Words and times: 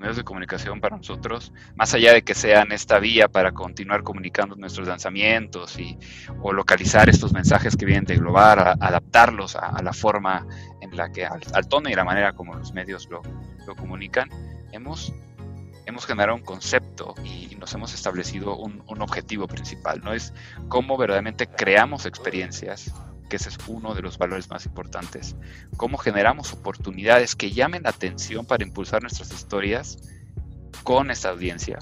medios 0.00 0.16
de 0.16 0.24
comunicación 0.24 0.80
para 0.80 0.96
nosotros, 0.96 1.52
más 1.76 1.92
allá 1.92 2.14
de 2.14 2.22
que 2.22 2.34
sean 2.34 2.72
esta 2.72 2.98
vía 2.98 3.28
para 3.28 3.52
continuar 3.52 4.02
comunicando 4.02 4.56
nuestros 4.56 4.88
lanzamientos 4.88 5.78
y, 5.78 5.98
o 6.42 6.54
localizar 6.54 7.10
estos 7.10 7.34
mensajes 7.34 7.76
que 7.76 7.84
vienen 7.84 8.06
de 8.06 8.16
Global, 8.16 8.78
adaptarlos 8.80 9.56
a, 9.56 9.80
la 9.82 9.92
forma 9.92 10.46
en 10.80 10.96
la 10.96 11.12
que, 11.12 11.26
al, 11.26 11.68
tono 11.68 11.90
y 11.90 11.94
la 11.94 12.04
manera 12.04 12.32
como 12.32 12.54
los 12.54 12.72
medios 12.72 13.08
lo, 13.10 13.20
lo 13.66 13.76
comunican, 13.76 14.30
hemos 14.72 15.12
hemos 15.86 16.06
generado 16.06 16.36
un 16.36 16.44
concepto 16.44 17.14
y 17.24 17.56
nos 17.56 17.74
hemos 17.74 17.92
establecido 17.92 18.56
un, 18.56 18.82
un, 18.86 19.02
objetivo 19.02 19.48
principal, 19.48 20.00
¿no? 20.04 20.12
Es 20.12 20.32
cómo 20.68 20.96
verdaderamente 20.96 21.48
creamos 21.48 22.06
experiencias 22.06 22.92
que 23.30 23.36
ese 23.36 23.48
es 23.48 23.56
uno 23.66 23.94
de 23.94 24.02
los 24.02 24.18
valores 24.18 24.50
más 24.50 24.66
importantes. 24.66 25.36
Cómo 25.78 25.96
generamos 25.96 26.52
oportunidades 26.52 27.34
que 27.34 27.52
llamen 27.52 27.84
la 27.84 27.90
atención 27.90 28.44
para 28.44 28.64
impulsar 28.64 29.00
nuestras 29.00 29.32
historias 29.32 29.96
con 30.84 31.10
esta 31.10 31.30
audiencia. 31.30 31.78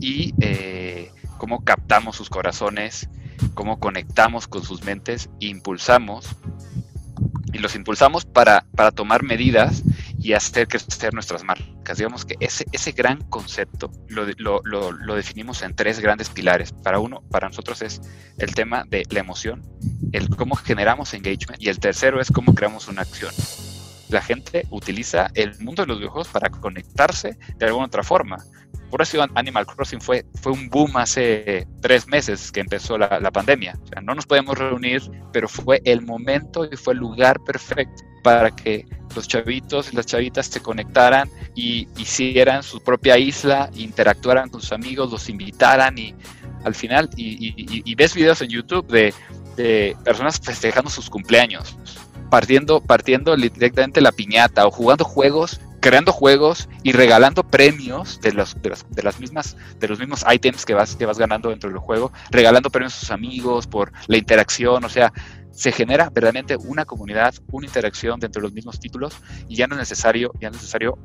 Y 0.00 0.34
eh, 0.40 1.12
cómo 1.38 1.62
captamos 1.62 2.16
sus 2.16 2.28
corazones, 2.28 3.08
cómo 3.54 3.78
conectamos 3.78 4.48
con 4.48 4.64
sus 4.64 4.82
mentes 4.82 5.30
impulsamos. 5.38 6.26
Y 7.52 7.58
los 7.58 7.76
impulsamos 7.76 8.24
para, 8.24 8.66
para 8.74 8.90
tomar 8.90 9.22
medidas 9.22 9.84
y 10.24 10.32
hacer 10.32 10.66
crecer 10.66 11.12
nuestras 11.12 11.44
marcas. 11.44 11.98
Digamos 11.98 12.24
que 12.24 12.36
ese, 12.40 12.64
ese 12.72 12.92
gran 12.92 13.20
concepto 13.28 13.92
lo, 14.08 14.24
lo, 14.38 14.90
lo, 14.90 15.14
definimos 15.14 15.60
en 15.60 15.76
tres 15.76 16.00
grandes 16.00 16.30
pilares. 16.30 16.72
Para 16.72 16.98
uno, 16.98 17.22
para 17.30 17.48
nosotros 17.48 17.82
es 17.82 18.00
el 18.38 18.54
tema 18.54 18.84
de 18.88 19.02
la 19.10 19.20
emoción, 19.20 19.62
el 20.12 20.30
cómo 20.30 20.56
generamos 20.56 21.12
engagement 21.12 21.62
y 21.62 21.68
el 21.68 21.78
tercero 21.78 22.22
es 22.22 22.32
cómo 22.32 22.54
creamos 22.54 22.88
una 22.88 23.02
acción. 23.02 23.34
La 24.08 24.22
gente 24.22 24.66
utiliza 24.70 25.30
el 25.34 25.58
mundo 25.60 25.82
de 25.82 25.88
los 25.88 25.98
videojuegos 25.98 26.28
para 26.28 26.48
conectarse 26.48 27.36
de 27.58 27.66
alguna 27.66 27.84
otra 27.84 28.02
forma. 28.02 28.38
Por 28.90 29.02
eso 29.02 29.24
Animal 29.34 29.66
Crossing 29.66 30.00
fue, 30.00 30.24
fue 30.40 30.52
un 30.52 30.68
boom 30.68 30.96
hace 30.96 31.66
tres 31.80 32.06
meses 32.06 32.52
que 32.52 32.60
empezó 32.60 32.96
la, 32.96 33.18
la 33.20 33.30
pandemia. 33.30 33.78
O 33.82 33.86
sea, 33.86 34.00
no 34.00 34.14
nos 34.14 34.26
podemos 34.26 34.56
reunir, 34.56 35.02
pero 35.32 35.48
fue 35.48 35.80
el 35.84 36.02
momento 36.02 36.64
y 36.70 36.76
fue 36.76 36.94
el 36.94 37.00
lugar 37.00 37.40
perfecto 37.44 38.02
para 38.22 38.50
que 38.50 38.86
los 39.14 39.28
chavitos 39.28 39.92
y 39.92 39.96
las 39.96 40.06
chavitas 40.06 40.46
se 40.46 40.60
conectaran 40.60 41.28
y 41.54 41.86
hicieran 41.98 42.62
su 42.62 42.80
propia 42.80 43.18
isla, 43.18 43.70
interactuaran 43.74 44.48
con 44.48 44.60
sus 44.60 44.72
amigos, 44.72 45.12
los 45.12 45.28
invitaran 45.28 45.96
y 45.98 46.14
al 46.64 46.74
final, 46.74 47.10
y, 47.16 47.94
ves 47.94 48.14
videos 48.14 48.40
en 48.40 48.48
YouTube 48.48 48.86
de, 48.86 49.94
personas 50.02 50.40
festejando 50.42 50.90
sus 50.90 51.10
cumpleaños, 51.10 51.76
partiendo, 52.30 52.80
partiendo 52.80 53.36
directamente 53.36 54.00
la 54.00 54.10
piñata 54.10 54.66
o 54.66 54.70
jugando 54.70 55.04
juegos 55.04 55.60
creando 55.84 56.14
juegos 56.14 56.66
y 56.82 56.92
regalando 56.92 57.42
premios 57.42 58.18
de, 58.22 58.32
los, 58.32 58.54
de, 58.62 58.70
las, 58.70 58.86
de, 58.88 59.02
las, 59.02 59.20
mismas 59.20 59.54
de 59.78 59.86
los 59.86 59.98
mismos 59.98 60.24
ítems 60.32 60.64
que 60.64 60.72
vas 60.72 60.96
que 60.96 61.04
vas 61.04 61.18
ganando 61.18 61.50
dentro 61.50 61.68
del 61.68 61.78
juego 61.78 62.10
regalando 62.30 62.70
premios 62.70 62.96
a 62.96 63.00
sus 63.00 63.10
amigos 63.10 63.66
por 63.66 63.92
la 64.06 64.16
interacción 64.16 64.82
o 64.82 64.88
sea 64.88 65.12
se 65.50 65.72
genera 65.72 66.04
verdaderamente 66.06 66.56
una 66.56 66.86
comunidad, 66.86 67.34
una 67.52 67.66
interacción 67.66 68.18
dentro 68.18 68.40
de 68.40 68.48
los 68.48 68.54
mismos 68.54 68.80
títulos 68.80 69.14
y 69.46 69.56
ya 69.56 69.66
no 69.66 69.74
es 69.74 69.80
necesario, 69.80 70.32
ya 70.40 70.48
no 70.48 70.56
es 70.56 70.62
necesario 70.62 70.98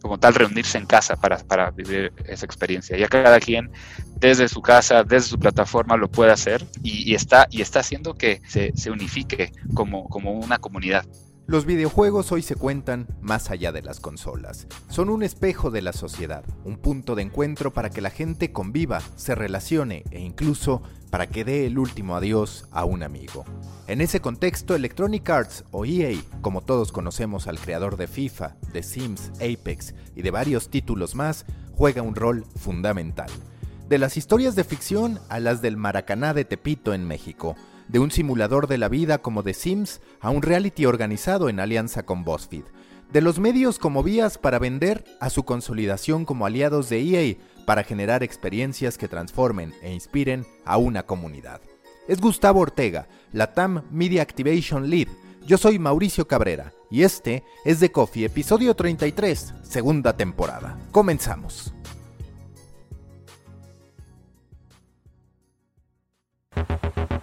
como 0.00 0.18
tal 0.18 0.34
reunirse 0.34 0.78
en 0.78 0.86
casa 0.86 1.16
para, 1.16 1.38
para 1.38 1.70
vivir 1.70 2.12
esa 2.24 2.46
experiencia. 2.46 2.96
Ya 2.96 3.08
cada 3.08 3.38
quien 3.40 3.70
desde 4.16 4.48
su 4.48 4.62
casa, 4.62 5.02
desde 5.02 5.28
su 5.28 5.38
plataforma 5.38 5.98
lo 5.98 6.10
puede 6.10 6.32
hacer 6.32 6.64
y, 6.82 7.14
está, 7.14 7.46
y 7.50 7.60
está 7.60 7.80
haciendo 7.80 8.14
que 8.14 8.40
se, 8.48 8.72
se 8.74 8.90
unifique 8.90 9.52
como, 9.74 10.08
como 10.08 10.32
una 10.32 10.58
comunidad. 10.58 11.04
Los 11.50 11.66
videojuegos 11.66 12.30
hoy 12.30 12.42
se 12.42 12.54
cuentan 12.54 13.08
más 13.20 13.50
allá 13.50 13.72
de 13.72 13.82
las 13.82 13.98
consolas. 13.98 14.68
Son 14.88 15.10
un 15.10 15.24
espejo 15.24 15.72
de 15.72 15.82
la 15.82 15.92
sociedad, 15.92 16.44
un 16.64 16.76
punto 16.76 17.16
de 17.16 17.22
encuentro 17.22 17.72
para 17.72 17.90
que 17.90 18.00
la 18.00 18.10
gente 18.10 18.52
conviva, 18.52 19.02
se 19.16 19.34
relacione 19.34 20.04
e 20.12 20.20
incluso 20.20 20.80
para 21.10 21.26
que 21.26 21.44
dé 21.44 21.66
el 21.66 21.80
último 21.80 22.14
adiós 22.14 22.66
a 22.70 22.84
un 22.84 23.02
amigo. 23.02 23.44
En 23.88 24.00
ese 24.00 24.20
contexto, 24.20 24.76
Electronic 24.76 25.28
Arts 25.28 25.64
o 25.72 25.84
EA, 25.84 26.16
como 26.40 26.60
todos 26.60 26.92
conocemos 26.92 27.48
al 27.48 27.58
creador 27.58 27.96
de 27.96 28.06
FIFA, 28.06 28.54
de 28.72 28.84
Sims, 28.84 29.32
Apex 29.40 29.96
y 30.14 30.22
de 30.22 30.30
varios 30.30 30.70
títulos 30.70 31.16
más, 31.16 31.46
juega 31.72 32.00
un 32.00 32.14
rol 32.14 32.44
fundamental. 32.54 33.28
De 33.88 33.98
las 33.98 34.16
historias 34.16 34.54
de 34.54 34.62
ficción 34.62 35.18
a 35.28 35.40
las 35.40 35.62
del 35.62 35.76
Maracaná 35.76 36.32
de 36.32 36.44
Tepito 36.44 36.94
en 36.94 37.08
México, 37.08 37.56
de 37.90 37.98
un 37.98 38.10
simulador 38.10 38.68
de 38.68 38.78
la 38.78 38.88
vida 38.88 39.18
como 39.18 39.42
The 39.42 39.54
Sims 39.54 40.00
a 40.20 40.30
un 40.30 40.42
reality 40.42 40.86
organizado 40.86 41.48
en 41.48 41.58
alianza 41.58 42.04
con 42.04 42.24
BuzzFeed, 42.24 42.64
de 43.12 43.20
los 43.20 43.40
medios 43.40 43.78
como 43.80 44.04
vías 44.04 44.38
para 44.38 44.60
vender 44.60 45.04
a 45.18 45.30
su 45.30 45.42
consolidación 45.42 46.24
como 46.24 46.46
aliados 46.46 46.88
de 46.88 47.00
EA 47.00 47.36
para 47.66 47.82
generar 47.82 48.22
experiencias 48.22 48.96
que 48.96 49.08
transformen 49.08 49.74
e 49.82 49.92
inspiren 49.92 50.46
a 50.64 50.76
una 50.76 51.02
comunidad. 51.02 51.60
Es 52.06 52.20
Gustavo 52.20 52.60
Ortega, 52.60 53.08
la 53.32 53.52
TAM 53.54 53.82
Media 53.90 54.22
Activation 54.22 54.88
Lead. 54.88 55.08
Yo 55.46 55.58
soy 55.58 55.78
Mauricio 55.78 56.28
Cabrera 56.28 56.72
y 56.90 57.02
este 57.02 57.42
es 57.64 57.80
The 57.80 57.90
Coffee, 57.90 58.24
episodio 58.24 58.74
33, 58.74 59.54
segunda 59.62 60.16
temporada. 60.16 60.78
Comenzamos. 60.92 61.74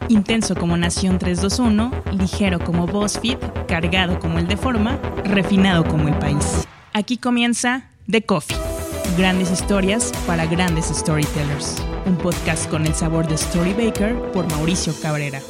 Intenso 0.09 0.55
como 0.55 0.77
Nación 0.77 1.19
321, 1.19 1.91
ligero 2.13 2.59
como 2.59 2.87
BuzzFeed, 2.87 3.37
cargado 3.67 4.19
como 4.19 4.39
el 4.39 4.47
de 4.47 4.55
forma, 4.55 4.97
refinado 5.25 5.83
como 5.83 6.07
el 6.07 6.17
país. 6.17 6.65
Aquí 6.93 7.17
comienza 7.17 7.91
The 8.09 8.21
Coffee. 8.21 8.57
Grandes 9.17 9.51
historias 9.51 10.13
para 10.25 10.45
grandes 10.45 10.85
storytellers. 10.85 11.75
Un 12.05 12.15
podcast 12.17 12.69
con 12.69 12.85
el 12.85 12.93
sabor 12.93 13.27
de 13.27 13.37
Storybaker 13.37 14.15
por 14.31 14.49
Mauricio 14.49 14.93
Cabrera. 15.01 15.41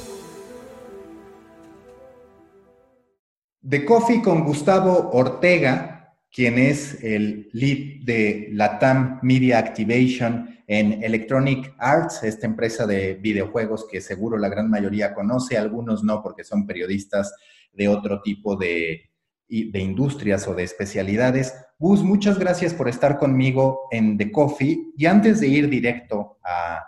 The 3.68 3.86
Coffee 3.86 4.22
con 4.22 4.44
Gustavo 4.44 5.12
Ortega, 5.12 6.16
quien 6.32 6.58
es 6.58 7.04
el 7.04 7.50
lead 7.54 8.06
de 8.06 8.50
Latam 8.54 9.20
Media 9.22 9.60
Activation 9.60 10.57
en 10.68 11.02
Electronic 11.02 11.74
Arts, 11.80 12.24
esta 12.24 12.46
empresa 12.46 12.86
de 12.86 13.14
videojuegos 13.16 13.88
que 13.90 14.02
seguro 14.02 14.38
la 14.38 14.50
gran 14.50 14.70
mayoría 14.70 15.14
conoce, 15.14 15.58
algunos 15.58 16.04
no 16.04 16.22
porque 16.22 16.44
son 16.44 16.68
periodistas 16.68 17.34
de 17.72 17.88
otro 17.88 18.22
tipo 18.22 18.58
de, 18.58 19.10
industrias 19.48 20.46
o 20.46 20.54
de 20.54 20.64
especialidades. 20.64 21.54
Gus, 21.80 22.04
muchas 22.04 22.38
gracias 22.38 22.74
por 22.74 22.90
estar 22.90 23.18
conmigo 23.18 23.88
en 23.92 24.18
The 24.18 24.30
Coffee. 24.30 24.92
Y 24.98 25.06
antes 25.06 25.40
de 25.40 25.48
ir 25.48 25.70
directo 25.70 26.38
a 26.44 26.84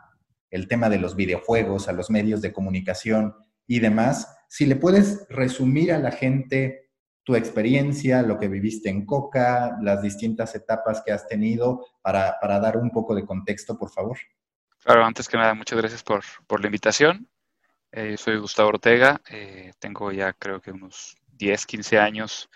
el 0.49 0.67
tema 0.67 0.89
de 0.89 0.99
los 0.99 1.15
videojuegos, 1.15 1.87
a 1.87 1.93
los 1.93 2.09
medios 2.09 2.41
de 2.41 2.51
comunicación 2.51 3.33
y 3.65 3.79
demás, 3.79 4.35
si 4.49 4.65
le 4.65 4.75
puedes 4.75 5.25
resumir 5.29 5.93
a 5.93 5.99
la 5.99 6.11
gente 6.11 6.88
tu 7.29 7.35
experiencia, 7.35 8.23
lo 8.23 8.39
que 8.39 8.47
viviste 8.47 8.89
en 8.89 9.05
Coca, 9.05 9.77
las 9.83 10.01
distintas 10.01 10.55
etapas 10.55 11.03
que 11.05 11.11
has 11.11 11.27
tenido, 11.27 11.85
para, 12.01 12.39
dar 12.41 12.75
un 12.75 12.89
poco 12.89 13.13
de 13.13 13.23
contexto, 13.23 13.77
por 13.77 13.91
favor. 13.91 14.17
Claro, 14.83 15.05
antes 15.05 15.27
que 15.29 15.37
nada, 15.37 15.53
muchas 15.53 15.77
gracias 15.77 16.01
por, 16.01 16.23
la 16.59 16.65
invitación. 16.65 17.29
Eh, 17.91 18.17
soy 18.17 18.39
Gustavo 18.39 18.69
Ortega, 18.69 19.21
eh, 19.29 19.73
tengo 19.77 20.11
ya 20.11 20.33
creo 20.33 20.59
que 20.59 20.71
unos 20.71 21.17
10, 21.27 21.67
15 21.67 21.99
años 21.99 22.49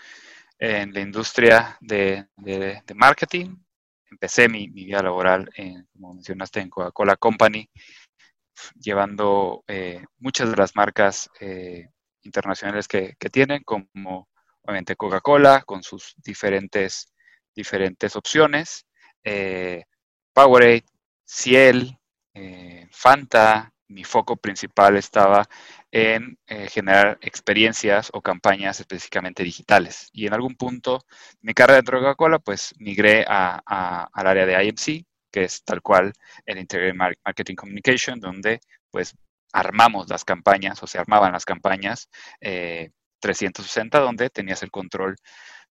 en 0.57 0.91
la 0.91 1.01
industria 1.01 1.77
de, 1.79 2.25
marketing. 2.95 3.55
Empecé 4.09 4.49
mi, 4.49 4.69
vida 4.69 5.03
laboral, 5.03 5.51
en, 5.55 5.87
como 5.93 6.15
mencionaste, 6.15 6.61
en 6.61 6.71
Coca-Cola 6.71 7.15
Company, 7.17 7.69
llevando 8.79 9.63
eh, 9.67 10.03
muchas 10.17 10.49
de 10.49 10.55
las 10.55 10.75
marcas 10.75 11.29
internacionales 12.23 12.87
que, 12.87 13.13
que, 13.19 13.29
tienen, 13.29 13.61
como 13.61 14.32
obviamente 14.63 14.95
Coca-Cola 14.95 15.63
con 15.63 15.83
sus 15.83 16.15
diferentes, 16.23 17.13
diferentes 17.55 18.15
opciones, 18.15 18.85
eh, 19.23 19.83
Powerade, 20.33 20.85
Ciel, 21.25 21.97
eh, 22.33 22.87
Fanta, 22.91 23.71
mi 23.87 24.03
foco 24.03 24.37
principal 24.37 24.97
estaba 24.97 25.47
en 25.91 26.37
eh, 26.47 26.67
generar 26.67 27.19
experiencias 27.21 28.09
o 28.13 28.21
campañas 28.21 28.79
específicamente 28.79 29.43
digitales. 29.43 30.09
Y 30.13 30.25
en 30.25 30.33
algún 30.33 30.55
punto 30.55 31.05
mi 31.41 31.53
carrera 31.53 31.81
de 31.81 31.91
Coca-Cola, 31.91 32.39
pues 32.39 32.73
migré 32.79 33.25
a, 33.27 33.61
al 34.11 34.27
área 34.27 34.45
de 34.45 34.63
IMC, 34.65 35.05
que 35.31 35.43
es 35.43 35.63
tal 35.63 35.81
cual 35.81 36.13
el 36.45 36.57
Integrated 36.59 36.95
Marketing 37.23 37.55
Communication, 37.55 38.19
donde 38.19 38.59
pues 38.91 39.15
armamos 39.51 40.09
las 40.09 40.25
campañas 40.25 40.81
o 40.81 40.87
se 40.87 40.97
armaban 40.97 41.33
las 41.33 41.45
campañas 41.45 42.09
360, 43.23 43.99
donde 43.99 44.29
tenías 44.29 44.61
el 44.63 44.71
control 44.71 45.15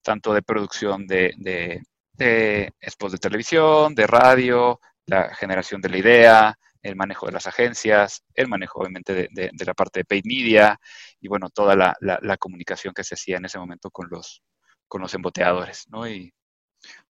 tanto 0.02 0.34
de 0.34 0.42
producción 0.42 1.06
de, 1.06 1.34
de, 1.38 1.82
de 2.14 2.74
de 2.82 3.18
televisión, 3.18 3.94
de 3.94 4.08
radio, 4.08 4.80
la 5.06 5.36
generación 5.36 5.82
de 5.82 5.90
la 5.90 5.98
idea, 5.98 6.60
el 6.82 6.96
manejo 6.96 7.26
de 7.26 7.34
las 7.34 7.48
agencias, 7.48 8.24
el 8.34 8.48
manejo 8.48 8.80
obviamente 8.80 9.30
de, 9.32 9.52
la 9.66 9.74
parte 9.74 10.00
de 10.00 10.06
paid 10.06 10.24
media 10.26 10.80
y 11.20 11.28
bueno, 11.28 11.50
toda 11.50 11.76
la, 11.76 12.38
comunicación 12.38 12.94
que 12.94 13.04
se 13.04 13.16
hacía 13.16 13.38
en 13.38 13.46
ese 13.46 13.60
momento 13.60 13.92
con 13.92 14.08
los, 14.10 14.42
con 14.88 15.02
los 15.02 15.14
emboteadores. 15.14 15.88
Y 16.08 16.32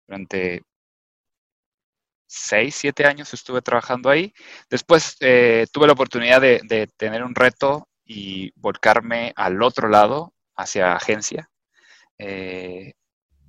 durante 0.08 0.64
seis, 2.28 2.76
siete 2.76 3.06
años 3.06 3.34
estuve 3.34 3.62
trabajando 3.62 4.10
ahí. 4.10 4.34
Después 4.70 5.18
eh, 5.20 5.68
tuve 5.72 5.88
la 5.88 5.94
oportunidad 5.94 6.42
de, 6.42 6.90
tener 6.98 7.24
un 7.24 7.36
reto 7.36 7.88
y 8.14 8.52
volcarme 8.58 9.32
al 9.38 9.64
otro 9.64 9.88
lado, 9.88 10.34
hacia 10.58 10.96
agencia. 10.96 11.50
Eh, 12.18 12.94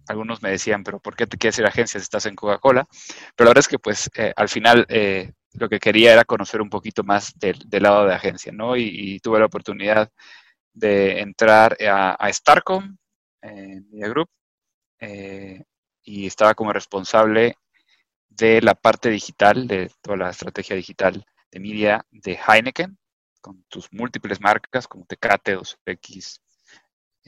algunos 0.07 0.41
me 0.41 0.51
decían, 0.51 0.85
pero 0.85 1.01
¿por 1.01 1.17
qué 1.17 1.27
te 1.27 1.37
quieres 1.37 1.59
ir 1.59 1.65
a 1.65 1.69
agencia 1.69 1.99
si 1.99 2.05
estás 2.05 2.27
en 2.27 2.37
Coca-Cola? 2.37 2.87
Pero 3.35 3.47
la 3.47 3.51
verdad 3.51 3.61
es 3.61 3.69
que 3.69 3.81
pues 3.81 4.09
eh, 4.15 4.33
al 4.37 4.49
final 4.49 4.87
lo 5.55 5.69
que 5.69 5.81
quería 5.81 6.13
era 6.13 6.25
conocer 6.25 6.63
un 6.63 6.71
poquito 6.71 7.03
más 7.03 7.33
del, 7.39 7.59
lado 7.71 8.07
de 8.07 8.15
agencia, 8.15 8.53
¿no? 8.53 8.77
Y, 8.77 9.19
tuve 9.21 9.41
la 9.41 9.47
oportunidad 9.47 10.11
de 10.73 11.21
entrar 11.21 11.77
a, 11.85 12.15
a 12.15 12.33
Starcom, 12.33 12.97
Media 13.43 14.09
Group, 14.09 14.31
y 16.05 16.27
estaba 16.27 16.55
como 16.55 16.73
responsable 16.73 17.57
de 18.29 18.63
la 18.63 18.75
parte 18.75 19.11
digital, 19.11 19.67
de 19.67 19.91
toda 20.01 20.17
la 20.17 20.31
estrategia 20.31 20.77
digital 20.77 21.25
de 21.51 21.61
media 21.61 22.07
de 22.11 22.39
Heineken, 22.39 22.97
con 23.43 23.65
sus 23.71 23.93
múltiples 23.93 24.41
marcas 24.41 24.89
como 24.89 25.05
Tecate, 25.07 25.59
2X, 25.59 26.41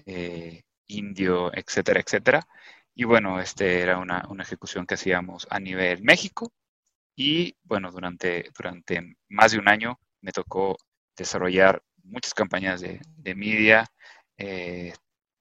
eh, 0.06 0.62
Indio, 0.87 1.52
etcétera, 1.55 2.00
etcétera. 2.00 2.40
Y 2.94 3.05
bueno, 3.05 3.40
este 3.40 3.81
era 3.82 3.99
una, 3.99 4.26
ejecución 4.40 4.87
que 4.87 4.94
hacíamos 4.94 5.46
a 5.50 5.61
nivel 5.61 6.02
México. 6.02 6.52
Y 7.16 7.56
bueno, 7.64 7.90
durante, 7.93 8.50
durante 8.56 9.16
más 9.28 9.52
de 9.52 9.58
un 9.58 9.69
año 9.69 10.00
me 10.22 10.32
tocó 10.32 10.76
desarrollar 11.16 11.82
muchas 12.02 12.34
campañas 12.34 12.81
de, 12.81 13.00
de 13.19 13.34
media, 13.34 13.87
eh, 14.38 14.93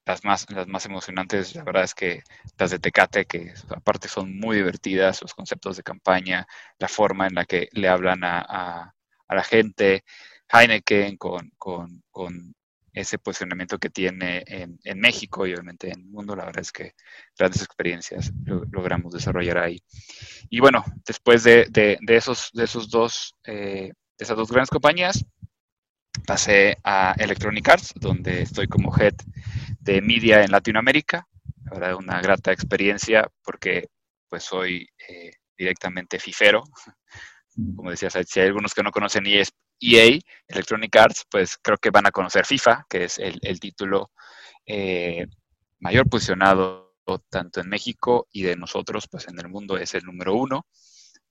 las 0.06 0.24
más, 0.24 0.46
las 0.50 0.68
más 0.68 0.84
emocionantes, 0.86 1.54
la 1.54 1.64
verdad 1.64 1.84
es 1.84 1.94
que 1.94 2.22
las 2.58 2.70
de 2.70 2.78
Tecate, 2.78 3.24
que 3.26 3.54
aparte 3.70 4.08
son 4.08 4.38
muy 4.38 4.56
divertidas, 4.56 5.22
los 5.22 5.34
conceptos 5.34 5.76
de 5.76 5.82
campaña, 5.82 6.46
la 6.78 6.88
forma 6.88 7.26
en 7.26 7.34
la 7.34 7.44
que 7.46 7.68
le 7.72 7.88
hablan 7.88 8.20
a, 8.24 8.94
la 9.28 9.42
gente, 9.42 10.04
Heineken 10.52 11.16
con, 11.16 11.52
con, 11.58 12.54
ese 12.92 13.18
posicionamiento 13.18 13.76
que 13.76 13.90
tiene 13.90 14.44
en, 14.46 15.00
México 15.00 15.48
y 15.48 15.52
obviamente 15.52 15.90
en 15.90 15.98
el 15.98 16.06
mundo, 16.06 16.36
la 16.36 16.44
verdad 16.44 16.60
es 16.60 16.70
que 16.70 16.94
grandes 17.36 17.60
experiencias 17.60 18.32
logramos 18.44 19.12
desarrollar 19.12 19.58
ahí. 19.58 19.82
Y 20.48 20.60
bueno, 20.60 20.84
después 21.04 21.42
de, 21.42 21.66
esos, 22.06 22.50
de, 22.52 22.62
esos 22.62 22.88
dos, 22.90 23.34
eh, 23.42 23.90
de 24.16 24.24
esas 24.24 24.36
dos 24.36 24.48
grandes 24.48 24.70
compañías, 24.70 25.24
pasé 26.24 26.78
a 26.84 27.14
Electronic 27.18 27.68
Arts, 27.68 27.92
donde 27.96 28.42
estoy 28.42 28.68
como 28.68 28.96
head 28.96 29.14
de 29.80 30.00
media 30.00 30.44
en 30.44 30.50
Latinoamérica. 30.50 31.26
La 31.64 31.72
verdad, 31.72 31.96
una 31.96 32.20
grata 32.20 32.52
experiencia 32.52 33.28
porque 33.42 33.88
pues 34.28 34.44
soy 34.44 34.88
eh, 35.08 35.32
directamente 35.56 36.18
fifero. 36.18 36.64
Como 37.76 37.90
decías, 37.90 38.16
si 38.26 38.40
hay 38.40 38.46
algunos 38.46 38.74
que 38.74 38.82
no 38.82 38.90
conocen 38.90 39.26
EA, 39.80 40.18
Electronic 40.48 40.96
Arts, 40.96 41.24
pues 41.30 41.58
creo 41.60 41.76
que 41.78 41.90
van 41.90 42.06
a 42.06 42.10
conocer 42.10 42.46
FIFA, 42.46 42.86
que 42.88 43.04
es 43.04 43.18
el, 43.18 43.60
título 43.60 44.10
eh, 44.66 45.26
mayor 45.80 46.08
posicionado 46.08 46.94
tanto 47.28 47.60
en 47.60 47.68
México 47.68 48.28
y 48.32 48.42
de 48.42 48.56
nosotros, 48.56 49.06
pues 49.10 49.28
en 49.28 49.38
el 49.38 49.48
mundo 49.48 49.76
es 49.76 49.94
el 49.94 50.04
número 50.04 50.34
uno. 50.34 50.66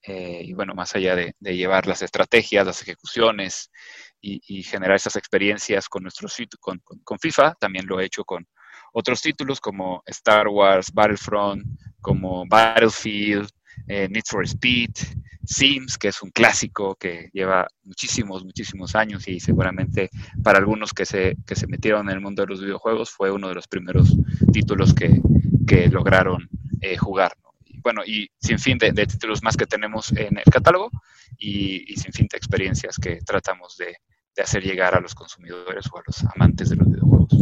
Eh, 0.06 0.42
y 0.44 0.54
bueno, 0.54 0.74
más 0.76 0.96
allá 0.96 1.16
de, 1.16 1.34
llevar 1.40 1.88
las 1.88 2.02
estrategias, 2.02 2.66
las 2.66 2.82
ejecuciones 2.82 3.72
y, 4.20 4.64
generar 4.64 4.96
esas 4.96 5.16
experiencias 5.16 5.88
con, 5.90 6.04
nuestro, 6.04 6.28
con, 6.60 6.80
con, 7.04 7.20
FIFA, 7.20 7.56
también 7.56 7.86
lo 7.88 8.00
he 8.00 8.06
hecho 8.06 8.24
con 8.24 8.46
otros 8.94 9.22
títulos 9.22 9.60
como 9.60 10.04
Star 10.06 10.48
Wars, 10.48 10.92
Battlefront, 10.94 11.64
como 12.02 12.46
Battlefield, 12.48 13.50
eh, 13.88 14.08
Need 14.10 14.24
for 14.30 14.46
Speed, 14.46 14.92
Sims, 15.46 15.98
que 15.98 16.08
es 16.08 16.22
un 16.22 16.32
clásico 16.32 16.96
que 16.96 17.30
lleva 17.34 17.68
muchísimos, 17.84 18.46
muchísimos 18.46 18.96
años 18.96 19.28
y 19.28 19.40
seguramente 19.40 20.10
para 20.42 20.60
algunos 20.60 20.94
que 20.94 21.06
se, 21.06 21.36
que 21.46 21.56
se 21.56 21.68
metieron 21.68 22.10
en 22.10 22.16
el 22.16 22.22
mundo 22.22 22.44
de 22.44 22.48
los 22.48 22.62
videojuegos 22.62 23.12
fue 23.12 23.30
uno 23.32 23.50
de 23.50 23.56
los 23.56 23.68
primeros 23.68 24.16
títulos 24.54 24.94
que, 24.94 25.22
que 25.68 25.90
lograron 25.90 26.48
eh, 26.82 26.96
jugar 26.96 27.34
bueno, 27.84 28.02
y 28.06 28.30
sin 28.40 28.58
fin 28.58 28.78
de, 28.78 28.94
títulos 28.94 29.44
más 29.44 29.58
que 29.58 29.68
tenemos 29.68 30.12
en 30.14 30.38
el 30.38 30.46
catálogo 30.46 30.90
y, 31.38 31.94
sin 31.98 32.14
fin 32.14 32.28
de 32.32 32.38
experiencias 32.38 32.98
que 32.98 33.20
tratamos 33.22 33.78
de, 33.78 33.98
hacer 34.42 34.64
llegar 34.64 34.96
a 34.96 35.00
los 35.00 35.14
consumidores 35.14 35.86
o 35.92 35.98
a 36.00 36.04
los 36.08 36.26
amantes 36.34 36.70
de 36.70 36.78
los 36.78 36.88
videojuegos. 36.88 37.38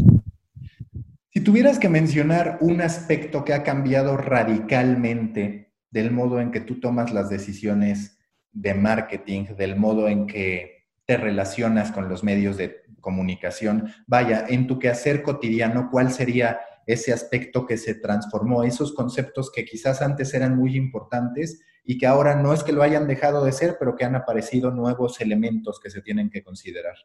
Si 1.30 1.39
tuvieras 1.39 1.80
que 1.80 1.88
mencionar 1.88 2.57
un 2.60 2.81
aspecto 2.81 3.45
que 3.45 3.54
ha 3.54 3.63
cambiado 3.63 4.18
radicalmente 4.18 5.70
del 5.92 6.12
modo 6.12 6.40
en 6.40 6.52
que 6.52 6.62
tú 6.62 6.80
tomas 6.80 7.14
las 7.14 7.30
decisiones 7.30 8.18
de 8.52 8.74
marketing, 8.74 9.56
del 9.58 9.76
modo 9.76 10.08
en 10.08 10.28
que 10.28 10.88
te 11.06 11.18
relacionas 11.18 11.92
con 11.92 12.10
los 12.10 12.24
medios 12.24 12.58
de 12.58 12.82
comunicación, 13.00 13.94
vaya, 14.08 14.46
en 14.48 14.68
tu 14.68 14.80
quehacer 14.80 15.22
cotidiano, 15.22 15.90
¿cuál 15.92 16.12
sería 16.12 16.60
ese 16.86 17.14
aspecto 17.14 17.66
que 17.66 17.78
se 17.78 17.96
transformó, 17.96 18.64
esos 18.64 18.94
conceptos 18.94 19.52
que 19.52 19.66
quizás 19.66 20.02
antes 20.02 20.34
eran 20.34 20.56
muy 20.58 20.76
importantes 20.76 21.62
y 21.84 21.98
que 21.98 22.08
ahora 22.08 22.36
no 22.36 22.54
es 22.54 22.64
que 22.64 22.74
lo 22.74 22.84
hayan 22.84 23.08
dejado 23.08 23.44
de 23.44 23.52
ser, 23.52 23.78
pero 23.80 23.96
que 23.96 24.06
han 24.06 24.16
aparecido 24.16 24.72
nuevos 24.72 25.20
elementos 25.22 25.80
que 25.80 25.90
se 25.90 26.02
tienen 26.02 26.30
que 26.30 26.44
considerar. 26.44 26.96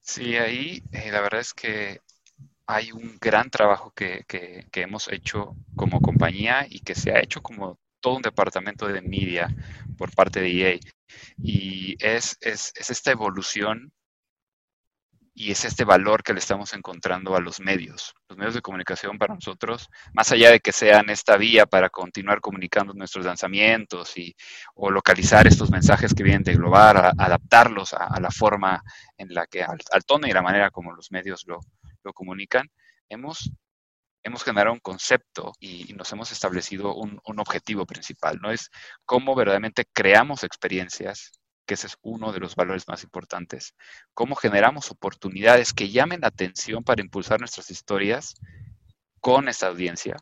Sí, 0.00 0.36
ahí 0.36 0.82
eh, 0.92 1.10
la 1.10 1.20
verdad 1.20 1.40
es 1.40 1.54
que 1.54 2.00
hay 2.66 2.92
un 2.92 3.18
gran 3.20 3.50
trabajo 3.50 3.92
que, 3.94 4.24
hemos 4.72 5.08
hecho 5.12 5.56
como 5.76 6.00
compañía 6.00 6.66
y 6.68 6.80
que 6.80 6.94
se 6.94 7.12
ha 7.12 7.20
hecho 7.20 7.42
como 7.42 7.78
todo 8.04 8.16
un 8.16 8.22
departamento 8.22 8.86
de 8.86 9.00
media 9.00 9.48
por 9.96 10.14
parte 10.14 10.42
de 10.42 10.50
EA. 10.50 10.78
Y 11.38 11.96
es, 12.04 12.36
es, 12.42 12.70
es 12.76 12.90
esta 12.90 13.12
evolución 13.12 13.94
y 15.32 15.50
es 15.50 15.64
este 15.64 15.84
valor 15.84 16.22
que 16.22 16.34
le 16.34 16.38
estamos 16.38 16.74
encontrando 16.74 17.34
a 17.34 17.40
los 17.40 17.60
medios. 17.60 18.14
Los 18.28 18.36
medios 18.36 18.52
de 18.52 18.60
comunicación 18.60 19.16
para 19.16 19.34
nosotros, 19.34 19.88
más 20.12 20.30
allá 20.30 20.50
de 20.50 20.60
que 20.60 20.70
sean 20.70 21.08
esta 21.08 21.38
vía 21.38 21.64
para 21.64 21.88
continuar 21.88 22.42
comunicando 22.42 22.92
nuestros 22.92 23.24
lanzamientos 23.24 24.18
y, 24.18 24.36
o 24.74 24.90
localizar 24.90 25.46
estos 25.46 25.70
mensajes 25.70 26.12
que 26.12 26.24
vienen 26.24 26.42
de 26.42 26.56
Global, 26.56 27.14
adaptarlos 27.16 27.94
a, 27.94 28.20
la 28.20 28.30
forma 28.30 28.82
en 29.16 29.32
la 29.32 29.46
que, 29.46 29.62
al, 29.62 30.04
tono 30.04 30.26
y 30.26 30.32
la 30.32 30.42
manera 30.42 30.70
como 30.70 30.92
los 30.92 31.10
medios 31.10 31.46
lo, 31.46 31.58
comunican, 32.12 32.70
hemos, 33.08 33.50
hemos 34.24 34.42
generado 34.42 34.72
un 34.72 34.80
concepto 34.80 35.52
y, 35.60 35.92
nos 35.94 36.10
hemos 36.12 36.32
establecido 36.32 36.94
un, 36.94 37.20
objetivo 37.38 37.86
principal, 37.86 38.38
¿no? 38.42 38.50
Es 38.50 38.70
cómo 39.04 39.34
verdaderamente 39.34 39.84
creamos 39.92 40.42
experiencias 40.42 41.30
que 41.66 41.74
ese 41.74 41.86
es 41.86 41.96
uno 42.02 42.32
de 42.32 42.40
los 42.40 42.56
valores 42.56 42.88
más 42.88 43.04
importantes. 43.04 43.74
Cómo 44.12 44.34
generamos 44.34 44.90
oportunidades 44.90 45.72
que 45.72 45.90
llamen 45.90 46.22
la 46.22 46.28
atención 46.28 46.82
para 46.84 47.02
impulsar 47.02 47.38
nuestras 47.40 47.70
historias 47.70 48.34
con 49.20 49.48
esta 49.48 49.68
audiencia 49.68 50.16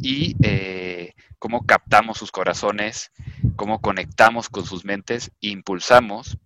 y 0.00 0.36
eh, 0.42 1.14
cómo 1.38 1.64
captamos 1.66 2.18
sus 2.18 2.30
corazones, 2.30 3.10
cómo 3.56 3.80
conectamos 3.80 4.48
con 4.48 4.64
sus 4.64 4.84
mentes 4.84 5.30
impulsamos 5.40 6.38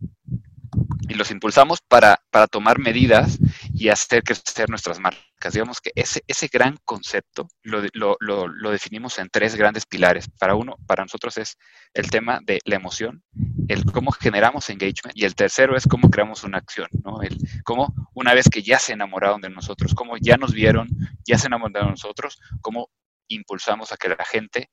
y 1.08 1.14
los 1.14 1.30
impulsamos 1.30 1.80
para 1.80 2.18
tomar 2.50 2.78
medidas 2.78 3.38
y 3.78 3.90
hacer 3.90 4.22
crecer 4.22 4.70
nuestras 4.70 4.98
marcas. 4.98 5.52
Digamos 5.52 5.80
que 5.80 5.90
ese, 5.94 6.22
ese 6.26 6.48
gran 6.48 6.78
concepto 6.84 7.46
lo, 7.62 7.82
lo, 7.92 8.48
lo, 8.48 8.70
definimos 8.70 9.18
en 9.18 9.28
tres 9.28 9.54
grandes 9.54 9.84
pilares. 9.84 10.28
Para 10.38 10.54
uno, 10.54 10.76
para 10.86 11.04
nosotros 11.04 11.36
es 11.36 11.58
el 11.92 12.10
tema 12.10 12.40
de 12.42 12.58
la 12.64 12.76
emoción, 12.76 13.22
el 13.68 13.84
cómo 13.84 14.12
generamos 14.12 14.70
engagement 14.70 15.14
y 15.14 15.26
el 15.26 15.34
tercero 15.34 15.76
es 15.76 15.86
cómo 15.86 16.10
creamos 16.10 16.42
una 16.44 16.58
acción, 16.58 16.88
¿no? 17.04 17.20
El 17.20 17.36
cómo 17.64 17.94
una 18.14 18.32
vez 18.32 18.48
que 18.48 18.62
ya 18.62 18.78
se 18.78 18.94
enamoraron 18.94 19.42
de 19.42 19.50
nosotros, 19.50 19.94
cómo 19.94 20.16
ya 20.16 20.38
nos 20.38 20.54
vieron, 20.54 20.88
ya 21.26 21.36
se 21.36 21.48
enamoraron 21.48 21.88
de 21.88 21.90
nosotros, 21.92 22.38
cómo 22.62 22.88
impulsamos 23.28 23.92
a 23.92 23.96
que 23.98 24.08
la 24.08 24.24
gente 24.24 24.70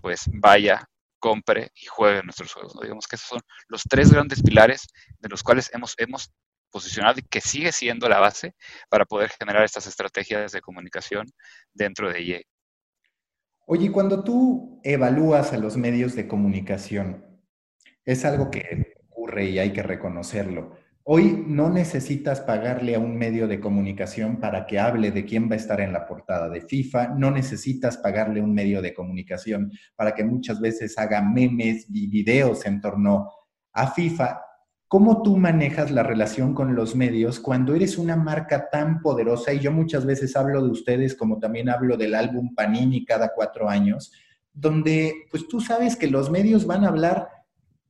pues 0.00 0.30
vaya 0.32 0.88
compre 1.18 1.72
y 1.74 1.86
juegue 1.86 2.22
nuestros 2.22 2.52
juegos. 2.52 2.78
Digamos 2.80 3.08
que 3.08 3.16
esos 3.16 3.28
son 3.28 3.40
los 3.68 3.82
tres 3.82 4.12
grandes 4.12 4.42
pilares 4.42 4.86
de 5.18 5.28
los 5.28 5.42
cuales 5.42 5.70
hemos, 5.72 5.94
hemos 5.98 6.30
posicionado 6.74 7.20
y 7.20 7.22
que 7.22 7.40
sigue 7.40 7.70
siendo 7.70 8.08
la 8.08 8.18
base 8.18 8.56
para 8.90 9.04
poder 9.04 9.30
generar 9.30 9.62
estas 9.62 9.86
estrategias 9.86 10.50
de 10.50 10.60
comunicación 10.60 11.26
dentro 11.72 12.12
de 12.12 12.18
EA. 12.18 12.40
Oye, 13.66 13.92
cuando 13.92 14.24
tú 14.24 14.80
evalúas 14.82 15.52
a 15.52 15.58
los 15.58 15.76
medios 15.76 16.16
de 16.16 16.26
comunicación, 16.26 17.24
es 18.04 18.24
algo 18.24 18.50
que 18.50 18.96
ocurre 19.08 19.50
y 19.50 19.60
hay 19.60 19.72
que 19.72 19.84
reconocerlo. 19.84 20.76
Hoy 21.04 21.44
no 21.46 21.70
necesitas 21.70 22.40
pagarle 22.40 22.96
a 22.96 22.98
un 22.98 23.16
medio 23.16 23.46
de 23.46 23.60
comunicación 23.60 24.40
para 24.40 24.66
que 24.66 24.80
hable 24.80 25.12
de 25.12 25.24
quién 25.24 25.48
va 25.48 25.52
a 25.52 25.58
estar 25.58 25.80
en 25.80 25.92
la 25.92 26.06
portada 26.06 26.48
de 26.48 26.62
FIFA, 26.62 27.08
no 27.08 27.30
necesitas 27.30 27.98
pagarle 27.98 28.40
a 28.40 28.42
un 28.42 28.52
medio 28.52 28.82
de 28.82 28.94
comunicación 28.94 29.70
para 29.94 30.14
que 30.14 30.24
muchas 30.24 30.60
veces 30.60 30.98
haga 30.98 31.22
memes 31.22 31.86
y 31.88 32.08
videos 32.08 32.66
en 32.66 32.80
torno 32.80 33.30
a 33.72 33.92
FIFA. 33.92 34.40
¿Cómo 34.88 35.22
tú 35.22 35.36
manejas 35.36 35.90
la 35.90 36.02
relación 36.02 36.54
con 36.54 36.74
los 36.74 36.94
medios 36.94 37.40
cuando 37.40 37.74
eres 37.74 37.98
una 37.98 38.16
marca 38.16 38.68
tan 38.70 39.00
poderosa? 39.00 39.52
Y 39.52 39.60
yo 39.60 39.72
muchas 39.72 40.04
veces 40.04 40.36
hablo 40.36 40.62
de 40.62 40.70
ustedes 40.70 41.16
como 41.16 41.38
también 41.38 41.68
hablo 41.68 41.96
del 41.96 42.14
álbum 42.14 42.54
Panini 42.54 43.04
cada 43.04 43.32
cuatro 43.34 43.68
años, 43.68 44.12
donde 44.52 45.26
pues 45.30 45.48
tú 45.48 45.60
sabes 45.60 45.96
que 45.96 46.06
los 46.06 46.30
medios 46.30 46.66
van 46.66 46.84
a 46.84 46.88
hablar 46.88 47.28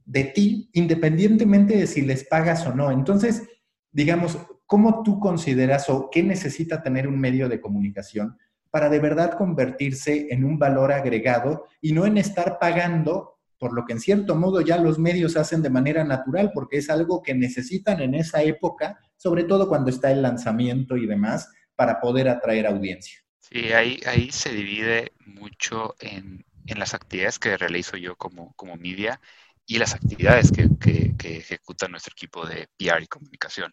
de 0.05 0.25
ti 0.25 0.71
independientemente 0.73 1.77
de 1.77 1.87
si 1.87 2.03
les 2.03 2.25
pagas 2.25 2.67
o 2.67 2.75
no. 2.75 2.91
Entonces, 2.91 3.43
digamos, 3.91 4.39
¿cómo 4.67 5.03
tú 5.03 5.19
consideras 5.19 5.91
o 5.91 6.09
qué 6.11 6.23
necesita 6.23 6.83
tener 6.83 7.09
un 7.09 7.19
medio 7.19 7.49
de 7.49 7.61
comunicación 7.61 8.39
para 8.71 8.89
de 8.89 8.99
verdad 8.99 9.35
convertirse 9.35 10.29
en 10.31 10.45
un 10.45 10.59
valor 10.59 10.93
agregado 10.93 11.67
y 11.81 11.93
no 11.93 12.07
en 12.07 12.19
estar 12.19 12.59
pagando 12.59 13.34
por 13.65 13.73
lo 13.73 13.87
que 13.87 13.95
en 13.95 14.01
cierto 14.01 14.35
modo 14.35 14.61
ya 14.61 14.77
los 14.77 14.99
medios 14.99 15.39
hacen 15.39 15.63
de 15.63 15.71
manera 15.71 16.05
natural, 16.05 16.51
porque 16.53 16.77
es 16.77 16.91
algo 16.91 17.23
que 17.23 17.33
necesitan 17.33 18.03
en 18.03 18.15
esa 18.15 18.43
época, 18.43 18.99
sobre 19.17 19.45
todo 19.45 19.71
cuando 19.71 19.89
está 19.89 20.13
el 20.13 20.21
lanzamiento 20.21 20.99
y 20.99 21.07
demás, 21.07 21.49
para 21.75 21.99
poder 21.99 22.29
atraer 22.29 22.67
audiencia. 22.67 23.25
Sí, 23.41 23.73
ahí, 23.73 23.99
ahí 24.05 24.31
se 24.31 24.53
divide 24.53 25.13
mucho 25.25 25.95
en, 25.99 26.45
las 26.77 26.93
actividades 26.93 27.39
que 27.39 27.57
realizo 27.57 27.97
yo 27.97 28.17
como, 28.17 28.53
como 28.53 28.77
media 28.77 29.19
y 29.65 29.79
las 29.79 29.95
actividades 29.95 30.53
que, 30.53 30.69
que 30.79 31.39
ejecuta 31.39 31.89
nuestro 31.89 32.13
equipo 32.13 32.45
de 32.47 32.69
PR 32.77 33.03
y 33.03 33.07
comunicación. 33.07 33.73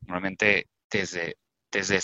Normalmente 0.00 0.70
desde 0.90 1.36
desde, 1.70 2.00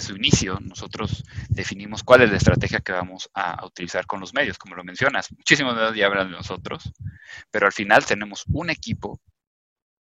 su 0.00 0.16
inicio 0.16 0.58
nosotros 0.60 1.24
definimos 1.48 2.02
cuál 2.02 2.22
es 2.22 2.30
la 2.30 2.36
estrategia 2.36 2.80
que 2.80 2.92
vamos 2.92 3.30
a, 3.34 3.64
utilizar 3.64 4.06
con 4.06 4.20
los 4.20 4.34
medios, 4.34 4.58
como 4.58 4.74
lo 4.74 4.84
mencionas. 4.84 5.30
Muchísimos 5.32 5.74
medios 5.74 5.94
ya 5.96 6.06
hablan 6.06 6.30
de 6.30 6.36
nosotros, 6.36 6.90
pero 7.50 7.66
al 7.66 7.72
final 7.72 8.04
tenemos 8.04 8.44
un 8.52 8.70
equipo 8.70 9.20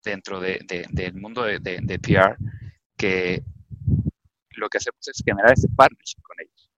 dentro 0.03 0.39
de, 0.39 0.59
del 0.89 1.13
mundo 1.15 1.43
de, 1.43 1.99
PR 1.99 2.37
que 2.95 3.43
lo 4.51 4.69
que 4.69 4.77
hacemos 4.77 5.07
es 5.07 5.21
generar 5.23 5.53
ese 5.53 5.67
partnership 5.75 6.21
con 6.21 6.37
ellos. 6.41 6.71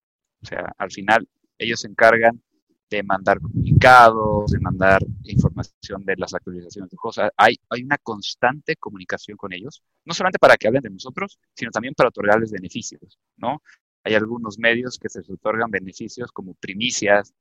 O 0.43 0.45
sea, 0.45 0.73
al 0.77 0.91
final 0.91 1.27
ellos 1.57 1.81
se 1.81 1.87
encargan 1.87 2.41
de 2.89 3.03
mandar 3.03 3.39
comunicados, 3.39 4.51
de 4.51 4.59
mandar 4.59 5.01
información 5.23 6.03
de 6.03 6.15
las 6.17 6.33
actualizaciones 6.33 6.89
de 6.89 6.97
cosas. 6.97 7.31
Hay, 7.37 7.55
hay 7.69 7.83
una 7.83 7.97
constante 7.97 8.75
comunicación 8.75 9.37
con 9.37 9.53
ellos, 9.53 9.83
no 10.05 10.13
solamente 10.13 10.39
para 10.39 10.57
que 10.57 10.67
hablen 10.67 10.81
de 10.81 10.89
nosotros, 10.89 11.39
sino 11.53 11.71
también 11.71 11.93
para 11.93 12.09
otorgarles 12.09 12.51
beneficios, 12.51 13.19
¿no? 13.37 13.61
Hay 14.03 14.15
algunos 14.15 14.57
medios 14.57 14.97
que 14.97 15.09
se 15.09 15.19
les 15.19 15.29
otorgan 15.29 15.69
beneficios 15.69 16.31
como 16.31 16.53
primicias 16.55 17.33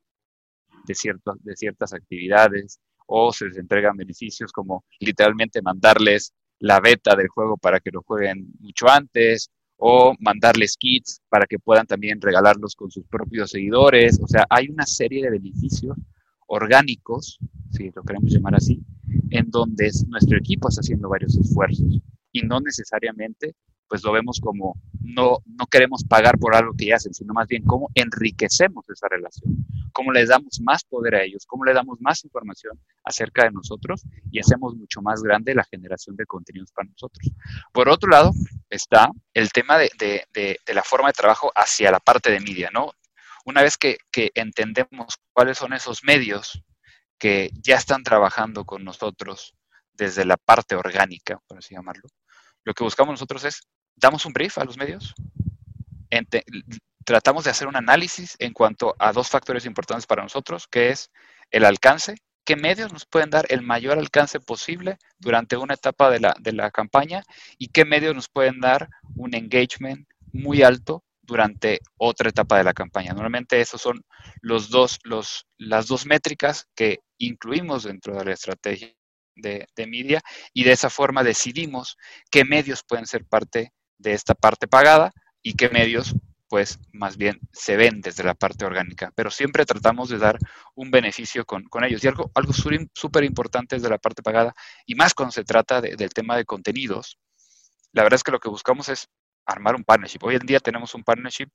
de, 0.87 0.95
de 1.40 1.57
ciertas 1.57 1.93
actividades 1.93 2.81
o 3.07 3.33
se 3.33 3.47
les 3.47 3.57
entregan 3.57 3.97
beneficios 3.97 4.52
como 4.52 4.85
literalmente 5.00 5.62
mandarles 5.62 6.35
la 6.59 6.81
beta 6.81 7.14
del 7.17 7.28
juego 7.28 7.57
para 7.57 7.81
que 7.81 7.90
lo 7.90 8.02
jueguen 8.02 8.52
mucho 8.59 8.88
antes 8.88 9.50
o 9.78 10.12
mandarles 10.18 10.76
kits 10.76 11.23
para 11.28 11.47
que 11.47 11.58
puedan 11.58 11.87
también 11.87 12.20
regalarlos 12.20 12.75
con 12.75 12.90
sus 12.90 13.06
propios 13.06 13.50
seguidores. 13.50 14.20
O 14.20 14.26
sea, 14.26 14.44
hay 14.50 14.68
una 14.68 14.85
serie 14.85 15.23
de 15.23 15.30
beneficios 15.30 15.97
orgánicos, 16.49 17.38
si 17.70 17.90
lo 17.94 18.02
queremos 18.02 18.32
llamar 18.32 18.56
así, 18.56 18.82
en 19.30 19.50
donde 19.50 19.90
nuestro 20.08 20.37
equipo 20.37 20.68
está 20.68 20.80
haciendo 20.80 21.08
varios 21.08 21.37
esfuerzos 21.37 22.00
y 22.32 22.42
no 22.42 22.61
necesariamente 22.61 23.54
pues 23.88 24.04
lo 24.04 24.12
vemos 24.12 24.40
como 24.40 24.76
no, 25.00 25.38
no 25.47 25.66
queremos 25.66 26.04
pagar 26.04 26.38
por 26.38 26.54
algo 26.54 26.75
que 26.76 26.92
hacen, 26.92 27.14
sino 27.14 27.33
más 27.33 27.49
bien 27.49 27.64
cómo 27.64 27.88
enriquecemos 27.95 28.88
esa 28.90 29.09
relación, 29.09 29.57
cómo 29.92 30.12
les 30.12 30.28
damos 30.28 30.61
más 30.61 30.85
poder 30.85 31.14
a 31.14 31.23
ellos, 31.23 31.47
cómo 31.47 31.64
les 31.64 31.75
damos 31.75 32.00
más 32.00 32.25
información 32.25 32.78
acerca 33.04 33.45
de 33.45 33.52
nosotros 33.52 34.02
y 34.30 34.38
hacemos 34.38 34.75
mucho 34.76 35.00
más 35.00 35.23
grande 35.23 35.54
la 35.54 35.64
generación 35.64 36.16
de 36.16 36.26
contenidos 36.26 36.71
para 36.73 36.88
nosotros. 36.88 37.33
Por 37.73 37.88
otro 37.88 38.11
lado, 38.11 38.33
está 38.68 39.11
el 39.33 39.50
tema 39.50 39.78
de, 39.78 39.90
de, 39.99 40.26
de, 40.35 40.75
la 40.75 40.83
forma 40.83 41.09
de 41.09 41.14
trabajo 41.14 41.50
hacia 41.54 41.90
la 41.90 42.00
parte 42.00 42.30
de 42.30 42.40
media, 42.40 42.71
¿no? 42.73 42.92
Una 43.47 43.62
vez 43.62 43.78
que, 43.78 43.97
que 44.12 44.30
entendemos 44.35 45.16
cuáles 45.33 45.57
son 45.57 45.73
esos 45.73 46.04
medios 46.04 46.62
que 47.18 47.50
ya 47.54 47.76
están 47.76 48.02
trabajando 48.02 48.64
con 48.64 48.85
nosotros 48.85 49.54
desde 49.95 50.25
la 50.25 50.37
parte 50.37 50.76
orgánica, 50.76 51.40
por 51.47 51.59
así 51.59 51.75
llamarlo, 51.75 52.09
lo 52.64 52.75
que 52.75 52.85
buscamos 52.85 53.14
nosotros 53.14 53.45
es 53.45 53.66
damos 53.99 54.26
un 54.26 54.33
brief 54.33 54.59
a 54.59 54.64
los 54.64 54.76
medios, 54.76 55.14
tratamos 57.05 57.45
de 57.45 57.50
hacer 57.50 57.69
un 57.69 57.76
análisis 57.76 58.37
en 58.38 58.52
cuanto 58.52 58.95
a 58.99 59.12
dos 59.12 59.28
factores 59.28 59.64
importantes 59.64 60.07
para 60.07 60.23
nosotros, 60.23 60.67
que 60.69 60.90
es 60.90 61.11
el 61.50 61.64
alcance, 61.64 62.17
qué 62.45 62.57
medios 62.57 62.93
nos 62.93 63.07
pueden 63.07 63.31
dar 63.31 63.47
el 63.50 63.62
mayor 63.62 63.99
alcance 63.99 64.40
posible 64.40 64.99
durante 65.19 65.57
una 65.57 65.75
etapa 65.75 66.11
de 66.11 66.21
la, 66.21 66.35
de 66.40 66.52
la 66.52 66.71
campaña 66.71 67.23
y 67.59 67.69
qué 67.69 67.85
medios 67.85 68.14
nos 68.14 68.28
pueden 68.28 68.61
dar 68.61 68.88
un 69.17 69.35
engagement 69.35 70.07
muy 70.33 70.62
alto 70.62 71.05
durante 71.23 71.81
otra 71.99 72.31
etapa 72.31 72.57
de 72.57 72.64
la 72.64 72.73
campaña. 72.73 73.12
Normalmente 73.12 73.61
esos 73.61 73.83
son 73.83 74.02
los 74.40 74.71
dos, 74.71 74.99
los, 75.02 75.47
las 75.59 75.87
dos 75.87 76.07
métricas 76.07 76.67
que 76.75 77.00
incluimos 77.19 77.85
dentro 77.85 78.17
de 78.17 78.25
la 78.25 78.33
estrategia 78.33 78.95
de, 79.35 79.67
de 79.76 79.87
media 79.87 80.21
y 80.52 80.64
de 80.64 80.73
esa 80.73 80.90
forma 80.90 81.23
decidimos 81.23 81.97
qué 82.31 82.45
medios 82.45 82.83
pueden 82.83 83.07
ser 83.07 83.26
parte 83.26 83.73
de 83.99 84.14
esta 84.14 84.35
parte 84.35 84.69
pagada 84.69 85.12
y 85.43 85.55
qué 85.55 85.69
medios 85.69 86.14
pues 86.49 86.78
más 86.93 87.17
bien 87.17 87.38
se 87.52 87.76
ven 87.76 88.00
desde 88.00 88.25
la 88.25 88.35
parte 88.35 88.64
orgánica, 88.64 89.12
pero 89.14 89.31
siempre 89.31 89.67
tratamos 89.67 90.09
de 90.09 90.19
dar 90.19 90.38
un 90.75 90.90
beneficio 90.90 91.45
con, 91.45 91.69
ellos. 91.85 92.02
Y 92.02 92.09
algo, 92.09 92.31
algo 92.35 92.52
súper 92.52 93.25
importante 93.25 93.76
desde 93.76 93.90
la 93.90 93.99
parte 93.99 94.23
pagada, 94.23 94.55
y 94.87 94.95
más 94.95 95.12
cuando 95.12 95.33
se 95.33 95.45
trata 95.45 95.81
del 95.81 96.11
tema 96.11 96.37
de 96.37 96.47
contenidos, 96.47 97.19
la 97.93 98.02
verdad 98.02 98.17
es 98.17 98.25
que 98.25 98.33
lo 98.33 98.40
que 98.40 98.49
buscamos 98.49 98.88
es 98.88 99.09
armar 99.45 99.75
un 99.75 99.85
partnership. 99.85 100.23
Hoy 100.23 100.37
en 100.37 100.47
día 100.47 100.61
tenemos 100.61 100.95
un 100.95 101.05
partnership 101.05 101.49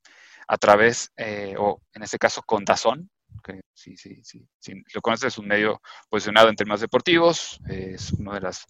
a 0.47 0.57
través, 0.57 1.11
eh, 1.17 1.55
o 1.57 1.81
en 1.93 2.03
este 2.03 2.17
caso 2.17 2.43
con 2.43 2.65
Dazón, 2.65 3.09
que 3.43 3.61
sí, 3.73 3.97
sí, 3.97 4.21
sí, 4.23 4.47
lo 4.93 5.01
conoces, 5.01 5.33
es 5.33 5.37
un 5.37 5.47
medio 5.47 5.81
posicionado 6.09 6.49
en 6.49 6.55
temas 6.55 6.79
deportivos, 6.79 7.59
es 7.67 8.11
uno 8.13 8.33
de 8.33 8.41
las, 8.41 8.65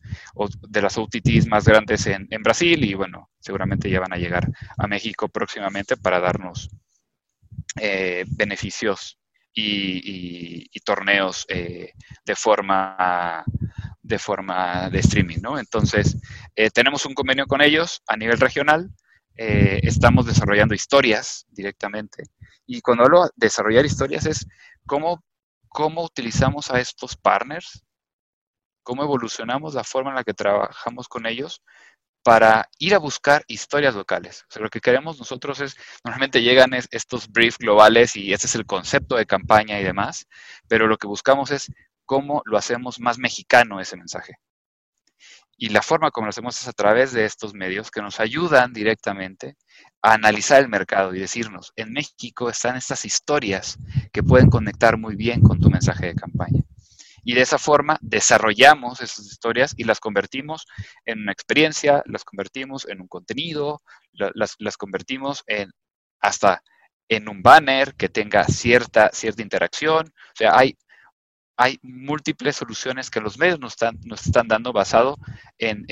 de 0.67 0.81
las 0.81 0.97
OTTs 0.97 1.47
más 1.47 1.65
grandes 1.65 2.07
en, 2.07 2.27
Brasil 2.43 2.83
y 2.83 2.93
bueno, 2.95 3.29
seguramente 3.39 3.89
ya 3.89 3.99
van 3.99 4.13
a 4.13 4.17
llegar 4.17 4.49
a 4.77 4.87
México 4.87 5.29
próximamente 5.29 5.95
para 5.95 6.19
darnos 6.19 6.69
eh, 7.79 8.25
beneficios 8.27 9.19
y, 9.53 10.67
torneos 10.83 11.45
eh, 11.47 11.93
de 12.25 12.35
forma 12.35 13.45
de 14.01 14.19
forma 14.19 14.89
de 14.89 14.99
streaming, 14.99 15.37
¿no? 15.41 15.57
Entonces, 15.57 16.17
eh, 16.55 16.69
tenemos 16.71 17.05
un 17.05 17.13
convenio 17.13 17.45
con 17.47 17.61
ellos 17.61 18.01
a 18.05 18.17
nivel 18.17 18.37
regional, 18.37 18.89
estamos 19.35 20.27
desarrollando 20.27 20.75
historias 20.75 21.47
directamente 21.49 22.25
y 22.65 22.81
cuando 22.81 23.03
hablo 23.03 23.23
de 23.25 23.31
desarrollar 23.35 23.85
historias 23.85 24.25
es 24.25 24.47
cómo, 24.85 25.23
cómo 25.69 26.03
utilizamos 26.03 26.71
a 26.71 26.79
estos 26.79 27.15
partners, 27.17 27.83
cómo 28.83 29.03
evolucionamos 29.03 29.73
la 29.73 29.83
forma 29.83 30.11
en 30.11 30.15
la 30.17 30.23
que 30.23 30.33
trabajamos 30.33 31.07
con 31.07 31.25
ellos 31.25 31.61
para 32.23 32.69
ir 32.79 32.95
a 32.95 32.99
buscar 32.99 33.43
historias 33.47 33.95
locales. 33.95 34.45
O 34.49 34.53
sea, 34.53 34.61
lo 34.63 34.69
que 34.69 34.79
queremos 34.79 35.19
nosotros 35.19 35.59
es, 35.59 35.75
normalmente 36.05 36.41
llegan 36.41 36.71
estos 36.73 37.29
briefs 37.29 37.57
globales 37.57 38.15
y 38.15 38.31
ese 38.31 38.47
es 38.47 38.55
el 38.55 38.65
concepto 38.65 39.17
de 39.17 39.25
campaña 39.25 39.79
y 39.79 39.83
demás, 39.83 40.25
pero 40.67 40.87
lo 40.87 40.97
que 40.97 41.07
buscamos 41.07 41.51
es 41.51 41.71
cómo 42.05 42.41
lo 42.45 42.57
hacemos 42.57 42.99
más 42.99 43.17
mexicano 43.17 43.81
ese 43.81 43.97
mensaje. 43.97 44.35
Y 45.57 45.69
la 45.69 45.81
forma 45.81 46.11
como 46.11 46.25
lo 46.25 46.29
hacemos 46.29 46.59
es 46.59 46.67
a 46.67 46.73
través 46.73 47.11
de 47.13 47.25
estos 47.25 47.53
medios 47.53 47.91
que 47.91 48.01
nos 48.01 48.19
ayudan 48.19 48.73
directamente 48.73 49.55
a 50.01 50.13
analizar 50.13 50.61
el 50.61 50.69
mercado 50.69 51.13
y 51.13 51.19
decirnos, 51.19 51.71
en 51.75 51.93
México 51.93 52.49
están 52.49 52.75
estas 52.75 53.05
historias 53.05 53.77
que 54.11 54.23
pueden 54.23 54.49
conectar 54.49 54.97
muy 54.97 55.15
bien 55.15 55.41
con 55.41 55.59
tu 55.59 55.69
mensaje 55.69 56.07
de 56.07 56.15
campaña. 56.15 56.61
Y 57.23 57.35
de 57.35 57.41
esa 57.41 57.57
forma 57.57 57.97
desarrollamos 58.01 58.99
esas 58.99 59.25
historias 59.25 59.73
y 59.77 59.85
las 59.85 59.99
convertimos 59.99 60.65
en 61.05 61.21
una 61.21 61.31
experiencia, 61.31 62.03
las 62.05 62.25
convertimos 62.25 62.85
en 62.89 62.99
un 62.99 63.07
contenido, 63.07 63.81
las, 64.11 64.55
las 64.59 64.75
convertimos 64.75 65.43
en 65.47 65.71
hasta 66.19 66.61
en 67.09 67.29
un 67.29 67.41
banner 67.43 67.95
que 67.95 68.09
tenga 68.09 68.45
cierta, 68.45 69.09
cierta 69.13 69.41
interacción. 69.41 70.07
O 70.07 70.35
sea, 70.35 70.57
hay 70.57 70.77
hay 71.57 71.79
múltiples 71.81 72.55
soluciones 72.55 73.09
que 73.09 73.21
los 73.21 73.37
medios 73.37 73.59
nos 73.59 73.73
están, 73.73 73.99
nos 74.05 74.25
están 74.25 74.47
dando 74.47 74.73
basado 74.73 75.17
en, 75.57 75.85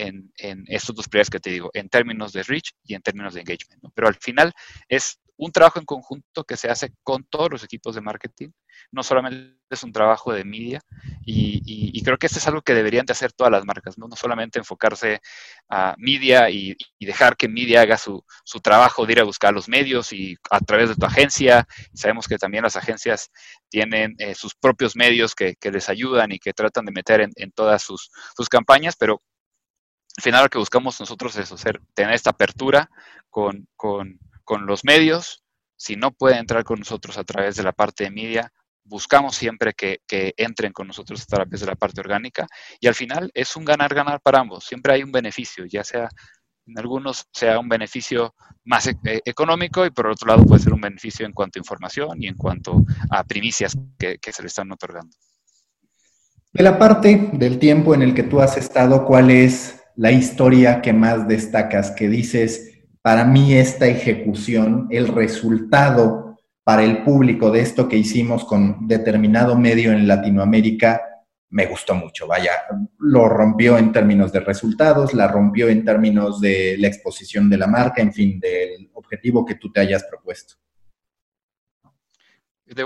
estos 0.68 0.96
dos 0.96 1.08
pilares 1.08 1.30
que 1.30 1.40
te 1.40 1.52
digo, 1.52 1.70
en 1.74 1.90
términos 1.90 2.34
de 2.34 2.44
reach 2.44 2.72
y 2.84 2.96
en 2.96 3.02
términos 3.02 3.34
de 3.34 3.42
engagement. 3.42 3.84
Pero 3.94 4.08
al 4.08 4.16
final 4.16 4.54
es 4.90 5.20
un 5.38 5.52
trabajo 5.52 5.80
en 5.80 5.86
conjunto 5.86 6.44
que 6.44 6.58
se 6.58 6.70
hace 6.70 6.94
con 7.04 7.24
todos 7.24 7.50
los 7.50 7.64
equipos 7.64 7.96
de 7.96 8.02
marketing, 8.02 8.50
no 8.92 9.04
solamente 9.04 9.58
es 9.70 9.84
un 9.84 9.92
trabajo 9.92 10.34
de 10.34 10.44
media, 10.44 10.82
y, 11.26 12.02
creo 12.04 12.18
que 12.18 12.26
esto 12.26 12.40
es 12.40 12.48
algo 12.48 12.62
que 12.62 12.74
deberían 12.74 13.06
de 13.06 13.14
hacer 13.14 13.32
todas 13.32 13.52
las 13.52 13.64
marcas, 13.66 13.98
no, 13.98 14.08
solamente 14.16 14.60
enfocarse 14.60 15.22
a 15.70 15.96
media 15.98 16.50
y, 16.50 16.76
dejar 17.00 17.38
que 17.38 17.48
media 17.48 17.82
haga 17.82 17.98
su, 17.98 18.24
trabajo 18.62 19.06
de 19.06 19.14
ir 19.14 19.20
a 19.20 19.24
buscar 19.24 19.54
los 19.54 19.68
medios 19.68 20.14
y 20.14 20.36
a 20.50 20.60
través 20.60 20.90
de 20.90 20.96
tu 20.96 21.06
agencia, 21.06 21.68
sabemos 21.94 22.28
que 22.28 22.38
también 22.38 22.64
las 22.64 22.76
agencias 22.76 23.32
tienen 23.70 24.16
eh, 24.20 24.36
sus 24.36 24.56
propios 24.56 24.96
medios 24.96 25.36
que, 25.36 25.56
les 25.72 25.90
ayudan 25.90 26.32
y 26.32 26.40
que 26.40 26.54
tratan 26.54 26.86
de 26.86 26.92
meter 26.92 27.22
en, 27.22 27.52
todas 27.52 27.84
sus, 27.84 28.10
campañas, 28.50 28.96
pero 28.98 29.22
al 30.18 30.24
final 30.24 30.44
lo 30.44 30.50
que 30.50 30.58
buscamos 30.58 31.00
nosotros 31.00 31.36
es 31.38 31.52
hacer, 31.52 31.82
tener 31.94 32.14
esta 32.14 32.32
apertura 32.32 32.90
con, 33.30 33.68
con 34.44 34.66
los 34.66 34.84
medios. 34.84 35.44
Si 35.76 35.96
no 35.96 36.12
puede 36.12 36.38
entrar 36.38 36.64
con 36.64 36.80
nosotros 36.80 37.18
a 37.18 37.24
través 37.24 37.56
de 37.56 37.64
la 37.64 37.72
parte 37.72 38.04
de 38.04 38.12
media, 38.12 38.52
buscamos 38.84 39.36
siempre 39.36 39.74
que, 39.74 40.00
entren 40.38 40.74
con 40.74 40.88
nosotros 40.88 41.22
a 41.22 41.26
través 41.26 41.60
de 41.60 41.66
la 41.66 41.76
parte 41.76 42.02
orgánica 42.02 42.48
y 42.80 42.88
al 42.88 42.96
final 42.96 43.32
es 43.34 43.56
un 43.56 43.66
ganar-ganar 43.66 44.22
para 44.22 44.40
ambos. 44.40 44.66
Siempre 44.66 44.94
hay 44.94 45.04
un 45.04 45.12
beneficio, 45.12 45.66
ya 45.66 45.84
sea 45.84 46.10
en 46.68 46.78
algunos 46.78 47.26
sea 47.34 47.58
un 47.60 47.68
beneficio 47.68 48.36
más 48.66 48.88
e, 48.88 48.96
eh, 49.06 49.22
económico 49.26 49.84
y 49.86 49.90
por 49.90 50.08
otro 50.08 50.28
lado 50.28 50.46
puede 50.46 50.62
ser 50.62 50.74
un 50.74 50.82
beneficio 50.82 51.26
en 51.26 51.34
cuanto 51.34 51.58
a 51.58 51.62
información 51.62 52.22
y 52.22 52.28
en 52.28 52.36
cuanto 52.36 52.84
a 53.10 53.24
primicias 53.24 53.76
que, 53.98 54.20
que 54.20 54.32
se 54.32 54.44
le 54.44 54.48
están 54.48 54.72
otorgando. 54.72 55.16
De 56.54 56.64
la 56.64 56.78
parte 56.78 57.30
del 57.34 57.60
tiempo 57.60 57.96
en 57.96 58.02
el 58.02 58.14
que 58.14 58.24
tú 58.24 58.42
has 58.42 58.58
estado, 58.58 59.06
¿cuál 59.06 59.32
es 59.32 59.82
la 59.96 60.12
historia 60.12 60.82
que 60.82 60.92
más 60.92 61.28
destacas? 61.28 61.92
Que 61.92 62.10
dices, 62.10 62.71
para 63.02 63.26
mí 63.26 63.54
esta 63.54 63.88
ejecución, 63.88 64.88
el 64.92 65.08
resultado 65.08 66.38
para 66.64 66.84
el 66.84 67.04
público 67.04 67.50
de 67.50 67.62
esto 67.62 67.88
que 67.88 67.98
hicimos 67.98 68.46
con 68.46 68.88
determinado 68.88 69.58
medio 69.58 69.92
en 69.92 70.08
Latinoamérica, 70.08 71.02
me 71.50 71.66
gustó 71.66 71.96
mucho. 71.96 72.28
Vaya, 72.28 72.52
lo 73.00 73.28
rompió 73.28 73.78
en 73.78 73.92
términos 73.92 74.32
de 74.32 74.40
resultados, 74.40 75.14
la 75.14 75.28
rompió 75.28 75.68
en 75.68 75.84
términos 75.84 76.40
de 76.40 76.78
la 76.78 76.88
exposición 76.88 77.50
de 77.50 77.58
la 77.58 77.68
marca, 77.68 78.02
en 78.02 78.14
fin, 78.14 78.40
del 78.40 78.90
objetivo 78.94 79.46
que 79.46 79.56
tú 79.56 79.72
te 79.72 79.82
hayas 79.82 80.04
propuesto. 80.06 80.56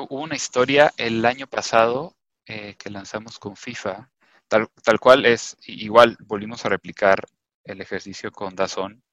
Hubo 0.09 0.21
una 0.21 0.35
historia 0.35 0.91
el 0.97 1.23
año 1.25 1.45
pasado 1.45 2.15
eh, 2.47 2.75
que 2.79 2.89
lanzamos 2.89 3.37
con 3.37 3.55
FIFA, 3.55 4.09
tal, 4.47 4.67
tal 4.83 4.99
cual 4.99 5.25
es, 5.25 5.57
igual 5.67 6.17
volvimos 6.21 6.65
a 6.65 6.69
replicar 6.69 7.27
el 7.63 7.81
ejercicio 7.81 8.31
con 8.31 8.55
Dazón 8.55 9.03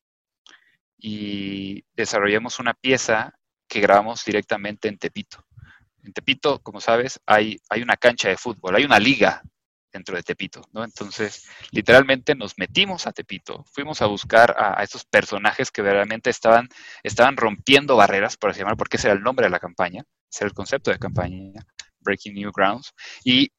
y 1.02 1.84
desarrollamos 1.94 2.60
una 2.60 2.74
pieza 2.74 3.34
que 3.68 3.80
grabamos 3.80 4.24
directamente 4.24 4.88
en 4.88 4.98
Tepito. 4.98 5.44
En 6.04 6.12
Tepito, 6.12 6.60
como 6.62 6.80
sabes, 6.80 7.20
hay, 7.26 7.58
hay 7.68 7.82
una 7.82 7.96
cancha 7.96 8.28
de 8.28 8.36
fútbol, 8.36 8.76
hay 8.76 8.84
una 8.84 9.00
liga 9.00 9.42
dentro 9.92 10.16
de 10.16 10.22
Tepito, 10.22 10.62
¿no? 10.72 10.84
Entonces, 10.84 11.48
literalmente 11.72 12.34
nos 12.34 12.56
metimos 12.56 13.06
a 13.06 13.12
Tepito, 13.12 13.64
fuimos 13.72 14.00
a 14.00 14.06
buscar 14.06 14.54
a, 14.56 14.82
esos 14.82 15.04
personajes 15.04 15.70
que 15.70 15.82
realmente 15.82 16.30
estaban, 16.30 16.68
estaban 17.02 17.36
rompiendo 17.36 17.96
barreras, 17.96 18.36
por 18.36 18.50
así 18.50 18.60
llamarlo, 18.60 18.78
porque 18.78 18.96
ese 18.96 19.08
era 19.08 19.16
el 19.16 19.22
nombre 19.22 19.46
de 19.46 19.50
la 19.50 19.60
campaña, 19.60 20.04
ese 20.30 20.44
era 20.44 20.48
el 20.48 20.54
concepto 20.54 20.90
de 20.90 20.98
campaña, 20.98 21.66
Breaking 22.00 22.34
New 22.34 22.52
Grounds, 22.52 22.94
y 23.24 23.50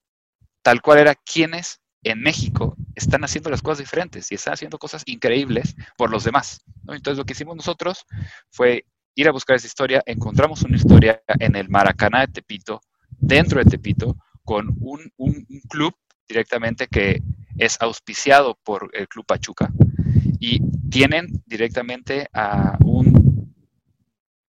tal 0.63 0.81
cual 0.81 0.99
era 0.99 1.13
quienes 1.13 1.81
en 2.03 2.21
México 2.21 2.75
están 2.95 3.23
haciendo 3.23 3.49
las 3.49 3.61
cosas 3.61 3.79
diferentes 3.79 4.31
y 4.31 4.35
están 4.35 4.53
haciendo 4.53 4.77
cosas 4.77 5.03
increíbles 5.05 5.75
por 5.97 6.09
los 6.09 6.23
demás. 6.23 6.63
Entonces 6.87 7.17
lo 7.17 7.25
que 7.25 7.33
hicimos 7.33 7.55
nosotros 7.55 8.05
fue 8.51 8.85
ir 9.15 9.27
a 9.27 9.31
buscar 9.31 9.55
esa 9.55 9.67
historia, 9.67 10.03
encontramos 10.05 10.63
una 10.63 10.75
historia 10.75 11.21
en 11.39 11.55
el 11.55 11.69
Maracaná 11.69 12.21
de 12.21 12.27
Tepito, 12.27 12.81
dentro 13.09 13.63
de 13.63 13.69
Tepito, 13.69 14.17
con 14.43 14.75
un, 14.79 15.11
club 15.69 15.95
directamente 16.27 16.87
que 16.87 17.21
es 17.57 17.77
auspiciado 17.79 18.57
por 18.63 18.89
el 18.93 19.07
Club 19.07 19.25
Pachuca 19.25 19.69
y 20.39 20.59
tienen 20.89 21.43
directamente 21.45 22.27
a 22.33 22.77
un 22.83 23.53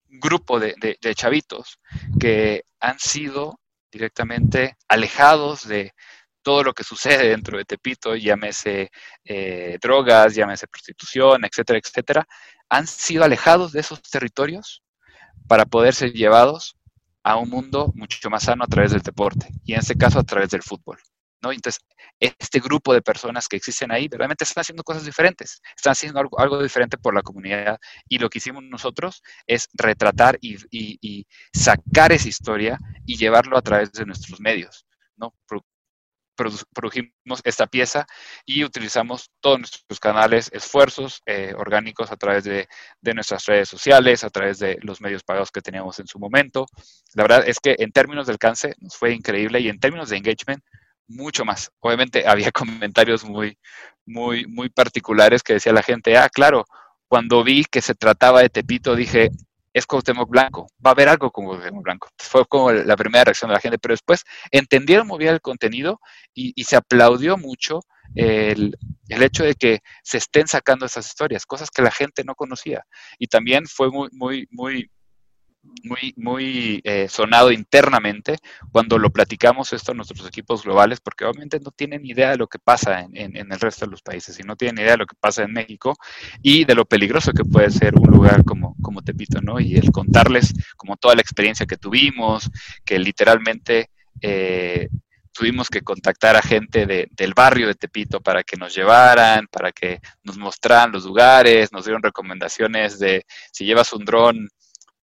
grupo 0.09 0.61
de 0.61 0.77
chavitos 1.15 1.81
que 2.19 2.65
han 2.79 2.99
sido 2.99 3.61
directamente 3.91 4.77
alejados 4.89 5.67
de 5.67 5.93
todo 6.43 6.63
lo 6.63 6.73
que 6.73 6.85
sucede 6.85 7.29
dentro 7.29 7.59
de 7.59 7.65
Tepito, 7.65 8.17
llámese 8.17 8.91
eh, 9.25 9.79
drogas, 9.81 10.35
llámese 10.35 10.67
prostitución, 10.67 11.45
etcétera, 11.45 11.79
etcétera, 11.79 12.27
han 12.69 12.87
sido 12.87 13.25
alejados 13.25 13.73
de 13.73 13.81
esos 13.81 14.03
territorios 14.03 14.83
para 15.49 15.65
poder 15.65 15.95
ser 15.95 16.13
llevados 16.13 16.77
a 17.23 17.37
un 17.37 17.51
mundo 17.51 17.93
mucho 17.95 18.31
más 18.31 18.45
sano 18.45 18.65
a 18.65 18.69
través 18.69 18.93
del 18.93 19.03
deporte 19.03 19.49
y 19.65 19.75
en 19.75 19.81
este 19.81 19.97
caso 19.97 20.19
a 20.19 20.25
través 20.25 20.51
del 20.51 20.63
fútbol. 20.63 20.99
Entonces, 21.43 21.81
este 22.19 22.61
grupo 22.61 22.93
de 22.93 23.01
personas 23.01 23.49
que 23.49 23.57
existen 23.57 23.91
ahí 23.91 24.09
realmente 24.11 24.45
están 24.45 24.61
haciendo 24.61 24.83
cosas 24.85 25.05
diferentes, 25.05 25.63
están 25.75 25.93
haciendo 25.93 26.21
algo, 26.37 26.63
diferente 26.63 26.99
por 26.99 27.15
la 27.15 27.23
comunidad 27.23 27.79
y 28.09 28.19
lo 28.19 28.29
que 28.29 28.39
hicimos 28.39 28.63
nosotros 28.63 29.23
es 29.47 29.69
retratar 29.73 30.39
y, 30.41 31.27
sacar 31.53 32.13
esa 32.13 32.29
historia 32.29 32.79
y 33.07 33.17
llevarlo 33.17 33.57
a 33.57 33.63
través 33.63 33.93
de 33.93 34.05
nuestros 34.05 34.41
medios. 34.41 34.87
¿no? 35.17 35.35
Produjimos 36.73 37.41
esta 37.45 37.67
pieza 37.67 38.07
y 38.45 38.65
utilizamos 38.65 39.31
todos 39.41 39.59
nuestros 39.59 40.01
canales, 40.01 40.51
esfuerzos 40.53 41.23
eh, 41.27 41.55
orgánicos 41.57 42.11
a 42.11 42.17
través 42.17 42.45
de, 42.45 42.69
de, 43.01 43.15
nuestras 43.15 43.45
redes 43.47 43.69
sociales, 43.69 44.25
a 44.25 44.31
través 44.31 44.59
de 44.59 44.79
los 44.83 45.01
medios 45.01 45.23
pagados 45.23 45.51
que 45.51 45.61
teníamos 45.61 45.99
en 45.99 46.07
su 46.07 46.19
momento. 46.19 46.67
La 47.15 47.25
verdad 47.25 47.45
es 47.47 47.61
que 47.61 47.77
en 47.79 47.93
términos 47.93 48.27
de 48.27 48.33
alcance 48.33 48.75
nos 48.79 48.97
fue 48.97 49.13
increíble 49.13 49.61
y 49.61 49.69
en 49.69 49.79
términos 49.79 50.11
de 50.11 50.17
engagement 50.17 50.63
mucho 51.11 51.45
más. 51.45 51.71
Obviamente 51.81 52.25
había 52.27 52.51
comentarios 52.53 53.25
muy, 53.25 53.59
muy, 54.07 54.47
muy 54.47 54.69
particulares 54.69 55.43
que 55.43 55.55
decía 55.55 55.73
la 55.73 55.83
gente, 55.83 56.17
ah, 56.17 56.29
claro, 56.29 56.65
cuando 57.09 57.43
vi 57.43 57.65
que 57.65 57.83
se 57.83 57.95
trataba 57.95 58.41
de 58.41 58.51
Tepito 58.51 58.95
dije, 58.95 59.31
es 59.73 59.87
Cuauhtémoc 59.87 60.29
Blanco, 60.29 60.67
va 60.85 60.91
a 60.91 60.93
haber 60.93 61.09
algo 61.09 61.31
con 61.31 61.45
Cuauhtémoc 61.45 61.83
Blanco. 61.83 62.09
Fue 62.19 62.45
como 62.47 62.73
la 62.73 62.97
primera 62.97 63.25
reacción 63.25 63.49
de 63.49 63.55
la 63.55 63.61
gente, 63.61 63.79
pero 63.79 63.93
después 63.93 64.25
entendieron 64.51 65.07
muy 65.07 65.19
bien 65.19 65.35
el 65.35 65.41
contenido 65.41 66.01
y, 66.35 66.65
se 66.65 66.77
aplaudió 66.77 67.37
mucho 67.37 67.81
el, 68.15 68.77
el, 69.09 69.23
hecho 69.23 69.45
de 69.45 69.55
que 69.55 69.81
se 70.03 70.19
estén 70.19 70.47
sacando 70.47 70.87
esas 70.87 71.07
historias, 71.07 71.47
cosas 71.47 71.71
que 71.71 71.83
la 71.83 71.91
gente 71.91 72.25
no 72.25 72.35
conocía. 72.35 72.83
Y 73.19 73.27
también 73.27 73.67
fue 73.67 73.91
muy, 73.91 74.09
muy, 74.13 74.47
muy 74.51 74.91
muy, 75.83 76.15
muy 76.17 76.81
eh, 76.85 77.09
sonado 77.09 77.51
internamente 77.53 78.39
cuando 78.73 78.99
lo 78.99 79.11
platicamos 79.11 79.73
esto 79.73 79.93
a 79.93 79.95
nuestros 79.95 80.27
equipos 80.27 80.65
globales, 80.65 81.01
porque 81.01 81.25
obviamente 81.25 81.61
no 81.61 81.71
tienen 81.71 82.05
idea 82.05 82.31
de 82.31 82.37
lo 82.37 82.47
que 82.47 82.59
pasa 82.59 83.07
en, 83.13 83.37
el 83.37 83.61
resto 83.61 83.85
de 83.85 83.91
los 83.91 84.03
países 84.03 84.39
y 84.39 84.43
no 84.43 84.57
tienen 84.57 84.83
idea 84.83 84.93
de 84.93 84.99
lo 84.99 85.07
que 85.07 85.17
pasa 85.19 85.43
en 85.43 85.53
México 85.53 85.97
y 86.43 86.65
de 86.65 86.75
lo 86.75 86.85
peligroso 86.85 87.33
que 87.33 87.45
puede 87.45 87.71
ser 87.71 87.95
un 87.99 88.11
lugar 88.11 88.45
como, 88.45 88.75
como 88.83 89.03
Tepito, 89.03 89.41
¿no? 89.41 89.61
Y 89.61 89.77
el 89.77 89.91
contarles 89.93 90.53
como 90.77 90.97
toda 90.97 91.15
la 91.15 91.23
experiencia 91.23 91.67
que 91.67 91.77
tuvimos, 91.77 92.51
que 92.85 92.99
literalmente 92.99 93.91
eh, 94.21 94.89
tuvimos 95.33 95.69
que 95.69 95.83
contactar 95.83 96.37
a 96.37 96.43
gente 96.43 96.87
del 96.87 97.35
barrio 97.35 97.67
de 97.67 97.75
Tepito 97.75 98.21
para 98.21 98.43
que 98.43 98.57
nos 98.57 98.75
llevaran, 98.75 99.47
para 99.51 99.73
que 99.73 100.01
nos 100.23 100.37
mostraran 100.37 100.93
los 100.93 101.05
lugares, 101.05 101.73
nos 101.73 101.85
dieron 101.85 102.03
recomendaciones 102.03 102.99
de 102.99 103.25
si 103.53 103.65
llevas 103.65 103.93
un 103.93 104.05
dron, 104.05 104.49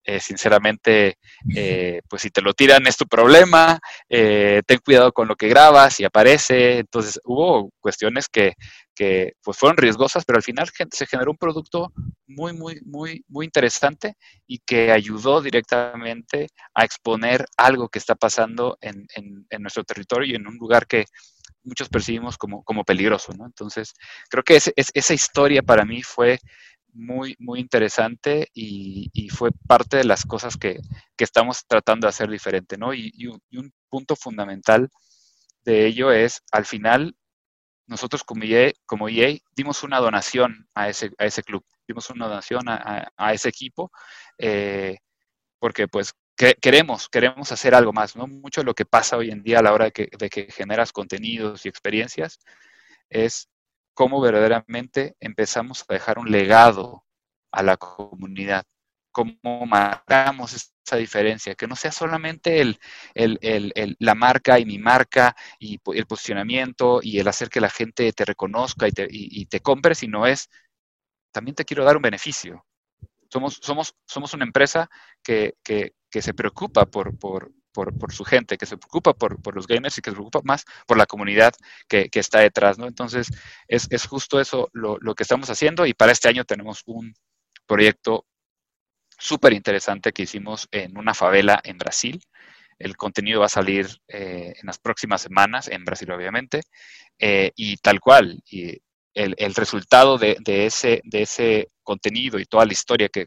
eh, 0.06 0.20
sinceramente, 0.20 1.16
eh, 1.56 2.02
pues 2.08 2.20
si 2.20 2.30
te 2.30 2.42
lo 2.42 2.52
tiran 2.52 2.86
es 2.86 2.96
tu 2.96 3.06
problema, 3.06 3.78
eh, 4.06 4.60
ten 4.66 4.78
cuidado 4.84 5.12
con 5.12 5.28
lo 5.28 5.34
que 5.34 5.48
grabas 5.48 5.98
y 5.98 6.04
aparece. 6.04 6.78
Entonces 6.80 7.18
hubo 7.24 7.70
cuestiones 7.80 8.28
que, 8.28 8.52
que, 8.94 9.32
pues 9.42 9.56
fueron 9.56 9.78
riesgosas, 9.78 10.26
pero 10.26 10.36
al 10.36 10.42
final 10.42 10.68
se 10.90 11.06
generó 11.06 11.30
un 11.30 11.38
producto 11.38 11.90
muy, 12.26 12.52
muy, 12.52 12.80
muy, 12.84 13.24
muy 13.28 13.46
interesante 13.46 14.16
y 14.46 14.58
que 14.58 14.92
ayudó 14.92 15.40
directamente 15.40 16.48
a 16.74 16.84
exponer 16.84 17.46
algo 17.56 17.88
que 17.88 17.98
está 17.98 18.14
pasando 18.14 18.76
en, 18.82 19.06
en, 19.14 19.62
nuestro 19.62 19.84
territorio 19.84 20.32
y 20.32 20.36
en 20.36 20.46
un 20.46 20.56
lugar 20.58 20.86
que 20.86 21.06
muchos 21.62 21.88
percibimos 21.88 22.36
como, 22.36 22.62
como 22.62 22.84
peligroso. 22.84 23.32
Entonces, 23.32 23.94
creo 24.28 24.44
que 24.44 24.56
esa 24.56 25.14
historia 25.14 25.62
para 25.62 25.86
mí 25.86 26.02
fue 26.02 26.38
muy, 26.94 27.36
muy 27.38 27.60
interesante 27.60 28.48
y, 28.54 29.10
fue 29.30 29.50
parte 29.66 29.98
de 29.98 30.04
las 30.04 30.24
cosas 30.24 30.56
que, 30.56 30.80
estamos 31.18 31.66
tratando 31.66 32.06
de 32.06 32.10
hacer 32.10 32.30
diferente, 32.30 32.76
¿no? 32.78 32.94
Y, 32.94 33.12
un, 33.26 33.72
punto 33.88 34.16
fundamental 34.16 34.90
de 35.64 35.86
ello 35.86 36.10
es, 36.10 36.42
al 36.50 36.64
final, 36.66 37.16
nosotros 37.86 38.24
como 38.24 38.44
EA, 38.44 38.72
como 38.86 39.08
EA 39.08 39.38
dimos 39.54 39.84
una 39.84 40.00
donación 40.00 40.68
a 40.74 40.88
ese, 40.88 41.12
a 41.18 41.26
ese 41.26 41.42
club, 41.44 41.64
dimos 41.86 42.10
una 42.10 42.26
donación 42.26 42.64
a, 42.66 43.32
ese 43.32 43.48
equipo, 43.48 43.92
eh, 44.38 44.98
porque 45.60 45.86
pues 45.88 46.12
queremos, 46.36 47.08
queremos 47.08 47.52
hacer 47.52 47.74
algo 47.74 47.92
más, 47.92 48.16
¿no? 48.16 48.26
Mucho 48.26 48.62
de 48.62 48.66
lo 48.66 48.74
que 48.74 48.84
pasa 48.84 49.16
hoy 49.16 49.30
en 49.30 49.42
día 49.42 49.60
a 49.60 49.62
la 49.62 49.72
hora 49.72 49.86
de 49.86 49.92
que, 49.92 50.08
de 50.18 50.28
que 50.28 50.50
generas 50.50 50.92
contenidos 50.92 51.64
y 51.66 51.68
experiencias 51.68 52.38
es 53.08 53.48
cómo 53.94 54.20
verdaderamente 54.20 55.16
empezamos 55.20 55.84
a 55.88 55.94
dejar 55.94 56.18
un 56.18 56.30
legado 56.30 57.04
a 57.52 57.62
la 57.62 57.76
comunidad, 57.76 58.64
cómo 59.12 59.66
marcamos 59.66 60.54
esa 60.54 60.96
diferencia, 60.96 61.54
que 61.54 61.68
no 61.68 61.76
sea 61.76 61.92
solamente 61.92 62.62
la 63.14 64.14
marca 64.14 64.58
y 64.58 64.66
mi 64.66 64.78
marca 64.78 65.36
y 65.58 65.80
el 65.94 66.06
posicionamiento 66.06 67.00
y 67.02 67.20
el 67.20 67.28
hacer 67.28 67.48
que 67.48 67.60
la 67.60 67.70
gente 67.70 68.12
te 68.12 68.24
reconozca 68.24 68.88
y 68.88 68.92
te, 68.92 69.06
y, 69.08 69.46
te 69.46 69.60
compre, 69.60 69.94
sino 69.94 70.26
es, 70.26 70.50
también 71.32 71.54
te 71.54 71.64
quiero 71.64 71.84
dar 71.84 71.96
un 71.96 72.02
beneficio. 72.02 72.66
Somos, 73.32 73.58
somos, 73.62 73.94
somos 74.06 74.34
una 74.34 74.44
empresa 74.44 74.90
que, 75.22 75.54
que, 75.62 75.94
que 76.10 76.22
se 76.22 76.34
preocupa 76.34 76.86
por, 76.86 77.16
por, 77.18 77.52
por, 77.74 78.12
su 78.12 78.24
gente, 78.24 78.56
que 78.56 78.66
se 78.66 78.78
preocupa 78.78 79.12
por, 79.12 79.54
los 79.54 79.66
gamers 79.66 79.98
y 79.98 80.00
que 80.00 80.10
se 80.10 80.14
preocupa 80.14 80.40
más 80.44 80.64
por 80.86 80.96
la 80.96 81.06
comunidad 81.06 81.52
que, 81.88 82.08
está 82.14 82.40
detrás, 82.40 82.78
¿no? 82.78 82.86
Entonces, 82.86 83.28
es, 83.68 84.06
justo 84.06 84.40
eso 84.40 84.70
lo, 84.72 84.98
que 85.14 85.24
estamos 85.24 85.50
haciendo 85.50 85.84
y 85.84 85.92
para 85.92 86.12
este 86.12 86.28
año 86.28 86.44
tenemos 86.44 86.82
un 86.86 87.14
proyecto 87.66 88.26
súper 89.18 89.52
interesante 89.52 90.12
que 90.12 90.22
hicimos 90.22 90.68
en 90.70 90.96
una 90.96 91.14
favela 91.14 91.60
en 91.64 91.78
Brasil, 91.78 92.20
El 92.78 92.96
contenido 92.96 93.40
va 93.40 93.46
a 93.46 93.48
salir 93.60 93.86
en 94.08 94.66
las 94.66 94.78
próximas 94.78 95.22
semanas, 95.22 95.68
en 95.68 95.84
Brasil 95.84 96.10
obviamente, 96.10 96.62
y 97.18 97.76
tal 97.78 98.00
cual. 98.00 98.40
Y 98.50 98.80
el, 99.14 99.54
resultado 99.54 100.18
de, 100.18 100.36
ese, 100.46 101.00
de 101.04 101.22
ese 101.22 101.70
contenido 101.82 102.38
y 102.38 102.46
toda 102.46 102.66
la 102.66 102.72
historia 102.72 103.08
que, 103.08 103.26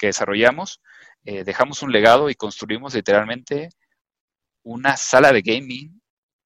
desarrollamos, 0.00 0.80
dejamos 1.24 1.82
un 1.82 1.92
legado 1.92 2.30
y 2.30 2.34
construimos 2.34 2.94
literalmente 2.94 3.68
una 4.62 4.96
sala 4.96 5.32
de 5.32 5.42
gaming 5.42 6.00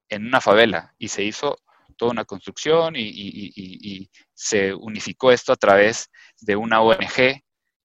en 0.08 0.26
una 0.26 0.40
favela 0.40 0.94
y 0.98 1.08
se 1.08 1.22
hizo 1.22 1.58
toda 1.96 2.12
una 2.12 2.24
construcción 2.24 2.94
y, 2.96 4.10
se 4.34 4.74
unificó 4.74 5.30
esto 5.30 5.52
a 5.52 5.56
través 5.56 6.10
de 6.40 6.56
una 6.56 6.80
ONG 6.80 7.40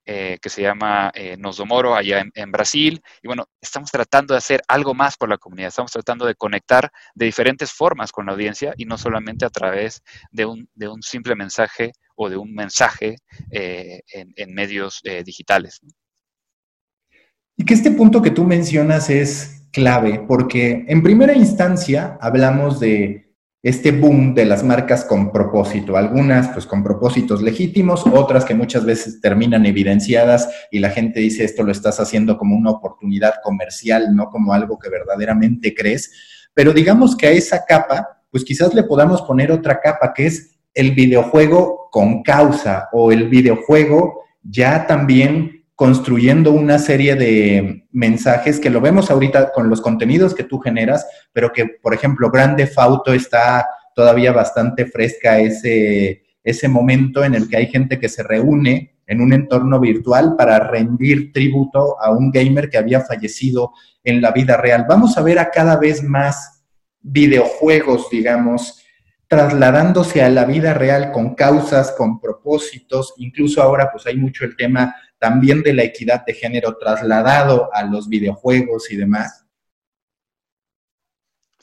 eh, 0.06 0.39
que 0.41 0.50
se 0.50 0.62
llama 0.62 1.12
eh, 1.13 1.38
Nosdomoro 1.38 1.93
allá 1.93 2.26
en, 2.34 2.52
Brasil. 2.52 3.02
Y 3.21 3.28
bueno, 3.28 3.45
estamos 3.62 3.91
tratando 3.91 4.34
de 4.34 4.39
hacer 4.39 4.63
algo 4.67 4.93
más 4.93 5.17
por 5.17 5.30
la 5.30 5.38
comunidad, 5.38 5.67
estamos 5.67 5.91
tratando 5.91 6.26
de 6.26 6.34
conectar 6.34 6.89
de 7.13 7.26
diferentes 7.26 7.71
formas 7.71 8.12
con 8.12 8.26
la 8.26 8.32
audiencia 8.32 8.73
y 8.78 8.86
no 8.86 8.97
solamente 8.97 9.45
a 9.45 9.50
través 9.50 10.02
de 10.32 10.45
un, 10.45 10.67
de 10.73 10.88
un 10.88 11.04
simple 11.04 11.36
mensaje 11.36 11.91
o 12.15 12.30
de 12.30 12.38
un 12.38 12.56
mensaje 12.56 13.17
eh, 13.52 14.02
en, 14.13 14.54
medios 14.54 15.02
digitales. 15.23 15.82
Y 17.57 17.65
que 17.65 17.73
este 17.73 17.89
punto 17.89 18.21
que 18.21 18.29
tú 18.29 18.43
mencionas 18.43 19.09
es 19.09 19.67
clave, 19.71 20.23
porque 20.27 20.85
en 20.87 21.01
primera 21.01 21.33
instancia 21.33 22.17
hablamos 22.21 22.79
de 22.79 23.33
este 23.63 23.91
boom 23.91 24.35
de 24.35 24.45
las 24.45 24.63
marcas 24.63 25.03
con 25.03 25.31
propósito, 25.31 25.97
algunas 25.97 26.49
pues 26.49 26.67
con 26.67 26.83
propósitos 26.83 27.41
legítimos, 27.41 28.05
otras 28.05 28.45
que 28.45 28.53
muchas 28.53 28.85
veces 28.85 29.19
terminan 29.19 29.65
evidenciadas 29.65 30.47
y 30.71 30.77
la 30.79 30.91
gente 30.91 31.19
dice 31.19 31.43
esto 31.43 31.63
lo 31.63 31.71
estás 31.71 31.99
haciendo 31.99 32.37
como 32.37 32.55
una 32.55 32.69
oportunidad 32.69 33.33
comercial, 33.43 34.15
no 34.15 34.29
como 34.29 34.53
algo 34.53 34.77
que 34.77 34.89
verdaderamente 34.89 35.73
crees, 35.73 36.11
pero 36.53 36.73
digamos 36.73 37.17
que 37.17 37.27
a 37.27 37.31
esa 37.31 37.65
capa, 37.65 38.21
pues 38.29 38.43
quizás 38.45 38.75
le 38.75 38.83
podamos 38.83 39.23
poner 39.23 39.51
otra 39.51 39.79
capa 39.81 40.13
que 40.13 40.27
es 40.27 40.59
el 40.75 40.91
videojuego 40.91 41.89
con 41.91 42.21
causa 42.21 42.87
o 42.93 43.11
el 43.11 43.27
videojuego 43.27 44.21
ya 44.43 44.85
también 44.85 45.56
construyendo 45.77 46.53
una 46.53 46.79
serie 46.79 47.13
de 47.13 47.85
mensajes 47.91 48.59
que 48.59 48.71
lo 48.71 48.81
vemos 48.81 49.11
ahorita 49.11 49.51
con 49.53 49.69
los 49.69 49.79
contenidos 49.79 50.33
que 50.33 50.43
tú 50.43 50.57
generas, 50.57 51.05
pero 51.31 51.53
que, 51.53 51.67
por 51.67 51.93
ejemplo, 51.93 52.31
Grande 52.31 52.65
Fauto 52.65 53.13
está 53.13 53.67
todavía 53.93 54.31
bastante 54.31 54.87
fresca 54.87 55.37
ese, 55.37 56.23
ese 56.43 56.67
momento 56.67 57.23
en 57.23 57.35
el 57.35 57.47
que 57.47 57.57
hay 57.57 57.67
gente 57.67 57.99
que 57.99 58.09
se 58.09 58.23
reúne 58.23 58.95
en 59.05 59.21
un 59.21 59.31
entorno 59.33 59.79
virtual 59.79 60.35
para 60.35 60.57
rendir 60.57 61.31
tributo 61.31 62.01
a 62.01 62.09
un 62.09 62.31
gamer 62.31 62.71
que 62.71 62.79
había 62.79 63.01
fallecido 63.01 63.71
en 64.03 64.19
la 64.19 64.31
vida 64.31 64.57
real. 64.57 64.87
Vamos 64.89 65.15
a 65.15 65.21
ver 65.21 65.37
a 65.37 65.51
cada 65.51 65.77
vez 65.77 66.01
más 66.01 66.63
videojuegos, 67.01 68.09
digamos, 68.09 68.83
trasladándose 69.27 70.23
a 70.23 70.29
la 70.29 70.45
vida 70.45 70.73
real 70.73 71.11
con 71.11 71.35
causas, 71.35 71.91
con 71.91 72.19
propósitos, 72.19 73.13
incluso 73.17 73.61
ahora 73.61 73.91
pues 73.91 74.07
hay 74.07 74.15
mucho 74.15 74.43
el 74.43 74.55
tema 74.55 74.95
también 75.19 75.63
de 75.63 75.73
la 75.73 75.84
equidad 75.84 76.25
de 76.25 76.34
género 76.34 76.77
trasladado 76.77 77.69
a 77.73 77.84
los 77.84 78.08
videojuegos 78.08 78.91
y 78.91 78.97
demás. 78.97 79.45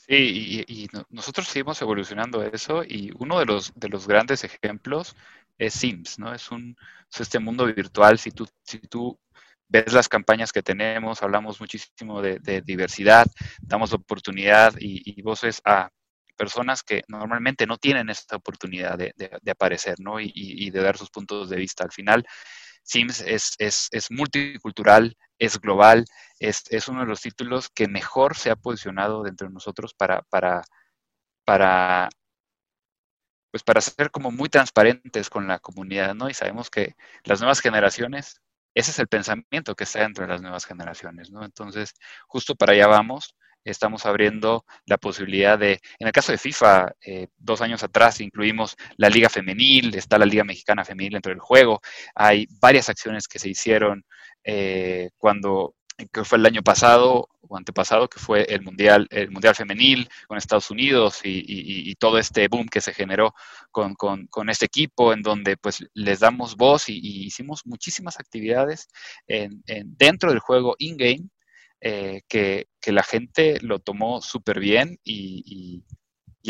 Sí, 0.07 0.63
y, 0.67 0.87
nosotros 1.09 1.47
seguimos 1.47 1.81
evolucionando 1.81 2.43
eso 2.43 2.83
y 2.83 3.11
uno 3.17 3.39
de 3.39 3.45
los, 3.45 3.73
de 3.75 3.89
los 3.89 4.07
grandes 4.07 4.43
ejemplos 4.43 5.15
es 5.57 5.73
Sims, 5.73 6.19
¿no? 6.19 6.33
Es, 6.33 6.51
un, 6.51 6.75
este 7.17 7.39
mundo 7.39 7.65
virtual, 7.65 8.19
si 8.19 8.29
tú, 8.31 8.47
si 8.63 8.79
tú 8.79 9.17
ves 9.67 9.93
las 9.93 10.07
campañas 10.07 10.51
que 10.51 10.61
tenemos, 10.61 11.23
hablamos 11.23 11.59
muchísimo 11.59 12.21
de, 12.21 12.61
diversidad, 12.61 13.25
damos 13.61 13.93
oportunidad 13.93 14.73
y, 14.79 15.19
voces 15.21 15.61
a 15.65 15.89
personas 16.37 16.83
que 16.83 17.03
normalmente 17.07 17.65
no 17.65 17.77
tienen 17.77 18.09
esta 18.09 18.35
oportunidad 18.35 18.97
de, 18.97 19.13
aparecer, 19.49 19.95
¿no? 19.99 20.19
Y, 20.19 20.69
de 20.69 20.81
dar 20.81 20.97
sus 20.97 21.09
puntos 21.09 21.49
de 21.49 21.57
vista. 21.57 21.83
Al 21.83 21.91
final, 21.91 22.25
Sims 22.85 23.21
es, 23.21 23.55
es, 23.57 24.11
multicultural, 24.11 25.17
es 25.39 25.59
global, 25.59 26.05
es, 26.39 26.87
uno 26.87 27.01
de 27.01 27.07
los 27.07 27.21
títulos 27.21 27.69
que 27.69 27.87
mejor 27.87 28.37
se 28.37 28.51
ha 28.51 28.55
posicionado 28.55 29.23
dentro 29.23 29.47
de 29.47 29.53
nosotros 29.53 29.95
para, 29.95 30.21
para, 30.29 30.61
para, 31.45 32.09
pues 33.51 33.63
para 33.63 33.81
ser 33.81 34.11
como 34.11 34.29
muy 34.31 34.49
transparentes 34.49 35.31
con 35.31 35.47
la 35.47 35.57
comunidad, 35.59 36.13
¿no? 36.13 36.29
Y 36.29 36.35
sabemos 36.35 36.69
que 36.69 36.95
las 37.23 37.39
nuevas 37.39 37.59
generaciones, 37.59 38.41
ese 38.75 38.91
es 38.91 38.99
el 38.99 39.07
pensamiento 39.07 39.75
que 39.75 39.85
está 39.85 40.01
dentro 40.01 40.25
de 40.25 40.33
las 40.33 40.41
nuevas 40.41 40.65
generaciones, 40.65 41.31
¿no? 41.31 41.43
Entonces, 41.43 41.95
justo 42.27 42.53
para 42.55 42.73
allá 42.73 42.85
vamos 42.85 43.35
estamos 43.65 44.05
abriendo 44.05 44.65
la 44.85 44.97
posibilidad 44.97 45.57
de, 45.57 45.81
en 45.99 46.07
el 46.07 46.13
caso 46.13 46.31
de 46.31 46.37
FIFA, 46.37 46.93
eh, 47.05 47.27
dos 47.37 47.61
años 47.61 47.83
atrás 47.83 48.21
incluimos 48.21 48.77
la 48.97 49.09
Liga 49.09 49.29
Femenil, 49.29 49.95
está 49.95 50.17
la 50.17 50.25
Liga 50.25 50.43
Mexicana 50.43 50.85
Femenil 50.85 51.13
dentro 51.13 51.31
del 51.31 51.39
juego, 51.39 51.81
hay 52.13 52.47
varias 52.61 52.89
acciones 52.89 53.27
que 53.27 53.39
se 53.39 53.49
hicieron 53.49 54.05
eh, 54.43 55.09
cuando 55.17 55.75
que 56.11 56.23
fue 56.25 56.37
el 56.37 56.45
año 56.45 56.61
pasado 56.61 57.29
o 57.41 57.57
antepasado, 57.57 58.09
que 58.09 58.19
fue 58.19 58.43
el 58.43 58.61
Mundial, 58.63 59.07
el 59.11 59.31
mundial 59.31 59.55
Femenil 59.55 60.09
con 60.27 60.37
Estados 60.37 60.69
Unidos 60.71 61.21
y, 61.23 61.95
todo 61.95 62.17
este 62.17 62.47
boom 62.47 62.67
que 62.67 62.81
se 62.81 62.93
generó 62.93 63.33
con, 63.71 64.49
este 64.49 64.65
equipo, 64.65 65.13
en 65.13 65.21
donde 65.21 65.55
pues 65.57 65.85
les 65.93 66.19
damos 66.19 66.57
voz 66.57 66.89
y, 66.89 67.25
hicimos 67.25 67.61
muchísimas 67.65 68.19
actividades 68.19 68.87
en, 69.27 69.63
dentro 69.97 70.31
del 70.31 70.39
juego 70.39 70.75
in-game 70.79 71.29
eh, 71.81 72.21
que, 72.27 72.67
la 72.87 73.03
gente 73.03 73.59
lo 73.61 73.79
tomó 73.79 74.21
súper 74.21 74.59
bien 74.59 74.99
y, 75.03 75.83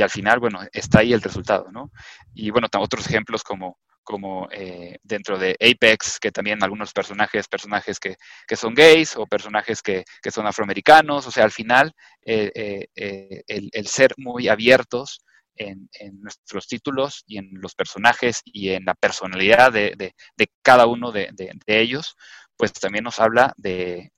al 0.02 0.10
final, 0.10 0.40
bueno, 0.40 0.60
está 0.74 1.00
ahí 1.00 1.14
el 1.14 1.22
resultado, 1.22 1.72
¿no? 1.72 1.92
Y 2.34 2.50
bueno, 2.50 2.68
otros 2.78 3.08
ejemplos 3.08 3.42
como, 3.42 3.80
como 4.04 4.50
eh, 4.52 4.98
dentro 5.02 5.38
de 5.38 5.56
Apex, 5.62 6.20
que 6.20 6.32
también 6.32 6.62
algunos 6.62 6.92
personajes, 6.92 7.48
personajes 7.48 8.00
que, 8.00 8.18
son 8.56 8.74
gays 8.74 9.16
o 9.16 9.26
personajes 9.26 9.82
que, 9.82 10.04
son 10.30 10.46
afroamericanos, 10.46 11.26
o 11.28 11.32
sea, 11.32 11.46
al 11.46 11.52
final 11.52 11.94
eh, 12.26 12.88
el, 12.94 13.88
ser 13.88 14.14
muy 14.18 14.50
abiertos 14.50 15.20
en, 15.56 15.90
nuestros 16.22 16.68
títulos 16.68 17.24
y 17.28 17.38
en 17.38 17.50
los 17.54 17.76
personajes 17.76 18.42
y 18.46 18.70
en 18.70 18.86
la 18.86 18.94
personalidad 18.94 19.72
de, 19.72 20.14
cada 20.62 20.86
uno 20.88 21.12
de, 21.12 21.30
ellos, 21.68 22.16
pues 22.58 22.74
también 22.74 23.04
nos 23.04 23.20
habla 23.20 23.54
de, 23.58 24.12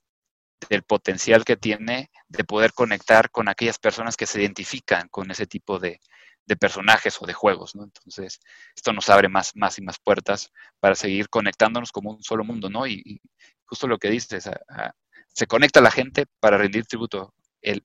del 0.68 0.82
potencial 0.82 1.44
que 1.44 1.56
tiene 1.56 2.10
de 2.28 2.44
poder 2.44 2.72
conectar 2.72 3.30
con 3.30 3.48
aquellas 3.48 3.78
personas 3.78 4.16
que 4.16 4.26
se 4.26 4.40
identifican 4.40 5.08
con 5.08 5.30
ese 5.30 5.46
tipo 5.46 5.78
de, 5.78 6.00
personajes 6.58 7.20
o 7.20 7.26
de 7.26 7.34
juegos, 7.34 7.74
¿no? 7.76 7.84
Entonces, 7.84 8.40
esto 8.74 8.94
nos 8.94 9.10
abre 9.10 9.28
más, 9.28 9.54
más 9.54 9.78
y 9.78 9.82
más 9.82 9.98
puertas 9.98 10.50
para 10.80 10.94
seguir 10.94 11.28
conectándonos 11.28 11.92
como 11.92 12.12
un 12.12 12.22
solo 12.22 12.42
mundo, 12.42 12.70
¿no? 12.70 12.86
Y, 12.86 13.20
justo 13.66 13.86
lo 13.86 13.98
que 13.98 14.08
dices, 14.08 14.48
se 15.28 15.46
conecta 15.46 15.82
la 15.82 15.90
gente 15.90 16.24
para 16.40 16.56
rendir 16.56 16.86
tributo. 16.86 17.34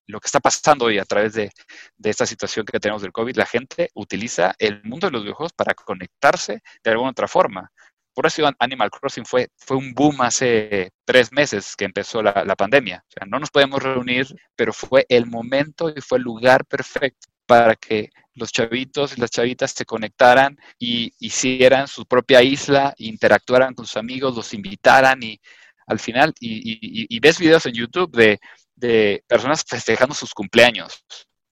lo 0.07 0.19
que 0.21 0.27
está 0.27 0.39
pasando 0.39 0.85
hoy 0.85 0.97
a 0.97 1.03
través 1.03 1.33
de, 1.33 1.51
de, 1.97 2.09
esta 2.09 2.25
situación 2.25 2.65
que 2.65 2.79
tenemos 2.79 3.01
del 3.01 3.11
COVID, 3.11 3.35
la 3.35 3.45
gente 3.45 3.89
utiliza 3.95 4.55
el 4.59 4.81
mundo 4.83 5.07
de 5.07 5.11
los 5.11 5.23
videojuegos 5.23 5.51
para 5.53 5.73
conectarse 5.73 6.61
de 6.81 6.91
alguna 6.91 7.11
otra 7.11 7.27
forma. 7.27 7.69
Por 8.13 8.27
eso 8.27 8.49
Animal 8.59 8.91
Crossing 8.91 9.25
fue, 9.25 9.49
fue 9.57 9.77
un 9.77 9.93
boom 9.93 10.21
hace 10.21 10.91
tres 11.05 11.31
meses 11.31 11.75
que 11.75 11.85
empezó 11.85 12.21
la, 12.21 12.55
pandemia. 12.55 13.03
No 13.27 13.39
nos 13.39 13.49
podemos 13.49 13.81
reunir, 13.81 14.27
pero 14.55 14.71
fue 14.71 15.05
el 15.09 15.25
momento 15.25 15.89
y 15.89 15.99
fue 16.01 16.19
el 16.19 16.23
lugar 16.23 16.65
perfecto 16.65 17.27
para 17.45 17.75
que 17.75 18.09
los 18.35 18.51
chavitos 18.51 19.17
y 19.17 19.21
las 19.21 19.31
chavitas 19.31 19.71
se 19.71 19.85
conectaran 19.85 20.57
y 20.79 21.13
hicieran 21.19 21.87
su 21.87 22.05
propia 22.05 22.41
isla, 22.41 22.93
interactuaran 22.97 23.73
con 23.73 23.85
sus 23.85 23.97
amigos, 23.97 24.35
los 24.35 24.53
invitaran 24.53 25.21
y 25.23 25.39
al 25.85 25.99
final, 25.99 26.33
y, 26.39 27.19
ves 27.19 27.39
videos 27.39 27.65
en 27.65 27.73
YouTube 27.73 28.15
de, 28.15 28.39
de, 28.75 29.23
personas 29.27 29.65
festejando 29.67 30.15
sus 30.15 30.33
cumpleaños, 30.33 31.03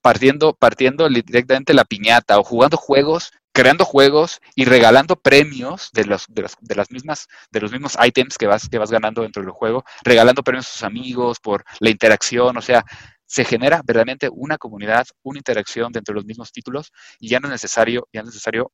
partiendo, 0.01 0.53
partiendo 0.53 1.09
directamente 1.09 1.73
la 1.73 1.83
piñata 1.83 2.39
o 2.39 2.43
jugando 2.43 2.77
juegos 2.77 3.31
creando 3.51 3.85
juegos 3.85 4.41
y 4.55 4.65
regalando 4.65 5.15
premios 5.15 5.89
de, 5.93 6.05
los, 6.05 6.25
de, 6.29 6.41
las, 6.41 6.91
mismas, 6.91 7.27
de 7.51 7.59
los 7.59 7.71
mismos 7.71 7.97
ítems 8.03 8.37
que 8.37 8.47
vas, 8.47 8.69
que 8.69 8.77
vas 8.77 8.91
ganando 8.91 9.23
dentro 9.23 9.41
del 9.41 9.51
juego, 9.51 9.83
regalando 10.03 10.43
premios 10.43 10.67
a 10.67 10.71
sus 10.71 10.83
amigos 10.83 11.39
por 11.39 11.63
la 11.79 11.89
interacción, 11.89 12.55
o 12.57 12.61
sea, 12.61 12.85
se 13.25 13.45
genera 13.45 13.81
verdaderamente 13.85 14.29
una 14.29 14.57
comunidad, 14.57 15.07
una 15.23 15.39
interacción 15.39 15.91
dentro 15.91 16.13
de 16.13 16.17
los 16.17 16.25
mismos 16.25 16.51
títulos 16.51 16.91
y 17.19 17.29
ya 17.29 17.39
no 17.39 17.47
es 17.47 17.51
necesario, 17.51 18.07
ya 18.11 18.21
es 18.21 18.25
necesario 18.25 18.71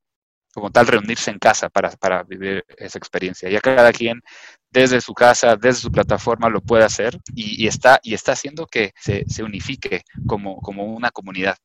como 0.54 0.72
tal 0.72 0.88
reunirse 0.88 1.30
en 1.30 1.38
casa 1.38 1.70
para, 1.70 1.92
para 1.92 2.24
vivir 2.24 2.66
esa 2.78 2.98
experiencia. 2.98 3.48
Ya 3.50 3.60
cada 3.60 3.92
quien 3.94 4.22
desde 4.72 5.02
su 5.02 5.14
casa, 5.14 5.56
desde 5.56 5.82
su 5.82 5.92
plataforma 5.92 6.50
lo 6.50 6.62
puede 6.62 6.84
hacer 6.84 7.20
y, 7.36 7.68
está, 7.68 8.00
y 8.02 8.16
está 8.16 8.32
haciendo 8.32 8.66
que 8.66 8.94
se, 9.00 9.24
se 9.28 9.44
unifique 9.44 10.02
como, 10.26 10.58
como 10.58 10.86
una 10.86 11.12
comunidad. 11.12 11.58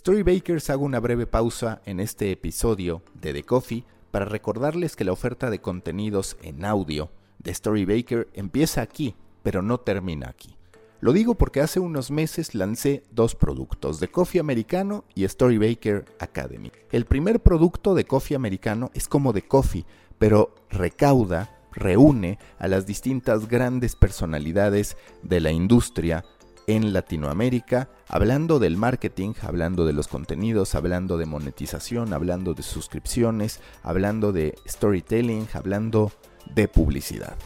Storybakers 0.00 0.70
hago 0.70 0.86
una 0.86 0.98
breve 0.98 1.26
pausa 1.26 1.82
en 1.84 2.00
este 2.00 2.32
episodio 2.32 3.02
de 3.20 3.34
The 3.34 3.42
Coffee 3.42 3.84
para 4.10 4.24
recordarles 4.24 4.96
que 4.96 5.04
la 5.04 5.12
oferta 5.12 5.50
de 5.50 5.60
contenidos 5.60 6.38
en 6.40 6.64
audio 6.64 7.10
de 7.38 7.52
Storybaker 7.52 8.26
empieza 8.32 8.80
aquí, 8.80 9.14
pero 9.42 9.60
no 9.60 9.76
termina 9.76 10.30
aquí. 10.30 10.56
Lo 11.00 11.12
digo 11.12 11.34
porque 11.34 11.60
hace 11.60 11.80
unos 11.80 12.10
meses 12.10 12.54
lancé 12.54 13.02
dos 13.10 13.34
productos, 13.34 14.00
de 14.00 14.08
Coffee 14.08 14.40
Americano 14.40 15.04
y 15.14 15.28
Storybaker 15.28 16.06
Academy. 16.18 16.72
El 16.92 17.04
primer 17.04 17.40
producto 17.40 17.94
de 17.94 18.06
Coffee 18.06 18.36
Americano 18.36 18.90
es 18.94 19.06
como 19.06 19.34
de 19.34 19.42
Coffee, 19.42 19.84
pero 20.18 20.54
recauda, 20.70 21.60
reúne 21.72 22.38
a 22.58 22.68
las 22.68 22.86
distintas 22.86 23.48
grandes 23.48 23.96
personalidades 23.96 24.96
de 25.22 25.40
la 25.40 25.52
industria 25.52 26.24
en 26.70 26.92
Latinoamérica, 26.92 27.88
hablando 28.08 28.58
del 28.58 28.76
marketing, 28.76 29.34
hablando 29.42 29.86
de 29.86 29.92
los 29.92 30.08
contenidos, 30.08 30.74
hablando 30.74 31.18
de 31.18 31.26
monetización, 31.26 32.12
hablando 32.12 32.54
de 32.54 32.62
suscripciones, 32.62 33.60
hablando 33.82 34.32
de 34.32 34.54
storytelling, 34.66 35.48
hablando 35.52 36.12
de 36.54 36.68
publicidad. 36.68 37.36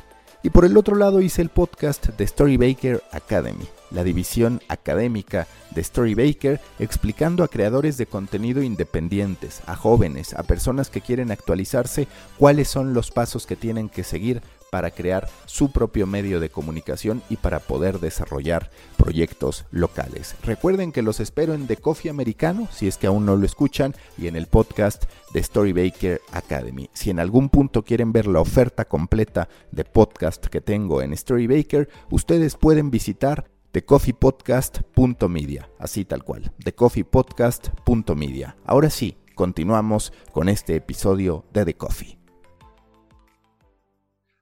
Y 0.45 0.51
por 0.51 0.67
el 0.67 0.77
otro 0.77 0.95
lado 0.97 1.23
hice 1.23 1.41
el 1.41 1.49
podcast 1.49 2.09
de 2.09 2.27
Storybaker 2.27 3.03
Academy, 3.13 3.65
la 3.91 4.05
división 4.05 4.61
académica 4.69 5.47
de 5.71 5.83
Storybaker, 5.83 6.61
explicando 6.79 7.45
a 7.45 7.49
creadores 7.49 7.97
de 7.97 8.05
contenido 8.05 8.63
independientes, 8.63 9.63
a 9.65 9.75
jóvenes, 9.75 10.35
a 10.35 10.43
personas 10.43 10.91
que 10.91 11.01
quieren 11.01 11.31
actualizarse, 11.31 12.09
cuáles 12.39 12.69
son 12.69 12.93
los 12.93 13.11
pasos 13.11 13.47
que 13.47 13.57
tienen 13.57 13.89
que 13.89 14.05
seguir 14.05 14.43
para 14.75 14.91
crear 14.91 15.29
su 15.47 15.71
propio 15.71 16.05
medio 16.05 16.41
de 16.41 16.49
comunicación 16.49 17.23
y 17.31 17.37
para 17.37 17.61
poder 17.61 18.01
desarrollar 18.01 18.73
proyectos 18.97 19.67
locales. 19.71 20.35
Recuerden 20.43 20.91
que 20.91 21.01
los 21.01 21.21
espero 21.21 21.55
en 21.55 21.69
The 21.69 21.77
Coffee 21.77 22.11
Americano, 22.11 22.67
si 22.73 22.89
es 22.89 22.99
que 22.99 23.07
aún 23.07 23.25
no 23.25 23.37
lo 23.37 23.47
escuchan, 23.47 23.95
y 24.19 24.27
en 24.27 24.35
el 24.35 24.49
podcast 24.49 25.05
de 25.33 25.45
Storybaker 25.45 26.21
Academy. 26.33 26.91
Si 26.93 27.11
en 27.11 27.21
algún 27.21 27.51
punto 27.51 27.85
quieren 27.85 28.11
ver 28.11 28.27
la 28.27 28.41
oferta 28.41 28.85
completa 28.85 29.49
de 29.71 29.85
podcast 29.85 30.47
que 30.47 30.61
tengo 30.61 31.03
en 31.03 31.17
Storybaker, 31.17 31.89
ustedes 32.11 32.57
pueden 32.57 32.91
visitar 32.91 33.49
thecoffeepodcast.media, 33.71 35.71
así 35.79 36.05
tal 36.05 36.25
cual, 36.25 36.53
thecoffeepodcast.media. 36.65 38.57
Ahora 38.65 38.91
sí, 38.91 39.19
continuamos 39.37 40.13
con 40.33 40.49
este 40.49 40.75
episodio 40.75 41.45
de 41.53 41.65
The 41.65 41.77
Coffee. 41.77 42.24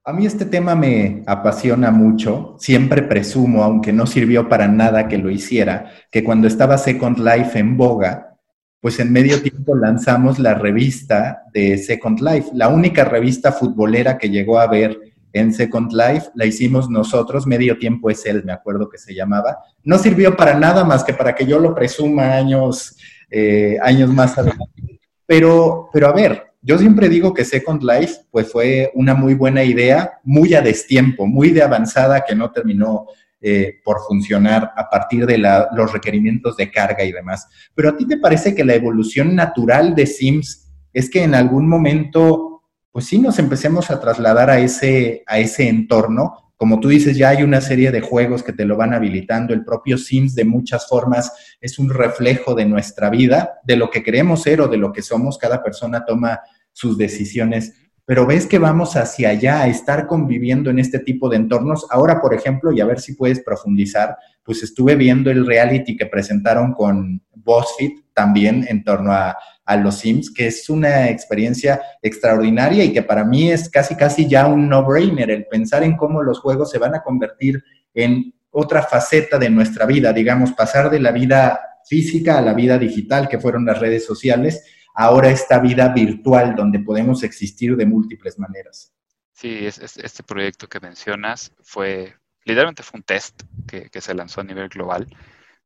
A 0.04 0.12
mí 0.12 0.26
este 0.26 0.46
tema 0.46 0.74
me 0.74 1.22
apasiona 1.26 1.92
mucho. 1.92 2.56
Siempre 2.58 3.02
presumo, 3.02 3.62
aunque 3.62 3.92
no 3.92 4.04
sirvió 4.06 4.48
para 4.48 4.66
nada 4.66 5.06
que 5.06 5.16
lo 5.16 5.30
hiciera, 5.30 5.92
que 6.10 6.24
cuando 6.24 6.48
estaba 6.48 6.76
Second 6.76 7.18
Life 7.18 7.56
en 7.56 7.76
boga, 7.76 8.36
pues 8.80 8.98
en 8.98 9.12
medio 9.12 9.40
tiempo 9.40 9.76
lanzamos 9.76 10.40
la 10.40 10.54
revista 10.54 11.44
de 11.54 11.78
Second 11.78 12.20
Life. 12.20 12.50
La 12.52 12.66
única 12.66 13.04
revista 13.04 13.52
futbolera 13.52 14.18
que 14.18 14.28
llegó 14.28 14.58
a 14.58 14.66
ver 14.66 14.98
en 15.32 15.54
Second 15.54 15.92
Life 15.92 16.30
la 16.34 16.46
hicimos 16.46 16.90
nosotros. 16.90 17.46
Medio 17.46 17.78
tiempo 17.78 18.10
es 18.10 18.26
él, 18.26 18.42
me 18.44 18.52
acuerdo 18.52 18.88
que 18.90 18.98
se 18.98 19.14
llamaba. 19.14 19.58
No 19.84 19.98
sirvió 19.98 20.36
para 20.36 20.58
nada 20.58 20.82
más 20.82 21.04
que 21.04 21.14
para 21.14 21.32
que 21.36 21.46
yo 21.46 21.60
lo 21.60 21.76
presuma 21.76 22.34
años, 22.34 22.96
eh, 23.30 23.78
años 23.80 24.12
más 24.12 24.36
adelante. 24.36 25.00
Pero, 25.26 25.90
pero 25.92 26.08
a 26.08 26.12
ver, 26.12 26.51
yo 26.62 26.78
siempre 26.78 27.08
digo 27.08 27.34
que 27.34 27.44
Second 27.44 27.82
Life 27.82 28.20
pues 28.30 28.50
fue 28.50 28.92
una 28.94 29.14
muy 29.14 29.34
buena 29.34 29.64
idea, 29.64 30.20
muy 30.22 30.54
a 30.54 30.62
destiempo, 30.62 31.26
muy 31.26 31.50
de 31.50 31.62
avanzada 31.62 32.24
que 32.24 32.36
no 32.36 32.52
terminó 32.52 33.06
eh, 33.40 33.80
por 33.84 33.98
funcionar 34.06 34.70
a 34.76 34.88
partir 34.88 35.26
de 35.26 35.38
los 35.38 35.92
requerimientos 35.92 36.56
de 36.56 36.70
carga 36.70 37.02
y 37.02 37.10
demás. 37.10 37.48
Pero 37.74 37.90
a 37.90 37.96
ti 37.96 38.06
te 38.06 38.16
parece 38.16 38.54
que 38.54 38.64
la 38.64 38.74
evolución 38.74 39.34
natural 39.34 39.96
de 39.96 40.06
Sims 40.06 40.72
es 40.92 41.10
que 41.10 41.24
en 41.24 41.34
algún 41.34 41.68
momento, 41.68 42.62
pues 42.92 43.06
sí 43.06 43.18
nos 43.18 43.40
empecemos 43.40 43.90
a 43.90 44.00
trasladar 44.00 44.48
a 44.48 44.60
ese, 44.60 45.24
a 45.26 45.40
ese 45.40 45.68
entorno 45.68 46.42
como 46.62 46.78
tú 46.78 46.90
dices, 46.90 47.16
ya 47.16 47.30
hay 47.30 47.42
una 47.42 47.60
serie 47.60 47.90
de 47.90 48.00
juegos 48.00 48.44
que 48.44 48.52
te 48.52 48.64
lo 48.64 48.76
van 48.76 48.94
habilitando. 48.94 49.52
El 49.52 49.64
propio 49.64 49.98
Sims 49.98 50.36
de 50.36 50.44
muchas 50.44 50.86
formas 50.86 51.56
es 51.60 51.76
un 51.80 51.90
reflejo 51.90 52.54
de 52.54 52.66
nuestra 52.66 53.10
vida, 53.10 53.54
de 53.64 53.74
lo 53.74 53.90
que 53.90 54.04
queremos 54.04 54.42
ser 54.42 54.60
o 54.60 54.68
de 54.68 54.76
lo 54.76 54.92
que 54.92 55.02
somos. 55.02 55.38
Cada 55.38 55.60
persona 55.60 56.04
toma 56.04 56.38
sus 56.72 56.98
decisiones, 56.98 57.74
pero 58.04 58.26
ves 58.26 58.46
que 58.46 58.58
vamos 58.58 58.96
hacia 58.96 59.30
allá, 59.30 59.62
a 59.62 59.68
estar 59.68 60.06
conviviendo 60.06 60.70
en 60.70 60.78
este 60.78 60.98
tipo 60.98 61.28
de 61.28 61.36
entornos. 61.36 61.86
Ahora, 61.90 62.20
por 62.20 62.34
ejemplo, 62.34 62.72
y 62.72 62.80
a 62.80 62.86
ver 62.86 63.00
si 63.00 63.14
puedes 63.14 63.40
profundizar, 63.40 64.16
pues 64.42 64.62
estuve 64.62 64.96
viendo 64.96 65.30
el 65.30 65.46
reality 65.46 65.96
que 65.96 66.06
presentaron 66.06 66.72
con 66.72 67.22
BuzzFeed 67.34 67.92
también 68.12 68.66
en 68.68 68.82
torno 68.82 69.12
a 69.12 69.36
a 69.64 69.76
los 69.76 69.96
Sims, 69.96 70.30
que 70.30 70.46
es 70.48 70.68
una 70.68 71.08
experiencia 71.08 71.80
extraordinaria 72.02 72.84
y 72.84 72.92
que 72.92 73.02
para 73.02 73.24
mí 73.24 73.50
es 73.50 73.68
casi, 73.68 73.94
casi 73.94 74.28
ya 74.28 74.46
un 74.46 74.68
no-brainer, 74.68 75.30
el 75.30 75.46
pensar 75.46 75.82
en 75.84 75.96
cómo 75.96 76.22
los 76.22 76.40
juegos 76.40 76.70
se 76.70 76.78
van 76.78 76.94
a 76.94 77.02
convertir 77.02 77.62
en 77.94 78.34
otra 78.50 78.82
faceta 78.82 79.38
de 79.38 79.50
nuestra 79.50 79.86
vida, 79.86 80.12
digamos, 80.12 80.52
pasar 80.52 80.90
de 80.90 81.00
la 81.00 81.12
vida 81.12 81.60
física 81.86 82.38
a 82.38 82.42
la 82.42 82.54
vida 82.54 82.78
digital, 82.78 83.28
que 83.28 83.38
fueron 83.38 83.64
las 83.64 83.78
redes 83.78 84.04
sociales, 84.04 84.64
ahora 84.94 85.30
esta 85.30 85.58
vida 85.58 85.88
virtual 85.88 86.54
donde 86.54 86.80
podemos 86.80 87.22
existir 87.22 87.76
de 87.76 87.86
múltiples 87.86 88.38
maneras. 88.38 88.92
Sí, 89.32 89.66
es, 89.66 89.78
este 89.78 90.22
proyecto 90.22 90.68
que 90.68 90.80
mencionas 90.80 91.52
fue, 91.62 92.14
literalmente 92.44 92.82
fue 92.82 92.98
un 92.98 93.04
test 93.04 93.42
que, 93.66 94.00
se 94.00 94.14
lanzó 94.14 94.40
a 94.40 94.44
nivel 94.44 94.68
global 94.68 95.06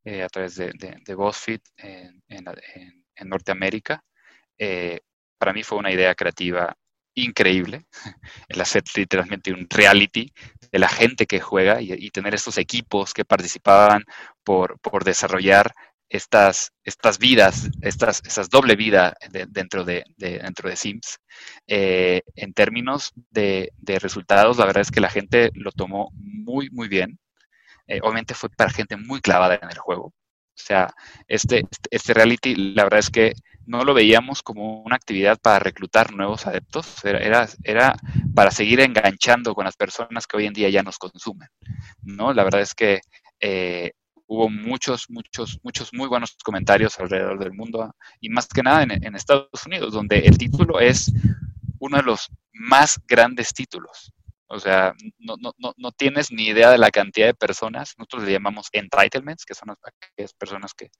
eh, 0.05 0.23
a 0.23 0.29
través 0.29 0.57
de, 0.57 0.73
de, 0.73 1.15
BuzzFeed 1.15 1.61
en, 1.77 2.23
en, 2.29 3.29
Norteamérica. 3.29 4.03
Eh, 4.57 5.01
para 5.39 5.53
mí 5.53 5.62
fue 5.62 5.79
una 5.79 5.93
idea 5.93 6.15
creativa 6.15 6.77
increíble 7.17 7.87
el 8.49 8.61
hacer 8.61 8.85
literalmente 8.95 9.53
un 9.53 9.67
reality 9.69 10.33
de 10.71 10.79
la 10.79 10.89
gente 10.89 11.27
que 11.27 11.41
juega 11.41 11.81
y, 11.81 12.11
tener 12.11 12.35
estos 12.35 12.59
equipos 12.59 13.12
que 13.12 13.25
participaban 13.25 14.05
por, 14.45 14.79
desarrollar 15.05 15.73
estas, 16.09 16.73
estas 16.85 17.19
vidas, 17.19 17.69
estas, 17.83 18.23
esas 18.25 18.49
doble 18.49 18.77
vida 18.77 19.14
dentro, 19.49 19.85
de, 19.85 20.05
dentro 20.16 20.69
de 20.69 20.77
Sims. 20.77 21.19
Eh, 21.66 22.23
en 22.35 22.53
términos 22.53 23.12
de, 23.31 23.73
resultados, 24.01 24.57
la 24.59 24.66
verdad 24.66 24.83
es 24.83 24.90
que 24.90 25.01
la 25.01 25.11
gente 25.11 25.51
lo 25.55 25.73
tomó 25.73 26.11
muy, 26.14 26.71
muy 26.71 26.88
bien. 26.88 27.19
Eh, 27.87 28.01
obviamente 28.03 28.35
fue 28.35 28.51
para 28.51 28.71
gente 28.71 28.97
muy 28.97 29.21
clavada 29.21 29.57
en 29.57 29.71
el 29.71 29.79
juego. 29.79 30.07
O 30.07 30.59
sea, 30.59 30.92
este, 31.29 31.64
este 31.90 32.14
reality, 32.14 32.55
la 32.55 32.85
verdad 32.85 33.01
es 33.01 33.11
que 33.11 33.35
no 33.66 33.85
lo 33.85 33.92
veíamos 33.95 34.42
como 34.42 34.83
una 34.83 34.97
actividad 34.97 35.38
para 35.38 35.59
reclutar 35.59 36.12
nuevos 36.12 36.47
adeptos, 36.47 37.05
era, 37.05 37.49
era, 37.64 37.97
para 38.35 38.51
seguir 38.51 38.81
enganchando 38.81 39.55
con 39.55 39.64
las 39.64 39.77
personas 39.77 40.27
que 40.27 40.37
hoy 40.37 40.47
en 40.47 40.55
día 40.55 40.71
ya 40.71 40.83
nos 40.83 40.99
consumen. 40.99 41.49
¿no? 42.03 42.33
La 42.33 42.45
verdad 42.45 42.62
es 42.62 42.75
que 42.75 43.01
eh, 43.40 43.92
hubo 44.27 44.49
muchos, 44.49 45.09
muchos, 45.09 45.59
muchos 45.62 45.93
muy 45.93 46.09
buenos 46.09 46.37
comentarios 46.45 46.99
alrededor 46.99 47.39
del 47.39 47.53
mundo 47.53 47.95
y 48.21 48.29
más 48.29 48.49
que 48.49 48.62
nada 48.62 48.83
en, 48.83 49.05
en 49.05 49.15
Estados 49.15 49.67
Unidos, 49.67 49.93
donde 49.93 50.19
el 50.19 50.37
título 50.39 50.81
es 50.81 51.12
uno 51.79 51.99
de 51.99 52.03
los 52.03 52.29
más 52.53 53.01
grandes 53.07 53.53
títulos 53.53 54.12
o 54.49 54.61
sea, 54.61 54.95
no, 55.19 55.35
no, 55.37 55.75
no, 55.77 55.93
tienes 55.93 56.31
ni 56.31 56.47
idea 56.47 56.71
de 56.71 56.79
la 56.79 56.91
cantidad 56.91 57.27
de 57.27 57.35
personas, 57.35 57.95
nosotros 57.99 58.25
le 58.25 58.33
llamamos 58.33 58.69
entitlements, 58.73 59.45
que 59.45 59.55
son 59.55 59.71
aquellas 59.71 60.35
personas 60.35 60.73
que, 60.73 60.91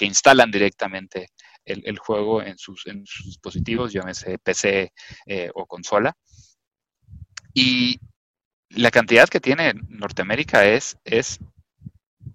instalan 0.00 0.50
directamente 0.50 1.28
el, 1.64 1.98
juego 1.98 2.42
en 2.42 2.58
sus, 2.58 2.86
en 2.86 3.06
sus 3.06 3.26
dispositivos, 3.26 3.92
llámese 3.92 4.38
PC 4.38 4.92
eh, 5.26 5.50
o 5.54 5.66
consola. 5.66 6.14
Y 7.54 8.00
la 8.70 8.90
cantidad 8.90 9.28
que 9.28 9.40
tiene 9.40 9.74
Norteamérica 9.88 10.64
es, 10.64 10.98
es 11.04 11.38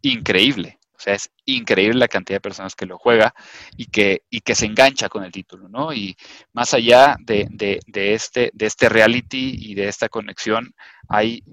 increíble. 0.01 0.79
O 1.01 1.03
sea, 1.03 1.15
es 1.15 1.31
increíble 1.45 1.97
la 1.97 2.07
cantidad 2.07 2.35
de 2.35 2.41
personas 2.41 2.75
que 2.75 2.85
lo 2.85 2.99
juega 2.99 3.33
y 3.75 3.87
que, 3.87 4.21
y 4.29 4.41
que 4.41 4.53
se 4.53 4.67
engancha 4.67 5.09
con 5.09 5.23
el 5.23 5.31
título, 5.31 5.67
¿no? 5.67 5.91
Y 5.93 6.15
más 6.53 6.75
allá 6.75 7.15
de, 7.19 7.47
este, 7.95 8.51
de 8.53 8.65
este 8.67 8.87
reality 8.87 9.55
y 9.57 9.73
de 9.73 9.87
esta 9.87 10.09
conexión, 10.09 10.75
hay 11.09 11.43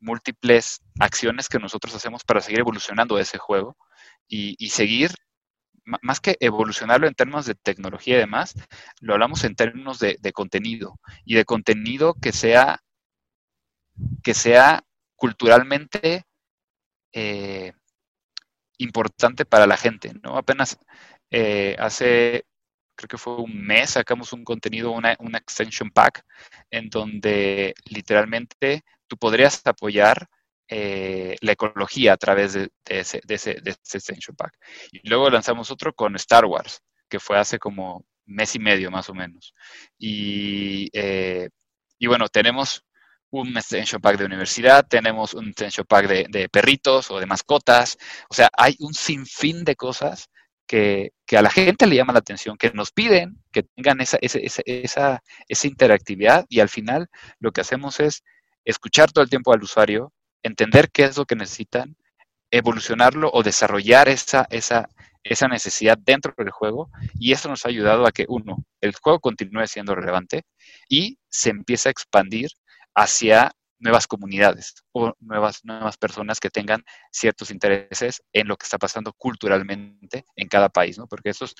múltiples 0.00 0.82
acciones 0.98 1.48
que 1.48 1.58
nosotros 1.58 1.94
hacemos 1.94 2.24
para 2.24 2.40
seguir 2.40 2.60
evolucionando 2.60 3.18
ese 3.18 3.38
juego 3.38 3.76
y, 4.26 4.56
seguir 4.70 5.12
más 5.84 6.20
que 6.20 6.36
evolucionarlo 6.40 7.06
en 7.06 7.14
términos 7.14 7.46
de 7.46 7.54
tecnología 7.54 8.16
y 8.16 8.18
demás, 8.18 8.54
lo 9.00 9.14
hablamos 9.14 9.44
en 9.44 9.54
términos 9.54 9.98
de, 9.98 10.18
contenido 10.34 10.98
y 11.24 11.34
de 11.34 11.44
contenido 11.44 12.14
que 12.14 12.32
sea, 12.32 12.82
que 14.22 14.34
sea 14.34 14.82
culturalmente 15.16 16.24
eh, 17.12 17.72
importante 18.78 19.44
para 19.44 19.66
la 19.66 19.76
gente, 19.76 20.12
¿no? 20.22 20.36
Apenas 20.36 20.78
eh, 21.30 21.76
hace, 21.78 22.44
creo 22.94 23.08
que 23.08 23.18
fue 23.18 23.36
un 23.36 23.60
mes, 23.66 23.90
sacamos 23.90 24.32
un 24.32 24.44
contenido, 24.44 24.92
una, 24.92 25.12
extension 25.12 25.90
pack, 25.90 26.24
en 26.70 26.88
donde 26.90 27.74
literalmente 27.86 28.82
tú 29.06 29.16
podrías 29.16 29.60
apoyar 29.66 30.28
eh, 30.68 31.36
la 31.40 31.52
ecología 31.52 32.12
a 32.12 32.16
través 32.16 32.52
de, 32.54 32.70
ese, 32.86 33.20
extension 33.24 34.36
pack. 34.36 34.52
Y 34.92 35.08
luego 35.08 35.30
lanzamos 35.30 35.70
otro 35.70 35.92
con 35.94 36.14
Star 36.16 36.44
Wars, 36.44 36.82
que 37.08 37.20
fue 37.20 37.38
hace 37.38 37.58
como 37.58 38.04
mes 38.26 38.54
y 38.54 38.58
medio 38.58 38.90
más 38.90 39.08
o 39.08 39.14
menos. 39.14 39.54
Y, 39.98 40.90
y 41.98 42.06
bueno, 42.06 42.28
tenemos 42.28 42.84
un 43.30 43.56
extension 43.56 44.00
pack 44.00 44.18
de 44.18 44.24
universidad, 44.24 44.86
tenemos 44.88 45.34
un 45.34 45.48
extension 45.48 45.86
pack 45.86 46.06
de, 46.08 46.48
perritos 46.48 47.10
o 47.10 47.20
de 47.20 47.26
mascotas. 47.26 47.98
O 48.30 48.34
sea, 48.34 48.48
hay 48.56 48.76
un 48.80 48.94
sinfín 48.94 49.64
de 49.64 49.76
cosas 49.76 50.28
que, 50.66 51.12
a 51.36 51.42
la 51.42 51.50
gente 51.50 51.86
le 51.86 51.96
llama 51.96 52.12
la 52.12 52.20
atención, 52.20 52.56
que 52.56 52.70
nos 52.72 52.92
piden 52.92 53.42
que 53.52 53.62
tengan 53.62 54.00
esa, 54.00 54.18
esa, 54.20 54.38
esa, 54.64 55.22
esa 55.46 55.66
interactividad 55.66 56.46
y 56.48 56.60
al 56.60 56.68
final 56.68 57.08
lo 57.38 57.52
que 57.52 57.60
hacemos 57.60 58.00
es 58.00 58.22
escuchar 58.64 59.12
todo 59.12 59.24
el 59.24 59.30
tiempo 59.30 59.52
al 59.52 59.62
usuario, 59.62 60.12
entender 60.42 60.90
qué 60.90 61.04
es 61.04 61.16
lo 61.16 61.24
que 61.24 61.36
necesitan, 61.36 61.96
evolucionarlo 62.50 63.30
o 63.32 63.42
desarrollar 63.42 64.08
esa, 64.08 64.46
esa, 64.50 64.88
esa 65.22 65.48
necesidad 65.48 65.98
dentro 65.98 66.32
del 66.36 66.50
juego 66.50 66.90
y 67.18 67.32
esto 67.32 67.48
nos 67.48 67.64
ha 67.64 67.68
ayudado 67.68 68.06
a 68.06 68.12
que, 68.12 68.24
uno, 68.28 68.64
el 68.80 68.94
juego 68.94 69.20
continúe 69.20 69.66
siendo 69.66 69.94
relevante 69.94 70.42
y 70.88 71.18
se 71.28 71.50
empiece 71.50 71.88
a 71.88 71.92
expandir 71.92 72.50
hacia 72.98 73.52
nuevas 73.78 74.08
comunidades 74.08 74.74
o 74.90 75.14
nuevas, 75.20 75.60
nuevas 75.64 75.96
personas 75.96 76.40
que 76.40 76.50
tengan 76.50 76.82
ciertos 77.12 77.52
intereses 77.52 78.22
en 78.32 78.48
lo 78.48 78.56
que 78.56 78.64
está 78.64 78.76
pasando 78.76 79.12
culturalmente 79.12 80.24
en 80.34 80.48
cada 80.48 80.68
país, 80.68 80.98
¿no? 80.98 81.06
Porque 81.06 81.30
esos, 81.30 81.54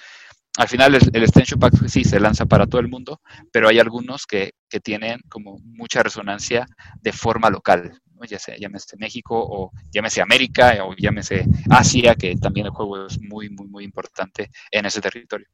al 0.57 0.67
final 0.67 0.97
el, 0.97 1.23
Extension 1.23 1.61
Pack 1.61 1.87
sí 1.87 2.03
se 2.03 2.19
lanza 2.19 2.45
para 2.45 2.67
todo 2.67 2.81
el 2.81 2.89
mundo, 2.89 3.21
pero 3.53 3.69
hay 3.69 3.79
algunos 3.79 4.27
que, 4.27 4.51
que 4.69 4.81
tienen 4.81 5.21
como 5.29 5.59
mucha 5.63 6.03
resonancia 6.03 6.67
de 7.01 7.13
forma 7.13 7.51
local, 7.51 8.01
¿no? 8.15 8.25
ya 8.25 8.41
sea 8.41 8.57
llámese 8.59 8.97
México 8.97 9.37
o 9.39 9.71
llámese 9.93 10.21
América 10.21 10.85
o 10.85 10.97
llámese 10.97 11.47
Asia, 11.71 12.17
que 12.17 12.35
también 12.35 12.67
el 12.67 12.73
juego 12.73 13.07
es 13.07 13.21
muy, 13.21 13.49
muy, 13.49 13.69
muy 13.69 13.85
importante 13.85 14.51
en 14.73 14.87
ese 14.87 15.01
territorio. 15.01 15.47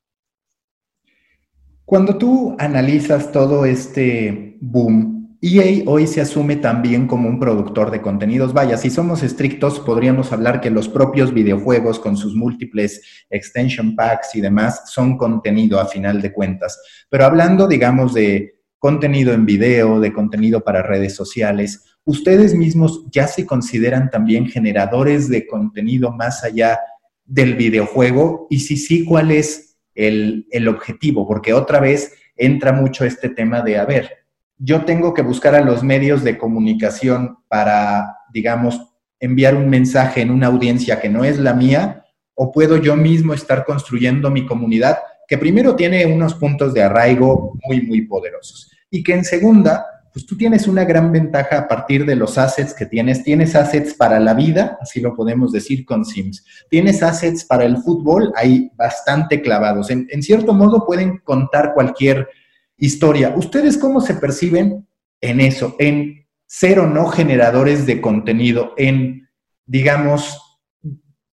Cuando 1.84 2.16
tú 2.16 2.56
analizas 2.58 3.30
todo 3.30 3.66
este 3.66 4.56
boom 4.62 5.13
EA 5.46 5.82
hoy 5.84 6.06
se 6.06 6.22
asume 6.22 6.56
también 6.56 7.06
como 7.06 7.28
un 7.28 7.38
productor 7.38 7.90
de 7.90 8.00
contenidos. 8.00 8.54
Vaya, 8.54 8.78
si 8.78 8.88
somos 8.88 9.22
estrictos, 9.22 9.78
podríamos 9.78 10.32
hablar 10.32 10.62
que 10.62 10.70
los 10.70 10.88
propios 10.88 11.34
videojuegos 11.34 11.98
con 11.98 12.16
sus 12.16 12.34
múltiples 12.34 13.02
extension 13.28 13.94
packs 13.94 14.34
y 14.36 14.40
demás 14.40 14.90
son 14.90 15.18
contenido 15.18 15.78
a 15.78 15.84
final 15.84 16.22
de 16.22 16.32
cuentas. 16.32 16.80
Pero 17.10 17.26
hablando, 17.26 17.68
digamos, 17.68 18.14
de 18.14 18.54
contenido 18.78 19.34
en 19.34 19.44
video, 19.44 20.00
de 20.00 20.14
contenido 20.14 20.64
para 20.64 20.80
redes 20.80 21.14
sociales, 21.14 21.98
¿ustedes 22.04 22.54
mismos 22.54 23.04
ya 23.10 23.26
se 23.26 23.44
consideran 23.44 24.08
también 24.08 24.46
generadores 24.46 25.28
de 25.28 25.46
contenido 25.46 26.10
más 26.10 26.42
allá 26.42 26.80
del 27.26 27.52
videojuego? 27.52 28.46
Y 28.48 28.60
si 28.60 28.78
sí, 28.78 29.04
¿cuál 29.04 29.30
es 29.30 29.76
el, 29.94 30.46
el 30.50 30.68
objetivo? 30.68 31.28
Porque 31.28 31.52
otra 31.52 31.80
vez 31.80 32.14
entra 32.34 32.72
mucho 32.72 33.04
este 33.04 33.28
tema 33.28 33.60
de, 33.60 33.76
a 33.76 33.84
ver, 33.84 34.23
yo 34.58 34.84
tengo 34.84 35.14
que 35.14 35.22
buscar 35.22 35.54
a 35.54 35.60
los 35.60 35.82
medios 35.82 36.22
de 36.22 36.38
comunicación 36.38 37.38
para, 37.48 38.16
digamos, 38.32 38.80
enviar 39.18 39.54
un 39.54 39.68
mensaje 39.68 40.20
en 40.20 40.30
una 40.30 40.48
audiencia 40.48 41.00
que 41.00 41.08
no 41.08 41.24
es 41.24 41.38
la 41.38 41.54
mía, 41.54 42.04
o 42.34 42.52
puedo 42.52 42.76
yo 42.76 42.96
mismo 42.96 43.32
estar 43.32 43.64
construyendo 43.64 44.30
mi 44.30 44.46
comunidad, 44.46 44.98
que 45.26 45.38
primero 45.38 45.76
tiene 45.76 46.04
unos 46.06 46.34
puntos 46.34 46.74
de 46.74 46.82
arraigo 46.82 47.58
muy, 47.66 47.82
muy 47.82 48.02
poderosos. 48.02 48.70
Y 48.90 49.02
que 49.02 49.14
en 49.14 49.24
segunda, 49.24 49.86
pues 50.12 50.26
tú 50.26 50.36
tienes 50.36 50.68
una 50.68 50.84
gran 50.84 51.10
ventaja 51.10 51.58
a 51.58 51.68
partir 51.68 52.04
de 52.04 52.16
los 52.16 52.38
assets 52.38 52.74
que 52.74 52.86
tienes. 52.86 53.24
Tienes 53.24 53.54
assets 53.54 53.94
para 53.94 54.20
la 54.20 54.34
vida, 54.34 54.78
así 54.80 55.00
lo 55.00 55.14
podemos 55.14 55.52
decir 55.52 55.84
con 55.84 56.04
Sims. 56.04 56.44
Tienes 56.68 57.02
assets 57.02 57.44
para 57.44 57.64
el 57.64 57.78
fútbol, 57.78 58.32
hay 58.36 58.70
bastante 58.76 59.40
clavados. 59.40 59.90
En, 59.90 60.06
en 60.10 60.22
cierto 60.22 60.52
modo 60.52 60.84
pueden 60.84 61.18
contar 61.18 61.72
cualquier 61.74 62.28
historia. 62.76 63.34
¿Ustedes 63.36 63.78
cómo 63.78 64.00
se 64.00 64.14
perciben 64.14 64.86
en 65.20 65.40
eso, 65.40 65.76
en 65.78 66.26
ser 66.46 66.78
o 66.78 66.86
no 66.86 67.06
generadores 67.06 67.86
de 67.86 68.00
contenido, 68.00 68.74
en, 68.76 69.28
digamos, 69.66 70.40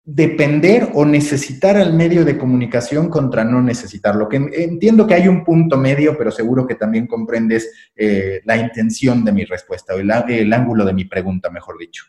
depender 0.03 0.89
o 0.95 1.05
necesitar 1.05 1.77
al 1.77 1.93
medio 1.93 2.25
de 2.25 2.37
comunicación 2.37 3.09
contra 3.09 3.43
no 3.43 3.61
necesitarlo? 3.61 4.27
Que 4.29 4.37
entiendo 4.37 5.07
que 5.07 5.15
hay 5.15 5.27
un 5.27 5.43
punto 5.43 5.77
medio, 5.77 6.17
pero 6.17 6.31
seguro 6.31 6.65
que 6.67 6.75
también 6.75 7.07
comprendes 7.07 7.91
eh, 7.95 8.41
la 8.45 8.57
intención 8.57 9.23
de 9.23 9.31
mi 9.31 9.45
respuesta, 9.45 9.93
o 9.93 9.97
el, 9.97 10.11
el 10.29 10.53
ángulo 10.53 10.85
de 10.85 10.93
mi 10.93 11.05
pregunta, 11.05 11.49
mejor 11.49 11.77
dicho. 11.77 12.05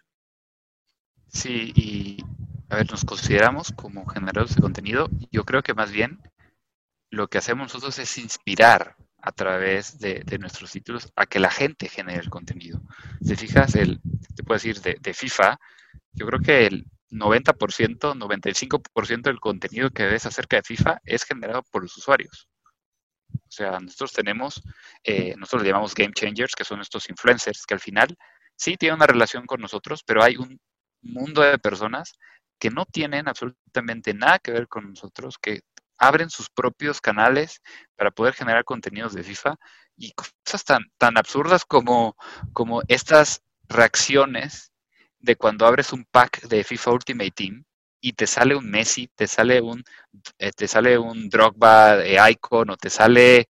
Sí, 1.28 1.72
y 1.76 2.24
a 2.68 2.76
ver, 2.76 2.90
nos 2.90 3.04
consideramos 3.04 3.72
como 3.72 4.06
generadores 4.06 4.54
de 4.54 4.62
contenido. 4.62 5.08
Yo 5.30 5.44
creo 5.44 5.62
que 5.62 5.74
más 5.74 5.90
bien 5.90 6.20
lo 7.10 7.28
que 7.28 7.38
hacemos 7.38 7.74
nosotros 7.74 7.98
es 7.98 8.18
inspirar 8.18 8.96
a 9.22 9.32
través 9.32 9.98
de, 9.98 10.24
nuestros 10.38 10.72
títulos 10.72 11.12
a 11.16 11.26
que 11.26 11.40
la 11.40 11.50
gente 11.50 11.88
genere 11.88 12.20
el 12.20 12.30
contenido. 12.30 12.80
Si 13.22 13.36
fijas, 13.36 13.74
el, 13.74 14.00
te 14.34 14.42
puedo 14.42 14.56
decir, 14.56 14.80
de, 14.80 15.14
FIFA, 15.14 15.58
yo 16.12 16.26
creo 16.26 16.40
que 16.40 16.66
el 16.66 16.86
90%, 17.10 18.14
95% 18.14 19.22
del 19.22 19.40
contenido 19.40 19.90
que 19.90 20.06
ves 20.06 20.26
acerca 20.26 20.56
de 20.56 20.62
FIFA 20.62 21.00
es 21.04 21.24
generado 21.24 21.62
por 21.70 21.82
los 21.82 21.96
usuarios. 21.96 22.48
O 23.32 23.52
sea, 23.52 23.78
nosotros 23.80 24.12
tenemos, 24.12 24.62
eh, 25.04 25.34
nosotros 25.36 25.62
le 25.62 25.68
llamamos 25.68 25.94
game 25.94 26.12
changers, 26.12 26.54
que 26.54 26.64
son 26.64 26.80
estos 26.80 27.08
influencers, 27.10 27.64
que 27.66 27.74
al 27.74 27.80
final 27.80 28.16
sí 28.56 28.76
tienen 28.76 28.96
una 28.96 29.06
relación 29.06 29.46
con 29.46 29.60
nosotros, 29.60 30.02
pero 30.04 30.22
hay 30.22 30.36
un 30.36 30.60
mundo 31.02 31.42
de 31.42 31.58
personas 31.58 32.12
que 32.58 32.70
no 32.70 32.84
tienen 32.84 33.26
absolutamente 33.26 34.12
nada 34.14 34.38
que 34.38 34.52
ver 34.52 34.68
con 34.68 34.90
nosotros, 34.90 35.38
que 35.38 35.62
abren 36.00 36.30
sus 36.30 36.48
propios 36.48 37.00
canales 37.00 37.60
para 37.94 38.10
poder 38.10 38.34
generar 38.34 38.64
contenidos 38.64 39.12
de 39.14 39.22
FIFA 39.22 39.54
y 39.96 40.12
cosas 40.12 40.64
tan, 40.64 40.82
tan 40.98 41.16
absurdas 41.18 41.64
como, 41.64 42.16
como 42.52 42.82
estas 42.88 43.42
reacciones 43.68 44.72
de 45.18 45.36
cuando 45.36 45.66
abres 45.66 45.92
un 45.92 46.04
pack 46.10 46.42
de 46.48 46.64
FIFA 46.64 46.92
Ultimate 46.92 47.30
Team 47.30 47.64
y 48.00 48.14
te 48.14 48.26
sale 48.26 48.56
un 48.56 48.70
Messi, 48.70 49.08
te 49.14 49.26
sale 49.26 49.60
un, 49.60 49.84
eh, 50.38 50.52
te 50.52 50.66
sale 50.66 50.98
un 50.98 51.28
Drogba 51.28 51.98
de 51.98 52.18
Icon 52.30 52.70
o 52.70 52.76
te 52.76 52.88
sale 52.88 53.50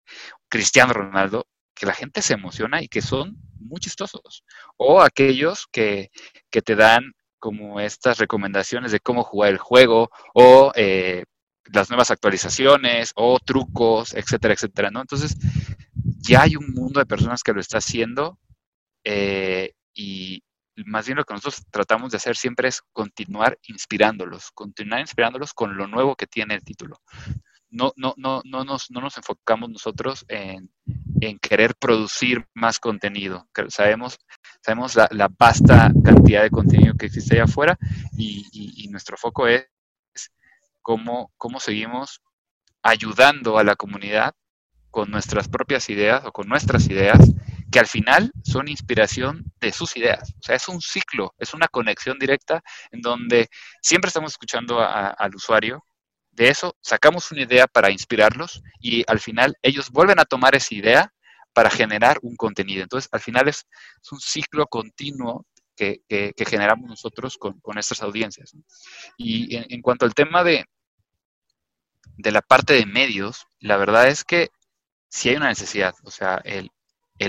Cristiano 0.50 0.94
Ronaldo, 0.94 1.46
que 1.76 1.86
la 1.86 1.94
gente 1.94 2.24
se 2.24 2.34
emociona 2.34 2.82
y 2.82 2.88
que 2.88 3.02
son 3.04 3.38
muy 3.60 3.80
chistosos. 3.80 4.44
O 4.76 5.02
aquellos 5.02 5.68
que, 5.72 6.10
que 6.50 6.64
te 6.64 6.76
dan 6.76 7.14
como 7.38 7.80
estas 7.80 8.18
recomendaciones 8.18 8.92
de 8.92 9.00
cómo 9.00 9.24
jugar 9.24 9.52
el 9.52 9.60
juego 9.60 10.10
o 10.34 10.72
eh, 10.76 11.26
las 11.74 11.90
nuevas 11.90 12.12
actualizaciones 12.12 13.12
o 13.16 13.40
trucos, 13.40 14.14
etcétera, 14.14 14.54
etcétera, 14.54 14.90
¿no? 14.92 15.02
Entonces, 15.02 15.38
ya 15.94 16.44
hay 16.44 16.56
un 16.56 16.74
mundo 16.74 17.00
de 17.00 17.06
personas 17.06 17.44
que 17.44 17.54
lo 17.54 17.60
está 17.60 17.78
haciendo 17.80 18.40
eh, 19.04 19.74
y 19.94 20.44
más 20.86 21.06
bien 21.06 21.18
lo 21.18 21.26
que 21.26 21.34
nosotros 21.34 21.66
tratamos 21.72 22.12
de 22.12 22.18
hacer 22.18 22.36
siempre 22.36 22.70
es 22.70 22.82
continuar 22.94 23.58
inspirándolos, 23.68 24.52
continuar 24.54 25.02
inspirándolos 25.02 25.54
con 25.54 25.76
lo 25.76 25.88
nuevo 25.88 26.16
que 26.16 26.28
tiene 26.28 26.56
el 26.56 26.64
título. 26.64 26.98
No, 27.70 27.94
no, 27.98 28.14
no, 28.18 28.42
no, 28.46 28.64
nos, 28.64 28.90
no 28.90 29.02
nos 29.02 29.18
enfocamos 29.18 29.70
nosotros 29.70 30.26
en, 30.28 30.70
querer 31.40 31.76
producir 31.76 32.48
más 32.56 32.80
contenido. 32.80 33.48
Sabemos, 33.68 34.18
sabemos 34.62 34.96
la, 34.96 35.30
vasta 35.38 35.92
cantidad 36.04 36.42
de 36.44 36.50
contenido 36.50 36.96
que 36.96 37.08
existe 37.08 37.36
allá 37.36 37.44
afuera 37.44 37.78
y 38.18 38.88
nuestro 38.90 39.18
foco 39.18 39.48
es 39.48 39.68
cómo, 40.82 41.32
cómo 41.38 41.60
seguimos 41.60 42.22
ayudando 42.82 43.58
a 43.58 43.64
la 43.64 43.76
comunidad 43.76 44.34
con 44.90 45.12
nuestras 45.12 45.48
propias 45.48 45.90
ideas 45.90 46.26
o 46.26 46.32
con 46.32 46.48
nuestras 46.48 46.88
ideas, 46.88 47.20
que 47.72 47.80
al 47.80 47.88
final 47.88 48.32
son 48.44 48.68
inspiración 48.68 49.46
de 49.60 49.72
sus 49.72 49.96
ideas. 49.98 50.34
O 50.40 50.44
sea, 50.44 50.56
es 50.56 50.68
un 50.68 50.82
ciclo, 50.82 51.36
es 51.38 51.54
una 51.54 51.68
conexión 51.68 52.18
directa 52.18 52.62
en 52.92 53.02
donde 53.02 53.48
siempre 53.82 54.08
estamos 54.10 54.32
escuchando 54.32 54.80
al 54.82 55.36
usuario. 55.36 55.86
De 56.32 56.50
eso 56.50 56.76
sacamos 56.82 57.32
una 57.32 57.44
idea 57.44 57.68
para 57.68 57.92
inspirarlos 57.92 58.62
y 58.80 59.04
al 59.08 59.20
final 59.20 59.56
ellos 59.62 59.92
vuelven 59.92 60.20
a 60.20 60.26
tomar 60.26 60.56
esa 60.56 60.74
idea 60.74 61.14
para 61.54 61.70
generar 61.70 62.18
un 62.22 62.36
contenido. 62.36 62.84
Entonces, 62.84 63.10
al 63.12 63.20
final 63.20 63.48
es, 63.48 63.66
un 64.12 64.20
ciclo 64.20 64.66
continuo 64.68 65.46
que, 65.80 66.34
generamos 66.46 66.90
nosotros 66.90 67.38
con, 67.38 67.78
estas 67.78 68.02
audiencias. 68.02 68.54
Y 69.18 69.56
en, 69.56 69.82
cuanto 69.82 70.06
al 70.06 70.14
tema 70.14 70.44
de, 70.44 70.66
de 72.18 72.32
la 72.32 72.42
parte 72.42 72.74
de 72.74 72.86
medios, 72.86 73.48
la 73.60 73.78
verdad 73.78 74.08
es 74.08 74.24
que 74.24 74.50
sí 75.10 75.30
hay 75.30 75.38
una 75.38 75.48
necesidad. 75.48 75.94
O 76.04 76.12
sea, 76.12 76.42
el, 76.44 76.72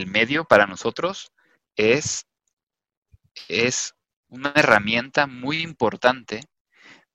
medio 0.07 0.45
para 0.45 0.67
nosotros 0.67 1.33
es, 1.77 2.27
es 3.49 3.95
una 4.29 4.53
herramienta 4.55 5.27
muy 5.27 5.63
importante 5.63 6.43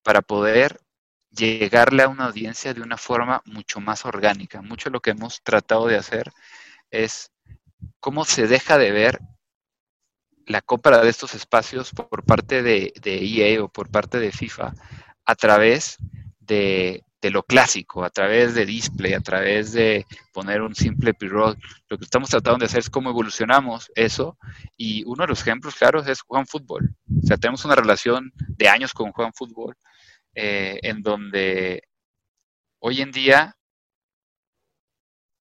para 0.04 0.22
poder 0.22 0.80
llegarle 1.32 2.04
a 2.04 2.08
una 2.08 2.26
audiencia 2.26 2.74
de 2.74 2.82
una 2.82 2.98
forma 2.98 3.42
mucho 3.46 3.82
más 3.82 4.06
orgánica. 4.06 4.62
Mucho 4.62 4.90
lo 4.90 5.02
que 5.02 5.12
hemos 5.12 5.42
tratado 5.44 5.88
de 5.88 5.98
hacer 5.98 6.32
es 6.92 7.32
cómo 8.00 8.24
se 8.24 8.48
deja 8.48 8.78
de 8.78 8.92
ver 8.92 9.20
la 10.46 10.62
compra 10.62 11.02
de 11.02 11.10
estos 11.10 11.34
espacios 11.34 11.92
por 11.92 12.24
parte 12.24 12.62
de, 12.62 12.94
de 13.02 13.26
EA 13.26 13.64
o 13.64 13.70
por 13.70 13.90
parte 13.90 14.20
de 14.20 14.32
FIFA 14.32 14.74
a 15.26 15.36
través 15.36 15.98
de, 16.40 17.04
lo 17.32 17.42
clásico, 17.42 18.04
a 18.04 18.12
través 18.12 18.54
de 18.54 18.68
display, 18.68 19.14
a 19.14 19.20
través 19.20 19.74
de 19.74 20.06
poner 20.32 20.62
un 20.62 20.76
simple 20.76 21.16
pre-roll. 21.16 21.58
Lo 21.90 21.98
que 21.98 22.06
estamos 22.06 22.30
tratando 22.30 22.60
de 22.60 22.66
hacer 22.66 22.80
es 22.80 22.90
cómo 22.90 23.10
evolucionamos 23.10 23.92
eso. 23.96 24.38
Y 24.78 25.04
uno 25.06 25.24
de 25.24 25.30
los 25.30 25.42
ejemplos 25.42 25.74
claros 25.74 26.08
es 26.08 26.22
Juan 26.22 26.46
Fútbol. 26.46 26.96
O 27.24 27.26
sea, 27.26 27.38
tenemos 27.38 27.66
una 27.66 27.74
relación 27.74 28.32
de 28.36 28.70
años 28.70 28.94
con 28.94 29.12
Juan 29.12 29.34
Fútbol, 29.34 29.76
eh, 30.36 30.80
en 30.84 31.02
donde 31.02 31.82
hoy 32.78 33.02
en 33.02 33.12
día 33.12 33.58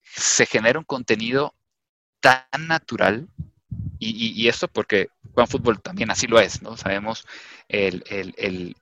se 0.02 0.46
genera 0.46 0.78
un 0.78 0.86
contenido 0.86 1.54
tan 2.20 2.46
natural 2.66 3.28
y, 4.06 4.48
esto 4.48 4.68
porque 4.68 5.08
Fútbol 5.48 5.80
también 5.80 6.10
así 6.10 6.26
lo 6.26 6.38
es, 6.38 6.62
¿no? 6.62 6.76
Sabemos 6.76 7.26
el, 7.68 8.04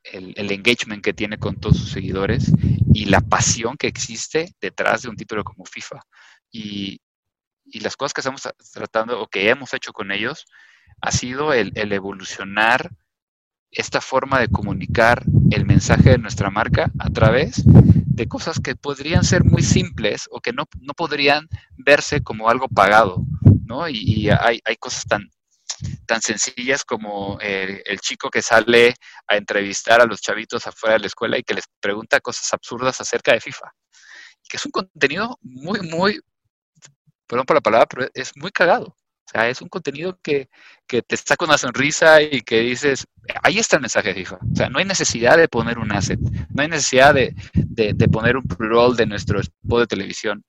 engagement 0.05 1.03
que 1.03 1.13
tiene 1.13 1.39
con 1.39 1.57
todos 1.57 1.79
sus 1.79 1.91
seguidores 1.91 2.51
y 2.93 3.05
la 3.07 3.21
pasión 3.21 3.77
que 3.77 3.87
existe 3.87 4.53
detrás 4.61 5.03
de 5.03 5.09
un 5.09 5.17
título 5.17 5.45
como 5.45 5.65
FIFA. 5.65 6.01
Y, 6.51 7.01
las 7.81 7.97
cosas 7.97 8.13
que 8.13 8.21
estamos 8.21 8.43
tratando 8.73 9.21
o 9.21 9.29
que 9.29 9.49
hemos 9.49 9.73
hecho 9.73 9.93
con 9.93 10.11
ellos 10.11 10.45
ha 11.01 11.11
sido 11.11 11.53
el, 11.53 11.73
evolucionar 11.75 12.91
esta 13.71 14.01
forma 14.01 14.41
de 14.41 14.49
comunicar 14.49 15.23
el 15.51 15.65
mensaje 15.65 16.11
de 16.11 16.19
nuestra 16.19 16.51
marca 16.51 16.91
a 16.99 17.09
través 17.09 17.63
de 18.15 18.29
cosas 18.29 18.61
que 18.61 18.77
podrían 18.77 19.25
ser 19.25 19.45
muy 19.45 19.63
simples 19.63 20.29
o 20.31 20.41
que 20.41 20.53
no, 20.53 20.65
no 20.81 20.93
podrían 20.95 21.49
verse 21.77 22.23
como 22.23 22.49
algo 22.49 22.69
pagado, 22.69 23.23
¿no? 23.65 23.89
Y, 23.89 24.29
hay, 24.29 24.61
hay, 24.65 24.77
cosas 24.77 25.05
tan, 25.05 25.31
tan 26.07 26.21
sencillas 26.21 26.85
como 26.85 27.39
el, 27.41 27.99
chico 28.01 28.29
que 28.31 28.43
sale 28.43 28.95
a 29.27 29.37
entrevistar 29.37 30.01
a 30.01 30.07
los 30.07 30.21
chavitos 30.21 30.67
afuera 30.67 30.95
de 30.95 31.01
la 31.01 31.07
escuela 31.07 31.39
y 31.39 31.43
que 31.43 31.55
les 31.55 31.65
pregunta 31.81 32.21
cosas 32.21 32.53
absurdas 32.53 33.01
acerca 33.01 33.33
de 33.33 33.41
FIFA. 33.41 33.73
Que 34.49 34.59
es 34.59 34.67
un 34.67 34.73
contenido 34.73 35.39
muy, 35.41 35.81
muy, 35.81 36.21
perdón 37.27 37.47
por 37.47 37.57
la 37.57 37.63
palabra, 37.63 37.87
pero 37.87 38.09
es 38.13 38.33
muy 38.37 38.51
cagado. 38.51 38.95
O 39.27 39.31
sea, 39.33 39.49
es 39.49 39.63
un 39.63 39.69
contenido 39.69 40.19
que, 40.23 40.49
que, 40.87 41.01
te 41.03 41.17
saca 41.17 41.45
una 41.45 41.57
sonrisa 41.57 42.21
y 42.21 42.43
que 42.43 42.61
dices, 42.61 43.07
ahí 43.43 43.59
está 43.59 43.77
el 43.77 43.83
mensaje 43.83 44.15
FIFA. 44.15 44.37
O 44.37 44.57
sea, 44.57 44.69
no 44.69 44.79
hay 44.79 44.85
necesidad 44.85 45.39
de 45.39 45.49
poner 45.49 45.79
un 45.79 45.93
asset, 45.93 46.19
no 46.21 46.63
hay 46.63 46.69
necesidad 46.69 47.15
de, 47.15 47.35
de, 47.55 48.09
poner 48.09 48.37
un 48.37 48.43
pre-roll 48.43 48.97
de 48.97 49.07
nuestro 49.07 49.41
spot 49.41 49.81
de 49.81 49.87
televisión. 49.87 50.45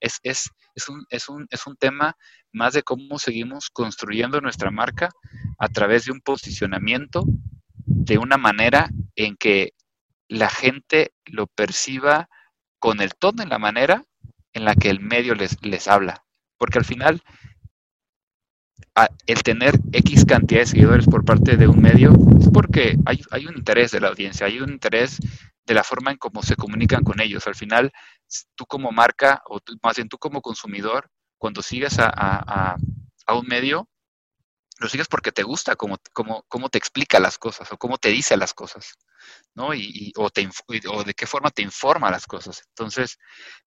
Es, 0.00 0.18
es, 0.22 0.50
es, 0.74 0.88
un, 0.88 1.04
es, 1.10 1.28
un, 1.28 1.46
es 1.50 1.66
un 1.66 1.76
tema 1.76 2.16
más 2.52 2.74
de 2.74 2.82
cómo 2.82 3.18
seguimos 3.18 3.70
construyendo 3.70 4.40
nuestra 4.40 4.70
marca 4.70 5.10
a 5.58 5.68
través 5.68 6.04
de 6.04 6.12
un 6.12 6.20
posicionamiento 6.20 7.24
de 7.74 8.18
una 8.18 8.36
manera 8.36 8.90
en 9.16 9.36
que 9.36 9.72
la 10.28 10.48
gente 10.48 11.12
lo 11.24 11.46
perciba 11.48 12.28
con 12.78 13.00
el 13.00 13.14
tono 13.14 13.42
y 13.42 13.46
la 13.46 13.58
manera 13.58 14.04
en 14.52 14.64
la 14.64 14.74
que 14.74 14.90
el 14.90 15.00
medio 15.00 15.34
les, 15.34 15.56
les 15.62 15.88
habla. 15.88 16.24
Porque 16.56 16.78
al 16.78 16.84
final, 16.84 17.22
el 19.26 19.42
tener 19.42 19.78
X 19.92 20.24
cantidad 20.24 20.60
de 20.60 20.66
seguidores 20.66 21.06
por 21.06 21.24
parte 21.24 21.56
de 21.56 21.68
un 21.68 21.80
medio 21.80 22.12
es 22.38 22.48
porque 22.52 22.96
hay, 23.06 23.22
hay 23.30 23.46
un 23.46 23.56
interés 23.56 23.92
de 23.92 24.00
la 24.00 24.08
audiencia, 24.08 24.46
hay 24.46 24.60
un 24.60 24.70
interés 24.70 25.18
de 25.64 25.74
la 25.74 25.84
forma 25.84 26.10
en 26.10 26.18
cómo 26.18 26.42
se 26.42 26.56
comunican 26.56 27.04
con 27.04 27.20
ellos. 27.20 27.46
Al 27.46 27.54
final, 27.54 27.92
tú 28.56 28.66
como 28.66 28.90
marca, 28.90 29.42
o 29.46 29.60
más 29.82 29.96
bien 29.96 30.08
tú 30.08 30.18
como 30.18 30.42
consumidor, 30.42 31.10
cuando 31.38 31.62
sigues 31.62 31.96
a, 31.98 32.76
un 33.32 33.46
medio, 33.46 33.88
lo 34.78 34.88
sigues 34.88 35.06
porque 35.06 35.30
te 35.30 35.44
gusta 35.44 35.76
cómo, 35.76 35.98
cómo, 36.12 36.68
te 36.68 36.78
explica 36.78 37.20
las 37.20 37.38
cosas 37.38 37.70
o 37.70 37.78
cómo 37.78 37.98
te 37.98 38.08
dice 38.08 38.36
las 38.36 38.52
cosas, 38.52 38.94
¿no? 39.54 39.74
Y, 39.74 40.12
o, 40.16 40.30
te, 40.30 40.48
o, 40.88 41.04
de 41.04 41.14
qué 41.14 41.26
forma 41.26 41.50
te 41.50 41.62
informa 41.62 42.10
las 42.10 42.26
cosas. 42.26 42.62
Entonces, 42.68 43.18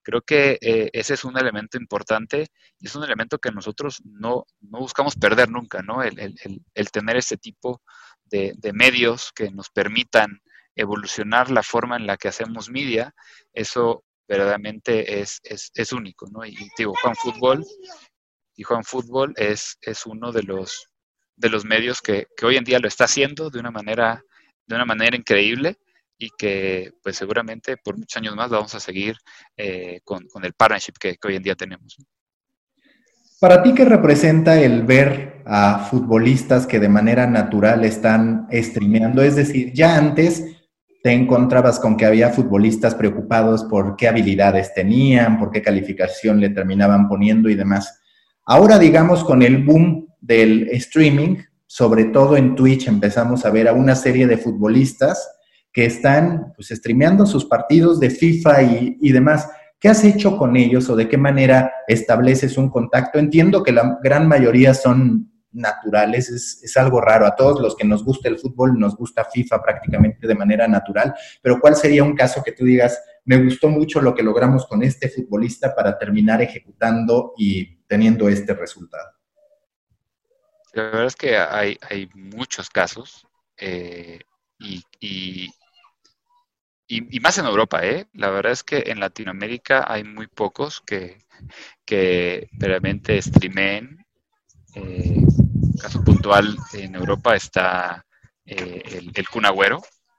creo 0.02 0.22
que 0.22 0.58
eh, 0.62 0.90
ese 0.94 1.16
es 1.16 1.24
un 1.24 1.38
elemento 1.38 1.78
importante 1.78 2.48
y 2.80 2.88
es 2.88 2.96
un 2.96 3.04
elemento 3.04 3.40
que 3.40 3.52
nosotros 3.52 4.02
no, 4.04 4.46
buscamos 4.60 5.16
perder 5.16 5.50
nunca, 5.50 5.82
¿no? 5.82 6.02
El, 6.04 6.92
tener 6.92 7.18
ese 7.18 7.38
tipo 7.38 7.82
de, 8.26 8.54
de, 8.58 8.74
medios 8.74 9.32
que 9.34 9.50
nos 9.52 9.70
permitan 9.70 10.42
evolucionar 10.76 11.52
la 11.52 11.64
forma 11.64 11.98
en 11.98 12.08
la 12.08 12.18
que 12.18 12.28
hacemos 12.28 12.70
media, 12.70 13.14
eso 13.54 14.04
verdaderamente 14.28 15.22
es, 15.22 15.42
es, 15.44 15.92
único, 15.92 16.28
¿no? 16.30 16.46
Y 16.46 16.58
digo, 16.78 16.94
Juan 17.02 17.16
Fútbol, 17.16 17.64
y 18.56 18.64
Juan 18.64 18.84
Fútbol 18.84 19.34
es, 19.36 19.78
es 19.82 20.06
uno 20.06 20.32
de 20.32 20.44
los, 20.44 20.90
de 21.36 21.50
los 21.50 21.66
medios 21.66 22.02
que, 22.02 22.28
hoy 22.42 22.58
en 22.58 22.64
día 22.64 22.80
lo 22.80 22.88
está 22.88 23.06
haciendo 23.06 23.50
de 23.50 23.60
una 23.60 23.72
manera, 23.72 24.24
de 24.66 24.76
una 24.76 24.86
manera 24.86 25.16
increíble 25.16 25.78
y 26.18 26.30
que 26.38 26.92
pues 27.04 27.18
seguramente 27.18 27.78
por 27.78 27.98
muchos 27.98 28.18
años 28.18 28.36
más 28.36 28.50
vamos 28.50 28.74
a 28.76 28.80
seguir 28.80 29.16
eh, 29.58 30.00
con, 30.04 30.24
el 30.44 30.54
partnership 30.54 30.94
que, 31.00 31.16
que 31.18 31.28
hoy 31.28 31.36
en 31.36 31.44
día 31.44 31.56
tenemos. 31.56 31.98
Para 33.40 33.62
ti, 33.62 33.74
¿qué 33.74 33.84
representa 33.84 34.60
el 34.62 34.84
ver 34.84 35.44
a 35.46 35.80
futbolistas 35.80 36.66
que 36.66 36.80
de 36.80 36.88
manera 36.88 37.28
natural 37.28 37.84
están 37.84 38.48
streameando? 38.52 39.22
Es 39.22 39.36
decir, 39.36 39.74
ya 39.74 39.98
antes 39.98 40.46
te 41.04 41.12
encontrabas 41.12 41.82
con 41.82 41.98
que 41.98 42.06
había 42.06 42.30
futbolistas 42.30 42.96
preocupados 42.96 43.66
por 43.66 43.98
qué 43.98 44.08
habilidades 44.08 44.74
tenían, 44.74 45.38
por 45.38 45.52
qué 45.52 45.62
calificación 45.62 46.40
le 46.40 46.52
terminaban 46.52 47.10
poniendo 47.10 47.50
y 47.50 47.56
demás. 47.56 48.00
Ahora, 48.46 48.80
digamos, 48.80 49.26
con 49.26 49.42
el 49.42 49.66
boom 49.66 50.08
del 50.22 50.70
streaming, 50.70 51.36
sobre 51.74 52.06
todo 52.06 52.38
en 52.38 52.54
Twitch, 52.54 52.88
empezamos 52.88 53.46
a 53.46 53.50
ver 53.50 53.68
a 53.68 53.74
una 53.74 53.96
serie 53.96 54.28
de 54.28 54.38
futbolistas 54.38 55.28
que 55.72 55.86
están 55.86 56.54
pues, 56.56 56.68
streameando 56.68 57.26
sus 57.26 57.46
partidos 57.46 58.00
de 58.00 58.12
FIFA 58.12 58.62
y, 58.62 58.98
y 59.02 59.12
demás. 59.12 59.50
¿Qué 59.80 59.90
has 59.90 60.04
hecho 60.04 60.38
con 60.38 60.56
ellos 60.56 60.88
o 60.92 60.96
de 60.96 61.10
qué 61.10 61.18
manera 61.18 61.74
estableces 61.88 62.60
un 62.60 62.70
contacto? 62.70 63.18
Entiendo 63.18 63.64
que 63.64 63.72
la 63.72 63.98
gran 64.04 64.28
mayoría 64.28 64.76
son 64.76 65.32
naturales, 65.52 66.30
es, 66.30 66.78
algo 66.78 67.02
raro. 67.02 67.26
A 67.26 67.36
todos 67.36 67.60
los 67.60 67.76
que 67.76 67.88
nos 67.88 68.06
gusta 68.06 68.30
el 68.30 68.38
fútbol 68.38 68.78
nos 68.78 68.96
gusta 68.96 69.26
FIFA 69.26 69.64
prácticamente 69.64 70.28
de 70.28 70.36
manera 70.36 70.68
natural, 70.68 71.16
pero 71.42 71.60
¿cuál 71.60 71.76
sería 71.76 72.04
un 72.04 72.14
caso 72.14 72.44
que 72.44 72.52
tú 72.52 72.66
digas, 72.66 73.02
me 73.26 73.44
gustó 73.44 73.68
mucho 73.70 74.00
lo 74.00 74.14
que 74.14 74.22
logramos 74.22 74.68
con 74.68 74.84
este 74.84 75.10
futbolista 75.10 75.74
para 75.74 75.98
terminar 75.98 76.40
ejecutando 76.40 77.34
y 77.36 77.78
teniendo 77.88 78.30
este 78.30 78.54
resultado? 78.54 79.23
La 80.74 80.84
verdad 80.84 81.06
es 81.06 81.16
que 81.16 81.38
hay, 81.38 81.78
hay 81.88 82.10
muchos 82.16 82.70
casos 82.70 83.28
eh, 83.58 84.20
y, 84.60 84.84
y, 85.00 85.50
más 87.20 87.38
en 87.38 87.46
Europa, 87.46 87.86
¿eh? 87.86 88.08
La 88.14 88.30
verdad 88.30 88.52
es 88.52 88.64
que 88.64 88.84
en 88.88 89.00
Latinoamérica 89.00 89.86
hay 89.88 90.04
muy 90.04 90.28
pocos 90.28 90.82
que, 90.82 91.26
que 91.86 92.50
realmente 92.54 93.22
streamen 93.22 94.04
eh, 94.76 95.22
caso 95.80 96.04
puntual 96.04 96.58
en 96.74 96.96
Europa 96.96 97.36
está 97.36 98.06
eh, 98.46 98.82
el, 98.86 99.12
el 99.14 99.30
Kun 99.30 99.44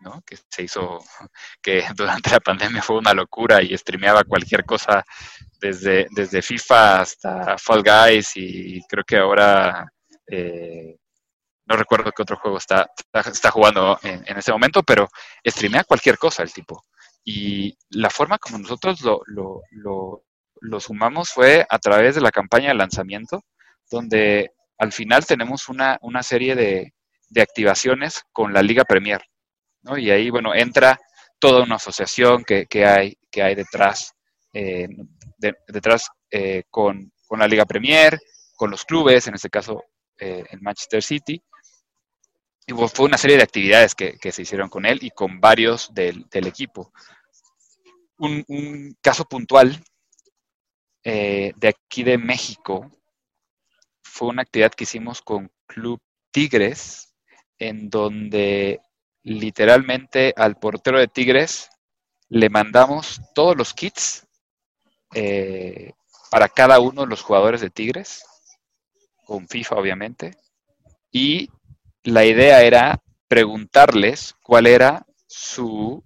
¿no? 0.00 0.22
que 0.24 0.36
se 0.48 0.62
hizo, 0.62 1.00
que 1.62 1.84
durante 1.96 2.30
la 2.30 2.40
pandemia 2.40 2.82
fue 2.82 2.98
una 2.98 3.12
locura 3.12 3.60
y 3.60 3.76
streameaba 3.76 4.22
cualquier 4.22 4.64
cosa 4.64 5.04
desde, 5.60 6.06
desde 6.10 6.42
FIFA 6.42 7.00
hasta 7.00 7.58
Fall 7.58 7.82
Guys 7.82 8.32
y 8.36 8.80
creo 8.86 9.04
que 9.04 9.16
ahora 9.16 9.90
eh, 10.26 10.96
no 11.66 11.76
recuerdo 11.76 12.12
qué 12.12 12.22
otro 12.22 12.36
juego 12.36 12.58
está, 12.58 12.90
está, 13.12 13.50
jugando 13.50 13.98
en, 14.02 14.22
en, 14.26 14.36
ese 14.36 14.52
momento, 14.52 14.82
pero 14.82 15.08
streamea 15.46 15.84
cualquier 15.84 16.18
cosa 16.18 16.42
el 16.42 16.52
tipo. 16.52 16.84
Y 17.24 17.76
la 17.90 18.10
forma 18.10 18.38
como 18.38 18.58
nosotros 18.58 19.00
lo, 19.00 19.22
lo, 19.26 19.62
lo, 19.70 20.24
lo 20.60 20.80
sumamos 20.80 21.30
fue 21.30 21.66
a 21.68 21.78
través 21.78 22.14
de 22.14 22.20
la 22.20 22.30
campaña 22.30 22.68
de 22.68 22.74
lanzamiento, 22.74 23.42
donde 23.90 24.52
al 24.78 24.92
final 24.92 25.24
tenemos 25.26 25.68
una, 25.68 25.98
serie 26.22 26.54
de, 26.54 26.92
activaciones 27.40 28.22
con 28.32 28.52
la 28.52 28.62
Liga 28.62 28.84
Premier, 28.84 29.22
¿no? 29.82 29.98
Y 29.98 30.10
ahí, 30.10 30.30
bueno, 30.30 30.54
entra 30.54 30.98
toda 31.38 31.62
una 31.62 31.76
asociación 31.76 32.44
que, 32.44 32.66
hay, 32.86 33.16
que 33.30 33.42
hay 33.42 33.54
detrás, 33.54 34.12
eh, 34.52 34.88
detrás 35.68 36.08
eh, 36.30 36.64
con, 36.70 37.12
la 37.30 37.48
Liga 37.48 37.64
Premier, 37.64 38.18
con 38.56 38.70
los 38.70 38.84
clubes, 38.84 39.26
en 39.26 39.34
este 39.34 39.50
caso 39.50 39.82
eh, 40.18 40.44
el 40.50 40.60
Manchester 40.60 41.02
City. 41.02 41.42
Y 42.66 42.72
fue 42.72 43.06
una 43.06 43.18
serie 43.18 43.36
de 43.36 43.42
actividades 43.42 43.94
que, 43.94 44.18
se 44.32 44.42
hicieron 44.42 44.70
con 44.70 44.86
él 44.86 44.98
y 45.02 45.10
con 45.10 45.38
varios 45.40 45.92
del, 45.92 46.26
equipo. 46.32 46.92
Un, 48.18 48.42
un, 48.48 48.96
caso 49.02 49.24
puntual 49.26 49.82
de 51.04 51.68
aquí 51.68 52.02
de 52.02 52.16
México 52.16 52.90
fue 54.02 54.28
una 54.28 54.42
actividad 54.42 54.72
que 54.72 54.84
hicimos 54.84 55.20
con 55.20 55.50
Club 55.66 56.00
Tigres, 56.30 57.14
en 57.58 57.90
donde 57.90 58.80
literalmente 59.24 60.32
al 60.36 60.56
portero 60.56 60.98
de 60.98 61.08
Tigres 61.08 61.70
le 62.28 62.48
mandamos 62.50 63.20
todos 63.34 63.56
los 63.56 63.74
kits 63.74 64.26
eh, 65.14 65.92
para 66.30 66.48
cada 66.48 66.78
uno 66.80 67.02
de 67.02 67.08
los 67.08 67.22
jugadores 67.22 67.60
de 67.60 67.70
Tigres, 67.70 68.24
con 69.24 69.48
FIFA 69.48 69.76
obviamente, 69.76 70.36
y 71.10 71.50
la 72.02 72.24
idea 72.24 72.62
era 72.62 73.00
preguntarles 73.28 74.34
cuál 74.42 74.66
era 74.66 75.06
su 75.26 76.04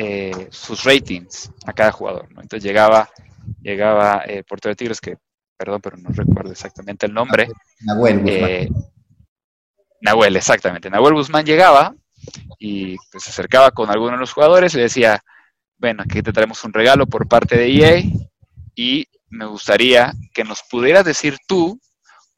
eh, 0.00 0.46
sus 0.52 0.84
ratings 0.84 1.50
a 1.66 1.72
cada 1.72 1.90
jugador. 1.90 2.32
¿no? 2.32 2.40
Entonces 2.40 2.62
llegaba, 2.62 3.10
llegaba 3.60 4.18
el 4.18 4.44
portero 4.44 4.70
de 4.70 4.76
Tigres, 4.76 5.00
que, 5.00 5.16
perdón, 5.56 5.80
pero 5.82 5.96
no 5.96 6.10
recuerdo 6.10 6.52
exactamente 6.52 7.06
el 7.06 7.12
nombre. 7.12 7.48
Nahuel 7.80 8.20
Guzmán. 8.20 8.48
Eh, 8.48 8.68
Nahuel, 10.00 10.36
exactamente. 10.36 10.88
Nahuel 10.88 11.14
Guzmán 11.14 11.44
llegaba 11.44 11.96
y 12.60 12.96
pues, 13.10 13.24
se 13.24 13.30
acercaba 13.30 13.72
con 13.72 13.90
alguno 13.90 14.12
de 14.12 14.18
los 14.18 14.32
jugadores 14.32 14.72
y 14.74 14.76
le 14.76 14.84
decía, 14.84 15.20
bueno, 15.78 16.04
aquí 16.04 16.22
te 16.22 16.32
traemos 16.32 16.62
un 16.62 16.72
regalo 16.72 17.08
por 17.08 17.26
parte 17.26 17.56
de 17.56 17.66
EA 17.66 18.02
y 18.76 19.04
me 19.30 19.46
gustaría 19.46 20.12
que 20.32 20.44
nos 20.44 20.62
pudieras 20.70 21.04
decir 21.04 21.38
tú 21.48 21.80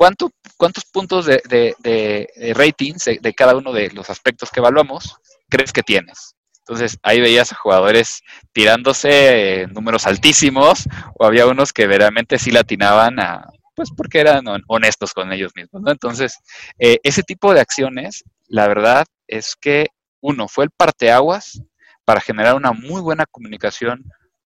cuánto, 0.00 0.32
cuántos 0.56 0.86
puntos 0.86 1.26
de, 1.26 1.42
de, 1.46 2.54
ratings 2.56 3.04
de, 3.04 3.34
cada 3.34 3.54
uno 3.54 3.70
de 3.70 3.90
los 3.90 4.08
aspectos 4.08 4.50
que 4.50 4.60
evaluamos 4.60 5.14
crees 5.50 5.74
que 5.74 5.82
tienes. 5.82 6.36
Entonces 6.60 6.96
ahí 7.02 7.20
veías 7.20 7.52
a 7.52 7.56
jugadores 7.56 8.22
tirándose 8.54 9.66
números 9.72 10.06
altísimos 10.06 10.88
o 11.18 11.26
había 11.26 11.46
unos 11.46 11.74
que 11.74 11.86
verdaderamente 11.86 12.38
sí 12.38 12.50
latinaban 12.50 13.20
a, 13.20 13.44
pues 13.76 13.90
porque 13.94 14.20
eran 14.20 14.42
honestos 14.68 15.12
con 15.12 15.34
ellos 15.34 15.52
mismos. 15.54 15.82
¿no? 15.82 15.90
Entonces, 15.90 16.38
eh, 16.78 16.96
ese 17.02 17.22
tipo 17.22 17.52
de 17.52 17.60
acciones, 17.60 18.24
la 18.48 18.68
verdad 18.68 19.04
es 19.26 19.54
que 19.54 19.88
uno 20.22 20.48
fue 20.48 20.64
el 20.64 20.70
parteaguas 20.70 21.60
para 22.06 22.22
generar 22.22 22.54
una 22.54 22.72
muy 22.72 23.02
buena 23.02 23.26
comunicación 23.26 24.02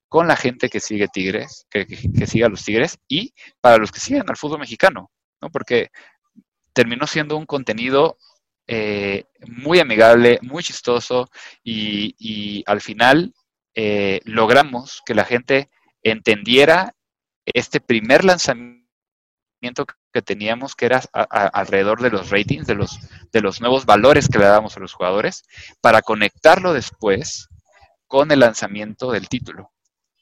con 0.09 0.27
la 0.27 0.35
gente 0.35 0.69
que 0.69 0.81
sigue 0.81 1.07
Tigres, 1.07 1.65
que, 1.71 1.87
sigue 2.27 2.45
a 2.45 2.49
los 2.49 2.65
Tigres 2.65 2.99
y 3.07 3.33
para 3.61 3.77
los 3.79 3.93
que 3.93 4.01
siguen 4.01 4.25
al 4.29 4.37
fútbol 4.37 4.59
mexicano, 4.59 5.13
Porque 5.51 5.90
terminó 6.72 7.07
siendo 7.07 7.36
un 7.36 7.47
contenido 7.47 8.18
eh, 8.66 9.24
muy 9.47 9.78
amigable, 9.78 10.38
muy 10.42 10.62
chistoso 10.62 11.30
y, 11.62 12.62
al 12.66 12.80
final 12.80 13.34
eh, 13.74 14.20
logramos 14.24 15.03
que 15.05 15.14
la 15.14 15.24
gente 15.24 15.70
entendiera 16.03 16.95
este 17.45 17.80
primer 17.80 18.24
lanzamiento 18.24 18.84
que 20.12 20.22
teníamos, 20.22 20.74
que 20.74 20.86
era 20.86 21.03
alrededor 21.12 22.01
de 22.01 22.11
los 22.11 22.30
ratings, 22.30 22.66
de 22.66 22.74
los, 22.74 22.99
de 23.32 23.40
los 23.40 23.61
nuevos 23.61 23.84
valores 23.84 24.28
que 24.28 24.38
le 24.38 24.45
dábamos 24.45 24.76
a 24.76 24.80
los 24.80 24.95
jugadores, 24.95 25.45
para 25.80 26.03
conectarlo 26.03 26.72
después 26.72 27.49
con 28.07 28.30
el 28.30 28.40
lanzamiento 28.40 29.11
del 29.11 29.28
título. 29.28 29.74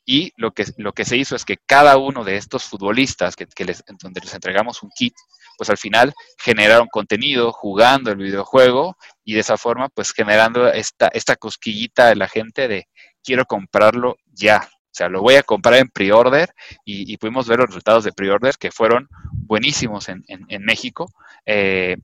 Y 0.04 0.32
lo 0.36 0.52
que, 0.52 0.64
lo 0.78 0.92
que 0.92 1.04
se 1.04 1.16
hizo 1.16 1.36
es 1.36 1.44
que 1.44 1.58
cada 1.58 1.96
uno 1.96 2.24
de 2.24 2.36
estos 2.36 2.64
futbolistas, 2.64 3.36
que, 3.36 3.46
les, 3.64 3.84
donde 4.02 4.20
les 4.20 4.34
entregamos 4.34 4.82
un 4.82 4.90
kit, 4.90 5.14
pues 5.56 5.70
al 5.70 5.78
final 5.78 6.12
generaron 6.38 6.88
contenido 6.88 7.52
jugando 7.52 8.10
el 8.10 8.16
videojuego 8.16 8.96
y 9.24 9.34
de 9.34 9.40
esa 9.40 9.56
forma 9.56 9.88
pues 9.90 10.12
generando 10.12 10.68
esta, 10.68 11.08
esta 11.08 11.36
cosquillita 11.36 12.08
de 12.08 12.16
la 12.16 12.28
gente 12.28 12.68
de 12.68 12.88
quiero 13.22 13.44
comprarlo 13.44 14.16
ya. 14.32 14.68
O 14.92 14.94
sea, 14.94 15.08
lo 15.08 15.22
voy 15.22 15.36
a 15.36 15.42
comprar 15.42 15.76
en 15.76 15.88
pre-order 15.88 16.52
y, 16.84 17.16
pudimos 17.16 17.48
ver 17.48 17.60
los 17.60 17.68
resultados 17.68 18.04
de 18.04 18.12
pre-order 18.12 18.56
que 18.58 18.70
fueron 18.70 19.08
buenísimos 19.32 20.10
en, 20.10 20.22
en, 20.26 20.64
México. 20.64 21.10
Eh, 21.46 21.96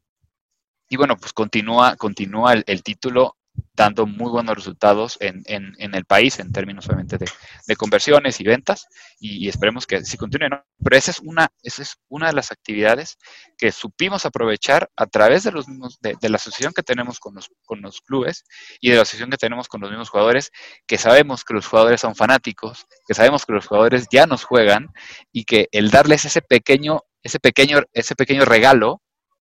y 0.88 0.96
bueno, 0.96 1.16
pues 1.18 1.34
continúa, 1.34 1.96
continúa 1.96 2.54
el, 2.54 2.82
título 2.82 3.36
dando 3.78 4.06
muy 4.06 4.30
buenos 4.30 4.56
resultados 4.56 5.16
en, 5.20 5.42
en, 5.46 5.94
el 5.94 6.04
país 6.04 6.40
en 6.40 6.52
términos 6.52 6.86
obviamente 6.86 7.16
de, 7.16 7.26
de 7.66 7.76
conversiones 7.76 8.40
y 8.40 8.44
ventas 8.44 8.86
y, 9.20 9.48
esperemos 9.48 9.86
que 9.86 10.04
sí 10.04 10.16
continúe. 10.16 10.48
Pero 10.82 10.96
esa 10.96 11.12
es, 11.12 11.20
una, 11.20 11.48
esa 11.62 11.82
es 11.82 11.96
una 12.08 12.26
de 12.26 12.32
las 12.32 12.50
actividades 12.50 13.16
que 13.56 13.70
supimos 13.70 14.26
aprovechar 14.26 14.90
a 14.96 15.06
través 15.06 15.44
de, 15.44 15.52
los 15.52 15.66
de, 16.00 16.16
la 16.28 16.36
asociación 16.36 16.72
que 16.72 16.82
tenemos 16.82 17.20
con 17.20 17.34
los, 17.34 17.50
con 17.64 17.80
los 17.80 18.00
clubes 18.00 18.44
y 18.80 18.90
de 18.90 18.96
la 18.96 19.02
asociación 19.02 19.30
que 19.30 19.36
tenemos 19.36 19.68
con 19.68 19.80
los 19.80 19.90
mismos 19.90 20.10
jugadores, 20.10 20.50
que 20.86 20.98
sabemos 20.98 21.44
que 21.44 21.54
los 21.54 21.66
jugadores 21.66 22.00
son 22.00 22.16
fanáticos, 22.16 22.86
que 23.06 23.14
sabemos 23.14 23.46
que 23.46 23.52
los 23.52 23.66
jugadores 23.66 24.06
ya 24.10 24.26
nos 24.26 24.44
juegan 24.44 24.88
y 25.32 25.44
que 25.44 25.68
el 25.72 25.90
darles 25.90 26.24
ese 26.24 26.42
pequeño, 26.42 27.02
ese 27.22 27.38
pequeño, 27.38 27.82
ese 27.92 28.14
pequeño 28.14 28.44
regalo, 28.44 29.02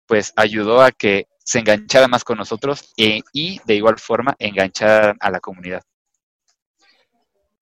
pues 0.08 0.34
ayudó 0.36 0.82
a 0.82 0.92
que 0.92 1.28
se 1.44 1.60
enganchara 1.60 2.08
más 2.08 2.24
con 2.24 2.38
nosotros 2.38 2.94
e, 2.98 3.22
y 3.34 3.60
de 3.66 3.76
igual 3.76 3.98
forma 3.98 4.36
enganchar 4.40 5.16
a 5.20 5.32
la 5.32 5.40
comunidad. 5.40 5.82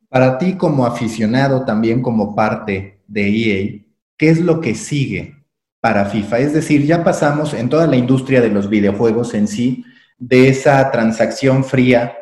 Para 0.09 0.37
ti 0.37 0.55
como 0.55 0.85
aficionado, 0.85 1.63
también 1.63 2.01
como 2.01 2.35
parte 2.35 3.01
de 3.07 3.27
EA, 3.29 3.81
¿qué 4.17 4.29
es 4.29 4.39
lo 4.39 4.59
que 4.59 4.75
sigue 4.75 5.35
para 5.79 6.05
FIFA? 6.05 6.39
Es 6.39 6.53
decir, 6.53 6.85
ya 6.85 7.03
pasamos 7.03 7.53
en 7.53 7.69
toda 7.69 7.87
la 7.87 7.95
industria 7.95 8.41
de 8.41 8.49
los 8.49 8.69
videojuegos 8.69 9.33
en 9.33 9.47
sí 9.47 9.85
de 10.17 10.49
esa 10.49 10.91
transacción 10.91 11.63
fría 11.63 12.17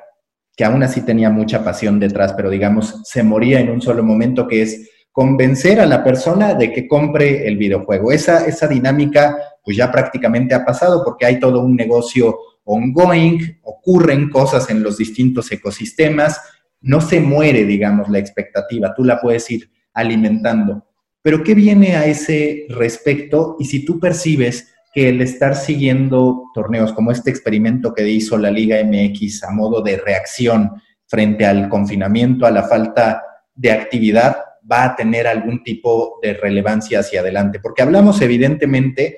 que 0.55 0.65
aún 0.65 0.83
así 0.83 1.01
tenía 1.01 1.29
mucha 1.29 1.63
pasión 1.63 1.99
detrás, 1.99 2.33
pero 2.33 2.49
digamos, 2.49 3.01
se 3.05 3.23
moría 3.23 3.61
en 3.61 3.69
un 3.69 3.81
solo 3.81 4.03
momento, 4.03 4.45
que 4.45 4.61
es 4.61 4.89
convencer 5.09 5.79
a 5.79 5.85
la 5.85 6.03
persona 6.03 6.53
de 6.53 6.73
que 6.73 6.85
compre 6.85 7.47
el 7.47 7.55
videojuego. 7.55 8.11
Esa, 8.11 8.45
esa 8.45 8.67
dinámica 8.67 9.37
pues 9.63 9.77
ya 9.77 9.91
prácticamente 9.91 10.55
ha 10.55 10.65
pasado 10.65 11.03
porque 11.03 11.25
hay 11.25 11.39
todo 11.39 11.61
un 11.61 11.75
negocio 11.75 12.37
ongoing, 12.63 13.59
ocurren 13.63 14.29
cosas 14.29 14.69
en 14.69 14.83
los 14.83 14.97
distintos 14.97 15.51
ecosistemas, 15.51 16.39
no 16.81 17.01
se 17.01 17.19
muere, 17.19 17.65
digamos, 17.65 18.09
la 18.09 18.19
expectativa, 18.19 18.93
tú 18.95 19.03
la 19.03 19.19
puedes 19.19 19.49
ir 19.51 19.69
alimentando. 19.93 20.85
Pero 21.21 21.43
¿qué 21.43 21.53
viene 21.53 21.95
a 21.95 22.05
ese 22.05 22.65
respecto? 22.69 23.57
Y 23.59 23.65
si 23.65 23.85
tú 23.85 23.99
percibes 23.99 24.73
que 24.93 25.09
el 25.09 25.21
estar 25.21 25.55
siguiendo 25.55 26.43
torneos 26.53 26.93
como 26.93 27.11
este 27.11 27.29
experimento 27.29 27.93
que 27.93 28.07
hizo 28.07 28.37
la 28.37 28.49
Liga 28.49 28.77
MX 28.83 29.43
a 29.43 29.51
modo 29.51 29.81
de 29.81 29.97
reacción 29.97 30.71
frente 31.05 31.45
al 31.45 31.69
confinamiento, 31.69 32.45
a 32.45 32.51
la 32.51 32.63
falta 32.63 33.23
de 33.53 33.71
actividad, 33.71 34.37
va 34.71 34.85
a 34.85 34.95
tener 34.95 35.27
algún 35.27 35.63
tipo 35.63 36.19
de 36.21 36.33
relevancia 36.33 36.99
hacia 36.99 37.21
adelante. 37.21 37.59
Porque 37.59 37.81
hablamos 37.81 38.21
evidentemente 38.21 39.17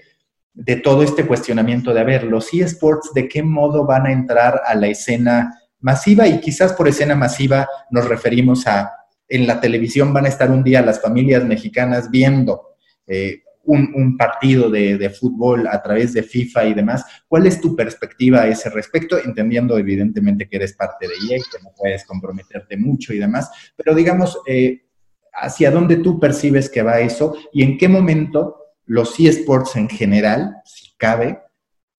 de 0.53 0.75
todo 0.75 1.03
este 1.03 1.25
cuestionamiento 1.25 1.93
de, 1.93 2.01
a 2.01 2.05
ver, 2.05 2.23
los 2.23 2.53
eSports, 2.53 3.13
¿de 3.13 3.27
qué 3.27 3.41
modo 3.43 3.85
van 3.85 4.05
a 4.05 4.11
entrar 4.11 4.61
a 4.65 4.75
la 4.75 4.87
escena 4.87 5.57
masiva? 5.79 6.27
Y 6.27 6.39
quizás 6.39 6.73
por 6.73 6.87
escena 6.87 7.15
masiva 7.15 7.67
nos 7.89 8.07
referimos 8.07 8.67
a, 8.67 8.91
en 9.27 9.47
la 9.47 9.61
televisión 9.61 10.13
van 10.13 10.25
a 10.25 10.29
estar 10.29 10.51
un 10.51 10.63
día 10.63 10.81
las 10.81 11.01
familias 11.01 11.45
mexicanas 11.45 12.11
viendo 12.11 12.75
eh, 13.07 13.43
un, 13.63 14.17
partido 14.17 14.69
de, 14.69 15.09
fútbol 15.09 15.67
a 15.67 15.81
través 15.81 16.13
de 16.13 16.23
FIFA 16.23 16.65
y 16.65 16.73
demás. 16.73 17.05
¿Cuál 17.27 17.45
es 17.47 17.61
tu 17.61 17.75
perspectiva 17.75 18.41
a 18.41 18.47
ese 18.47 18.69
respecto? 18.69 19.17
Entendiendo 19.23 19.77
evidentemente 19.77 20.47
que 20.49 20.57
eres 20.57 20.73
parte 20.73 21.07
de 21.07 21.13
EA, 21.13 21.37
que 21.39 21.63
no 21.63 21.71
puedes 21.77 22.03
comprometerte 22.05 22.75
mucho 22.75 23.13
y 23.13 23.19
demás, 23.19 23.49
pero 23.75 23.95
digamos, 23.95 24.39
eh, 24.47 24.85
¿hacia 25.33 25.71
dónde 25.71 25.97
tú 25.97 26.19
percibes 26.19 26.69
que 26.69 26.81
va 26.81 26.99
eso 26.99 27.37
y 27.53 27.63
en 27.63 27.77
qué 27.77 27.87
momento 27.87 28.60
los 28.85 29.19
eSports 29.19 29.75
en 29.75 29.89
general, 29.89 30.55
si 30.65 30.91
cabe, 30.97 31.41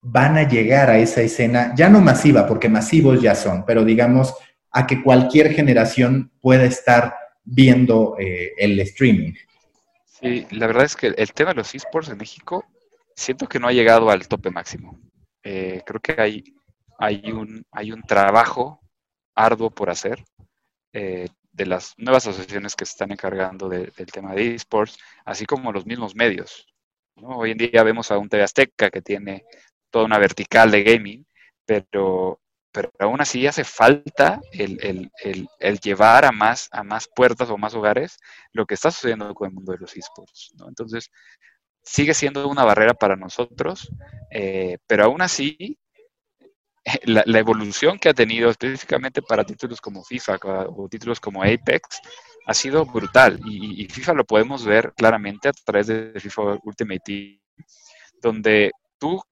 van 0.01 0.37
a 0.37 0.49
llegar 0.49 0.91
a 0.91 0.99
esa 0.99 1.23
escena, 1.23 1.75
ya 1.77 1.89
no 1.89 2.01
masiva, 2.01 2.47
porque 2.47 2.69
masivos 2.69 3.23
ya 3.23 3.35
son, 3.35 3.65
pero 3.65 3.85
digamos 3.85 4.35
a 4.73 4.87
que 4.87 5.03
cualquier 5.03 5.53
generación 5.53 6.33
pueda 6.41 6.65
estar 6.65 7.15
viendo 7.45 8.17
eh, 8.19 8.53
el 8.57 8.79
streaming. 8.81 9.35
Sí, 10.07 10.47
la 10.51 10.67
verdad 10.67 10.85
es 10.85 10.97
que 10.97 11.09
el 11.09 11.33
tema 11.33 11.51
de 11.51 11.57
los 11.57 11.75
esports 11.75 12.09
en 12.09 12.19
México 12.19 12.65
siento 13.15 13.47
que 13.47 13.59
no 13.59 13.69
ha 13.69 13.73
llegado 13.73 14.11
al 14.11 14.27
tope 14.29 14.51
máximo. 14.51 14.99
Eh, 15.43 15.83
creo 15.85 16.01
que 16.01 16.21
hay, 16.21 16.45
hay, 16.99 17.31
un, 17.33 17.65
hay 17.71 17.93
un 17.93 18.03
trabajo 18.03 18.81
arduo 19.35 19.71
por 19.71 19.91
hacer 19.91 20.25
eh, 20.93 21.29
de 21.53 21.67
las 21.67 21.95
nuevas 21.99 22.27
asociaciones 22.27 22.75
que 22.75 22.87
se 22.87 22.93
están 22.93 23.13
encargando 23.13 23.69
del 23.69 23.93
tema 24.13 24.35
de 24.35 24.55
esports, 24.55 24.99
así 25.25 25.45
como 25.45 25.73
los 25.73 25.85
mismos 25.85 26.15
medios. 26.15 26.67
Hoy 27.25 27.53
en 27.53 27.59
día 27.59 27.83
vemos 27.83 28.11
a 28.11 28.19
un 28.19 28.29
TV 28.29 28.43
Azteca 28.43 28.91
que 28.91 29.01
tiene 29.01 29.45
toda 29.91 30.05
una 30.05 30.19
vertical 30.19 30.71
de 30.71 30.83
gaming, 30.83 31.27
pero 31.65 32.43
pero 32.73 32.91
aún 32.99 33.21
así 33.21 33.47
hace 33.47 33.65
falta 33.65 34.41
el, 34.51 35.11
llevar 35.83 36.25
a 36.25 36.33
más, 36.33 36.69
a 36.73 36.83
más 36.83 37.07
puertas 37.07 37.51
o 37.51 37.59
más 37.59 37.75
hogares 37.75 38.17
lo 38.53 38.65
que 38.65 38.75
está 38.75 38.91
sucediendo 38.91 39.35
con 39.35 39.49
el 39.49 39.55
mundo 39.55 39.73
de 39.73 39.79
los 39.79 39.95
esports. 39.95 40.55
Entonces, 40.67 41.11
sigue 41.83 42.15
siendo 42.15 42.49
una 42.49 42.65
barrera 42.65 42.95
para 42.95 43.15
nosotros, 43.15 43.91
eh, 44.31 44.79
pero 44.87 45.05
aún 45.05 45.21
así, 45.21 45.79
la, 47.05 47.39
evolución 47.39 47.99
que 47.99 48.09
ha 48.09 48.15
tenido 48.15 48.49
específicamente 48.49 49.21
para 49.21 49.45
títulos 49.45 49.81
como 49.81 50.03
FIFA 50.03 50.39
o 50.75 50.89
títulos 50.89 51.21
como 51.21 51.43
Apex 51.43 52.01
ha 52.47 52.55
sido 52.55 52.85
brutal 52.85 53.41
y, 53.47 53.87
FIFA 53.89 54.15
lo 54.15 54.25
podemos 54.25 54.65
ver 54.65 54.93
claramente 54.95 55.49
a 55.49 55.53
través 55.53 55.87
de 55.87 56.19
FIFA 56.19 56.59
Ultimate 56.65 57.01
Team, 57.05 57.41
donde 58.21 58.73
tú 58.99 59.23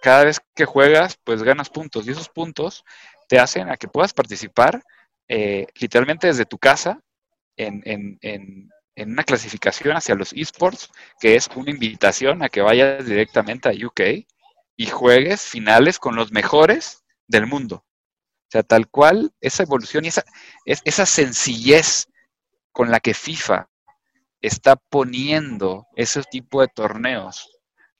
cada 0.00 0.24
vez 0.24 0.40
que 0.54 0.64
juegas, 0.64 1.18
pues 1.24 1.42
ganas 1.42 1.68
puntos 1.70 2.06
y 2.06 2.10
esos 2.10 2.28
puntos 2.28 2.84
te 3.28 3.38
hacen 3.38 3.68
a 3.70 3.76
que 3.76 3.88
puedas 3.88 4.12
participar 4.12 4.82
eh, 5.28 5.66
literalmente 5.78 6.26
desde 6.26 6.46
tu 6.46 6.58
casa 6.58 7.00
en, 7.56 8.18
una 8.96 9.24
clasificación 9.24 9.96
hacia 9.96 10.14
los 10.14 10.32
esports, 10.32 10.90
que 11.20 11.36
es 11.36 11.48
una 11.54 11.70
invitación 11.70 12.42
a 12.42 12.48
que 12.48 12.60
vayas 12.60 13.06
directamente 13.06 13.68
a 13.68 13.72
UK 13.72 14.26
y 14.76 14.86
juegues 14.86 15.42
finales 15.42 15.98
con 15.98 16.16
los 16.16 16.32
mejores 16.32 17.04
del 17.26 17.46
mundo. 17.46 17.84
O 18.50 18.52
sea, 18.52 18.64
tal 18.64 18.88
cual, 18.88 19.32
esa 19.40 19.62
evolución 19.62 20.04
y 20.04 20.08
esa, 20.08 20.24
esa 20.64 21.06
sencillez 21.06 22.08
con 22.72 22.90
la 22.90 22.98
que 22.98 23.14
FIFA 23.14 23.68
está 24.40 24.74
poniendo 24.74 25.86
ese 25.94 26.20
tipo 26.24 26.60
de 26.60 26.66
torneos 26.66 27.48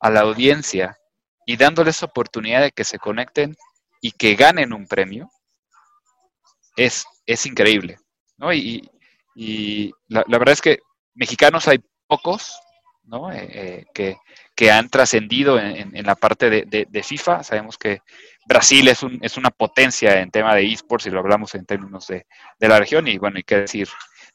a 0.00 0.10
la 0.10 0.22
audiencia 0.22 0.98
y 1.46 1.56
dándoles 1.56 2.02
oportunidad 2.02 2.62
de 2.62 2.72
que 2.72 2.82
se 2.82 2.98
conecten 2.98 3.56
y 4.00 4.10
que 4.10 4.34
ganen 4.34 4.72
un 4.72 4.88
premio, 4.88 5.30
es, 6.76 7.04
es 7.26 7.46
increíble. 7.46 7.98
¿no? 8.36 8.52
Y, 8.52 8.90
la, 10.08 10.24
verdad 10.26 10.54
es 10.54 10.60
que 10.60 10.80
mexicanos 11.14 11.68
hay 11.68 11.78
pocos 12.08 12.58
¿no? 13.04 13.30
Eh, 13.32 13.48
eh, 13.52 13.86
que, 13.94 14.16
que, 14.56 14.72
han 14.72 14.88
trascendido 14.88 15.60
en, 15.60 16.04
la 16.04 16.14
parte 16.16 16.50
de, 16.50 16.86
de, 16.88 17.02
FIFA. 17.02 17.42
Sabemos 17.42 17.78
que 17.78 18.02
Brasil 18.46 18.88
es, 18.88 19.02
un, 19.02 19.18
es 19.22 19.36
una 19.36 19.50
potencia 19.50 20.20
en 20.20 20.30
tema 20.30 20.54
de 20.54 20.72
esports, 20.72 21.04
si 21.04 21.10
lo 21.10 21.20
hablamos 21.20 21.54
en 21.54 21.66
términos 21.66 22.06
de, 22.06 22.26
de 22.58 22.68
la 22.68 22.78
región, 22.78 23.06
y 23.08 23.18
bueno, 23.18 23.36
hay 23.36 23.42
que 23.42 23.60
decir 23.60 23.88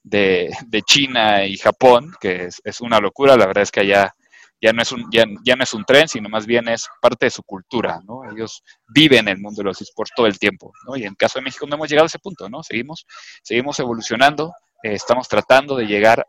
de, 0.05 0.81
China 0.85 1.45
y 1.45 1.57
Japón, 1.57 2.13
que 2.19 2.49
es, 2.63 2.81
una 2.81 2.99
locura, 2.99 3.35
la 3.35 3.47
verdad 3.47 3.63
es 3.63 3.71
que 3.71 3.81
allá 3.81 4.13
ya 4.61 4.71
no 4.71 4.81
es 4.81 4.91
un, 4.91 5.05
ya, 5.11 5.25
no 5.25 5.63
es 5.63 5.73
un 5.73 5.83
tren, 5.83 6.07
sino 6.07 6.29
más 6.29 6.45
bien 6.45 6.67
es 6.69 6.87
parte 7.01 7.25
de 7.25 7.29
su 7.31 7.43
cultura, 7.43 7.99
¿no? 8.05 8.21
Ellos 8.31 8.63
viven 8.87 9.27
el 9.27 9.39
mundo 9.39 9.57
de 9.57 9.65
los 9.65 9.81
esports 9.81 10.13
todo 10.15 10.27
el 10.27 10.39
tiempo, 10.39 10.71
¿no? 10.87 10.95
Y 10.95 11.01
en 11.01 11.09
el 11.09 11.17
caso 11.17 11.39
de 11.39 11.43
México 11.43 11.65
no 11.67 11.75
hemos 11.75 11.89
llegado 11.89 12.05
a 12.05 12.07
ese 12.07 12.19
punto, 12.19 12.49
¿no? 12.49 12.63
Seguimos, 12.63 13.05
seguimos 13.43 13.79
evolucionando, 13.79 14.53
eh, 14.83 14.93
estamos 14.93 15.27
tratando 15.27 15.75
de 15.75 15.87
llegar 15.87 16.25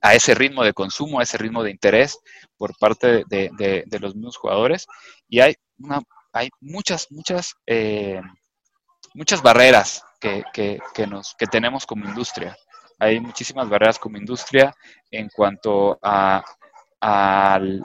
a 0.00 0.14
ese 0.14 0.34
ritmo 0.34 0.64
de 0.64 0.72
consumo, 0.72 1.20
a 1.20 1.22
ese 1.22 1.38
ritmo 1.38 1.62
de 1.62 1.70
interés 1.70 2.18
por 2.56 2.76
parte 2.76 3.24
de, 3.28 3.84
los 4.00 4.14
mismos 4.16 4.36
jugadores. 4.36 4.86
Y 5.28 5.40
hay, 5.40 5.54
una, 5.78 6.02
hay 6.32 6.50
muchas, 6.60 7.10
muchas, 7.10 7.54
eh, 7.66 8.20
muchas 9.14 9.42
barreras 9.42 10.04
que, 10.20 10.44
que, 10.52 11.06
nos, 11.06 11.34
que 11.38 11.46
tenemos 11.46 11.86
como 11.86 12.06
industria. 12.06 12.56
Hay 12.98 13.20
muchísimas 13.20 13.68
barreras 13.68 13.98
como 13.98 14.16
industria 14.16 14.74
en 15.10 15.28
cuanto 15.28 15.98
a 16.02 16.42
al, 17.02 17.82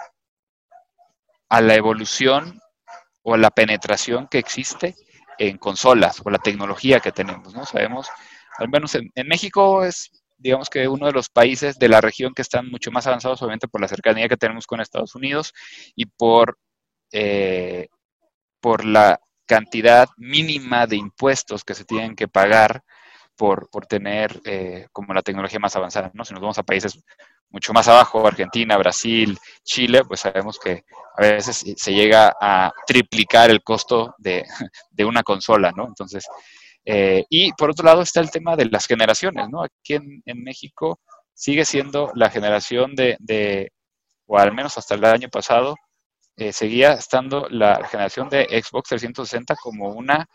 a 1.50 1.62
la 1.62 1.76
evolución 1.76 2.62
o 3.24 3.34
a 3.34 3.38
la 3.38 3.50
penetración 3.50 4.28
que 4.28 4.38
existe 4.38 4.96
en 5.40 5.58
consolas 5.58 6.22
o 6.24 6.30
la 6.30 6.38
tecnología 6.38 7.00
que 7.00 7.12
tenemos, 7.12 7.54
¿no? 7.54 7.66
Sabemos, 7.66 8.08
al 8.58 8.70
menos 8.70 8.96
en, 8.96 9.12
México 9.28 9.84
es, 9.84 10.12
digamos 10.38 10.70
que 10.70 10.88
uno 10.88 11.08
de 11.08 11.14
los 11.14 11.30
países 11.30 11.80
de 11.80 11.90
la 11.90 12.00
región 12.00 12.34
que 12.34 12.44
están 12.44 12.70
mucho 12.70 12.92
más 12.92 13.08
avanzados, 13.08 13.42
obviamente 13.42 13.68
por 13.68 13.82
la 13.82 13.88
cercanía 13.88 14.30
que 14.30 14.38
tenemos 14.38 14.68
con 14.68 14.82
Estados 14.82 15.16
Unidos 15.16 15.54
y 15.96 16.06
por, 16.06 16.58
eh, 17.12 17.88
por 18.60 18.86
la 18.86 19.20
cantidad 19.46 20.08
mínima 20.18 20.88
de 20.88 20.98
impuestos 20.98 21.64
que 21.64 21.74
se 21.74 21.86
tienen 21.86 22.16
que 22.16 22.28
pagar 22.28 22.84
por, 23.36 23.70
por 23.70 23.86
tener 23.86 24.42
eh, 24.46 24.88
como 24.92 25.14
la 25.14 25.22
tecnología 25.22 25.60
más 25.60 25.76
avanzada, 25.76 26.12
¿no? 26.14 26.26
Si 26.26 26.34
nos 26.34 26.42
vamos 26.42 26.58
a 26.58 26.64
países 26.64 27.00
mucho 27.50 27.72
más 27.72 27.88
abajo, 27.88 28.28
Argentina, 28.28 28.78
Brasil, 28.78 29.38
Chile, 29.64 30.04
pues 30.06 30.22
sabemos 30.22 30.60
que 30.60 30.84
a 31.16 31.22
veces 31.22 31.64
se 31.76 31.94
llega 31.94 32.36
a 32.40 32.72
triplicar 32.86 33.50
el 33.50 33.64
costo 33.64 34.14
de, 34.18 34.46
una 35.08 35.24
consola, 35.24 35.72
¿no? 35.72 35.86
Entonces, 35.86 36.26
eh, 36.84 37.24
y 37.30 37.54
por 37.54 37.72
otro 37.72 37.86
lado 37.86 38.02
está 38.02 38.20
el 38.20 38.32
tema 38.32 38.56
de 38.56 38.66
las 38.66 38.86
generaciones, 38.86 39.48
¿no? 39.50 39.64
Aquí 39.64 39.94
en, 39.94 40.44
México 40.44 41.00
sigue 41.34 41.66
siendo 41.66 42.12
la 42.16 42.30
generación 42.30 42.96
de, 42.96 43.72
o 44.26 44.38
al 44.38 44.54
menos 44.54 44.78
hasta 44.78 44.96
el 44.96 45.06
año 45.06 45.30
pasado, 45.30 45.76
eh, 46.38 46.54
seguía 46.54 46.94
estando 46.94 47.48
la 47.50 47.86
generación 47.88 48.30
de 48.30 48.46
Xbox 48.46 48.90
360 48.90 49.56
como 49.56 49.90
una 49.90 50.28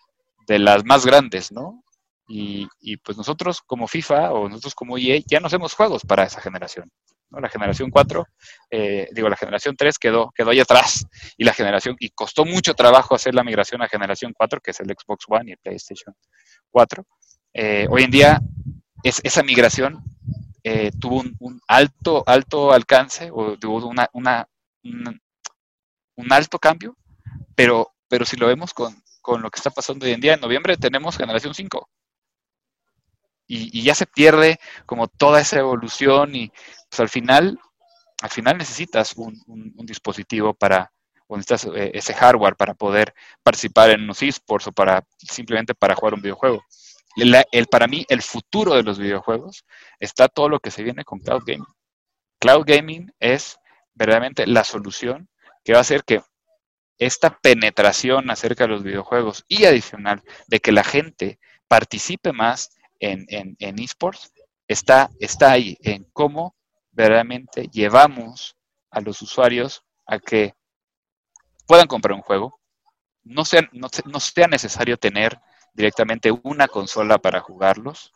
de 0.46 0.58
las 0.58 0.84
más 0.84 1.06
grandes, 1.06 1.52
¿no? 1.52 1.82
Y, 2.28 2.66
pues 3.04 3.18
nosotros 3.18 3.60
como 3.60 3.86
FIFA 3.86 4.32
o 4.32 4.48
nosotros 4.48 4.74
como 4.74 4.96
EA 4.96 5.20
ya 5.26 5.38
no 5.38 5.48
hacemos 5.48 5.74
juegos 5.74 6.02
para 6.02 6.24
esa 6.24 6.40
generación. 6.40 6.90
¿no? 7.28 7.40
La 7.40 7.48
generación 7.48 7.90
4, 7.90 8.26
eh, 8.70 9.08
digo, 9.12 9.28
la 9.28 9.36
generación 9.36 9.76
3 9.76 9.98
quedó, 9.98 10.30
quedó 10.34 10.50
ahí 10.50 10.60
atrás. 10.60 11.04
Y 11.36 11.44
la 11.44 11.52
generación, 11.52 11.96
y 11.98 12.08
costó 12.10 12.46
mucho 12.46 12.72
trabajo 12.74 13.14
hacer 13.14 13.34
la 13.34 13.44
migración 13.44 13.82
a 13.82 13.88
generación 13.88 14.32
4, 14.34 14.60
que 14.60 14.70
es 14.70 14.80
el 14.80 14.86
Xbox 14.86 15.26
One 15.28 15.50
y 15.50 15.52
el 15.52 15.58
PlayStation 15.58 16.14
4. 16.70 17.04
Eh, 17.54 17.86
hoy 17.90 18.04
en 18.04 18.10
día 18.10 18.40
es, 19.02 19.20
esa 19.24 19.42
migración 19.42 20.02
eh, 20.64 20.90
tuvo 20.98 21.22
un, 21.38 21.60
alto, 21.68 22.22
alto 22.26 22.72
alcance 22.72 23.30
o 23.32 23.58
tuvo 23.58 23.86
una, 23.86 24.08
una, 24.12 24.48
un, 24.84 25.20
un 26.16 26.32
alto 26.32 26.58
cambio, 26.58 26.96
pero, 27.54 27.92
pero 28.08 28.24
si 28.24 28.36
lo 28.36 28.46
vemos 28.46 28.74
con, 28.74 29.02
con 29.20 29.42
lo 29.42 29.50
que 29.50 29.58
está 29.58 29.70
pasando 29.70 30.06
hoy 30.06 30.12
en 30.12 30.20
día, 30.20 30.34
en 30.34 30.40
noviembre 30.40 30.76
tenemos 30.76 31.16
generación 31.16 31.54
5 31.54 31.88
y, 33.52 33.82
ya 33.82 33.94
se 33.94 34.06
pierde 34.06 34.58
como 34.86 35.08
toda 35.08 35.40
esa 35.40 35.58
evolución 35.58 36.34
y 36.34 36.50
pues 36.88 37.00
al 37.00 37.08
final, 37.08 37.58
al 38.22 38.30
final 38.30 38.58
necesitas 38.58 39.14
un, 39.16 39.42
dispositivo 39.84 40.54
para, 40.54 40.92
o 41.26 41.36
necesitas 41.36 41.66
eh, 41.76 41.90
ese 41.94 42.14
hardware 42.14 42.56
para 42.56 42.74
poder 42.74 43.14
participar 43.42 43.90
en 43.90 44.04
unos 44.04 44.22
esports 44.22 44.68
o 44.68 44.72
para 44.72 45.04
simplemente 45.18 45.74
para 45.74 45.94
jugar 45.94 46.14
un 46.14 46.22
videojuego. 46.22 46.64
El, 47.16 47.66
para 47.66 47.86
mí, 47.86 48.06
el 48.08 48.22
futuro 48.22 48.74
de 48.74 48.82
los 48.82 48.98
videojuegos 48.98 49.66
está 50.00 50.28
todo 50.28 50.48
lo 50.48 50.60
que 50.60 50.70
se 50.70 50.82
viene 50.82 51.04
con 51.04 51.18
cloud 51.18 51.42
gaming. 51.44 51.66
Cloud 52.38 52.64
gaming 52.64 53.12
es 53.20 53.58
verdaderamente 53.92 54.46
la 54.46 54.64
solución 54.64 55.28
que 55.64 55.72
va 55.72 55.78
a 55.78 55.82
hacer 55.82 56.04
que 56.04 56.22
esta 56.98 57.38
penetración 57.38 58.30
acerca 58.30 58.64
de 58.64 58.70
los 58.70 58.82
videojuegos 58.82 59.44
y 59.48 59.64
adicional 59.64 60.22
de 60.46 60.60
que 60.60 60.72
la 60.72 60.84
gente 60.84 61.38
participe 61.68 62.32
más 62.32 62.70
en, 63.00 63.26
en, 63.28 63.78
esports 63.80 64.32
está, 64.68 65.10
está 65.18 65.50
ahí, 65.50 65.76
en 65.82 66.06
cómo 66.12 66.54
verdaderamente 66.92 67.68
llevamos 67.72 68.56
a 68.90 69.00
los 69.00 69.20
usuarios 69.22 69.82
a 70.06 70.18
que 70.18 70.54
puedan 71.66 71.86
comprar 71.86 72.14
un 72.14 72.22
juego, 72.22 72.60
no 73.24 73.44
sea, 73.44 73.68
no, 73.72 73.88
sea 74.20 74.46
necesario 74.46 74.96
tener 74.96 75.38
directamente 75.74 76.30
una 76.42 76.68
consola 76.68 77.18
para 77.18 77.40
jugarlos. 77.40 78.12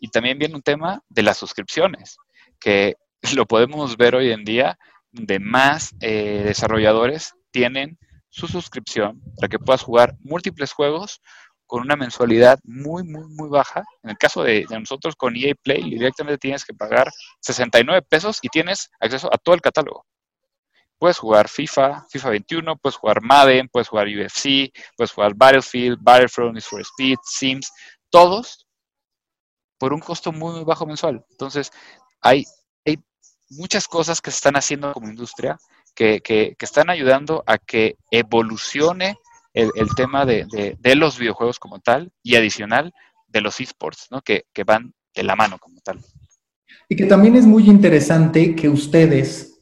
Y 0.00 0.08
también 0.08 0.38
viene 0.38 0.54
un 0.54 0.62
tema 0.62 1.02
de 1.08 1.22
las 1.22 1.36
suscripciones, 1.36 2.16
que 2.58 2.96
lo 3.36 3.46
podemos 3.46 3.96
ver 3.96 4.16
hoy 4.16 4.32
en 4.32 4.44
día, 4.44 4.78
de 5.12 5.38
más 5.38 5.94
eh, 6.00 6.42
desarrolladores 6.44 7.34
tienen 7.50 7.98
su 8.28 8.46
suscripción 8.48 9.22
para 9.36 9.48
que 9.48 9.58
puedas 9.58 9.82
jugar 9.82 10.14
múltiples 10.20 10.72
juegos 10.72 11.22
con 11.66 11.82
una 11.82 11.96
mensualidad 11.96 12.58
muy, 12.64 13.02
muy, 13.02 13.24
muy 13.28 13.48
baja. 13.48 13.82
En 14.02 14.10
el 14.10 14.18
caso 14.18 14.42
de, 14.42 14.66
nosotros 14.70 15.16
con 15.16 15.36
EA 15.36 15.54
Play, 15.60 15.82
directamente 15.82 16.38
tienes 16.38 16.64
que 16.64 16.74
pagar 16.74 17.10
69 17.40 18.02
pesos 18.08 18.38
y 18.42 18.48
tienes 18.48 18.90
acceso 19.00 19.28
a 19.32 19.38
todo 19.38 19.54
el 19.54 19.60
catálogo. 19.60 20.06
Puedes 20.98 21.18
jugar 21.18 21.48
FIFA, 21.48 22.06
FIFA 22.08 22.30
21, 22.30 22.76
puedes 22.76 22.96
jugar 22.96 23.20
Madden, 23.20 23.68
puedes 23.68 23.88
jugar 23.88 24.06
UFC, 24.06 24.72
puedes 24.96 25.12
jugar 25.12 25.34
Battlefield, 25.34 25.98
Battlefront, 26.00 26.54
Need 26.54 26.62
for 26.62 26.80
Speed, 26.80 27.16
Sims, 27.22 27.70
todos 28.10 28.66
por 29.78 29.92
un 29.92 30.00
costo 30.00 30.32
muy, 30.32 30.54
muy 30.54 30.64
bajo 30.64 30.86
mensual. 30.86 31.24
Entonces, 31.30 31.70
hay, 32.22 32.44
hay 32.44 32.44
muchas 33.50 33.88
cosas 33.88 34.20
que 34.20 34.30
se 34.30 34.36
están 34.36 34.56
haciendo 34.56 34.92
como 34.92 35.08
industria 35.08 35.58
que, 35.94 36.20
que, 36.20 36.54
que 36.58 36.64
están 36.64 36.90
ayudando 36.90 37.42
a 37.46 37.58
que 37.58 37.96
evolucione 38.10 39.18
el, 39.56 39.94
tema 39.94 40.26
de, 40.26 40.76
los 40.96 41.18
videojuegos 41.18 41.58
como 41.58 41.80
tal 41.80 42.12
y 42.22 42.36
adicional 42.36 42.92
de 43.28 43.40
los 43.40 43.60
esports, 43.60 44.08
¿no? 44.10 44.20
que, 44.20 44.44
van 44.66 44.92
de 45.14 45.22
la 45.22 45.34
mano 45.34 45.58
como 45.58 45.80
tal. 45.80 45.98
Y 46.88 46.96
que 46.96 47.06
también 47.06 47.36
es 47.36 47.46
muy 47.46 47.68
interesante 47.68 48.54
que 48.54 48.68
ustedes 48.68 49.60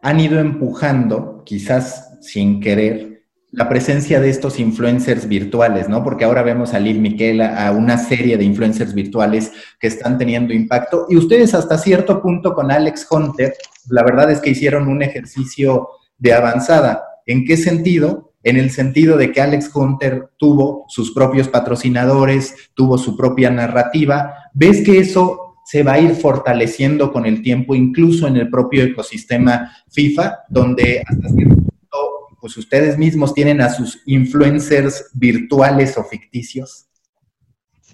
han 0.00 0.20
ido 0.20 0.38
empujando, 0.38 1.42
quizás 1.44 2.18
sin 2.20 2.60
querer, 2.60 3.09
la 3.52 3.68
presencia 3.68 4.20
de 4.20 4.30
estos 4.30 4.60
influencers 4.60 5.26
virtuales, 5.26 5.88
¿no? 5.88 6.04
Porque 6.04 6.24
ahora 6.24 6.42
vemos 6.42 6.72
a 6.72 6.78
Lil 6.78 7.00
Miquela, 7.00 7.66
a 7.66 7.72
una 7.72 7.98
serie 7.98 8.36
de 8.36 8.44
influencers 8.44 8.94
virtuales 8.94 9.52
que 9.78 9.88
están 9.88 10.18
teniendo 10.18 10.54
impacto. 10.54 11.06
Y 11.08 11.16
ustedes 11.16 11.54
hasta 11.54 11.78
cierto 11.78 12.22
punto 12.22 12.54
con 12.54 12.70
Alex 12.70 13.06
Hunter, 13.10 13.54
la 13.88 14.04
verdad 14.04 14.30
es 14.30 14.40
que 14.40 14.50
hicieron 14.50 14.88
un 14.88 15.02
ejercicio 15.02 15.88
de 16.18 16.32
avanzada. 16.32 17.04
¿En 17.26 17.44
qué 17.44 17.56
sentido? 17.56 18.28
en 18.42 18.56
el 18.56 18.70
sentido 18.70 19.18
de 19.18 19.32
que 19.32 19.40
Alex 19.42 19.70
Hunter 19.74 20.30
tuvo 20.38 20.86
sus 20.88 21.12
propios 21.12 21.48
patrocinadores, 21.48 22.70
tuvo 22.72 22.96
su 22.96 23.14
propia 23.14 23.50
narrativa. 23.50 24.34
¿Ves 24.54 24.82
que 24.82 24.98
eso 24.98 25.56
se 25.64 25.82
va 25.82 25.92
a 25.92 26.00
ir 26.00 26.14
fortaleciendo 26.14 27.12
con 27.12 27.26
el 27.26 27.42
tiempo, 27.42 27.74
incluso 27.74 28.26
en 28.26 28.36
el 28.36 28.48
propio 28.48 28.82
ecosistema 28.82 29.70
FIFA, 29.90 30.38
donde 30.48 31.04
hasta 31.06 31.28
cierto 31.28 31.69
pues 32.40 32.56
ustedes 32.56 32.96
mismos 32.96 33.34
tienen 33.34 33.60
a 33.60 33.70
sus 33.70 34.02
influencers 34.06 35.10
virtuales 35.12 35.96
o 35.96 36.04
ficticios? 36.04 36.86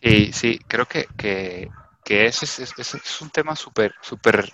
Sí, 0.03 0.31
sí, 0.33 0.61
creo 0.69 0.87
que, 0.87 1.07
que, 1.17 1.71
ese, 2.27 2.45
es, 2.45 2.75
es 2.79 3.21
un 3.21 3.31
tema 3.31 3.57
súper, 3.57 3.95
súper 4.01 4.53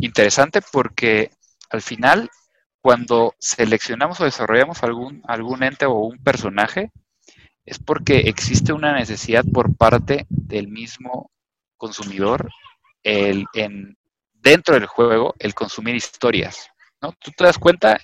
interesante 0.00 0.60
porque 0.72 1.30
al 1.70 1.82
final 1.82 2.28
cuando 2.80 3.34
seleccionamos 3.38 4.20
o 4.20 4.24
desarrollamos 4.24 4.82
algún, 4.82 5.22
algún 5.26 5.62
ente 5.62 5.86
o 5.86 5.98
un 5.98 6.18
personaje, 6.18 6.90
es 7.64 7.78
porque 7.78 8.20
existe 8.20 8.72
una 8.72 8.94
necesidad 8.94 9.44
por 9.52 9.76
parte 9.76 10.26
del 10.30 10.68
mismo 10.68 11.30
consumidor 11.76 12.50
el, 13.02 13.44
en, 13.52 13.96
dentro 14.32 14.74
del 14.74 14.86
juego 14.86 15.34
el 15.38 15.54
consumir 15.54 15.94
historias. 15.94 16.68
¿no? 17.02 17.12
Tú 17.20 17.30
te 17.36 17.44
das 17.44 17.58
cuenta 17.58 18.00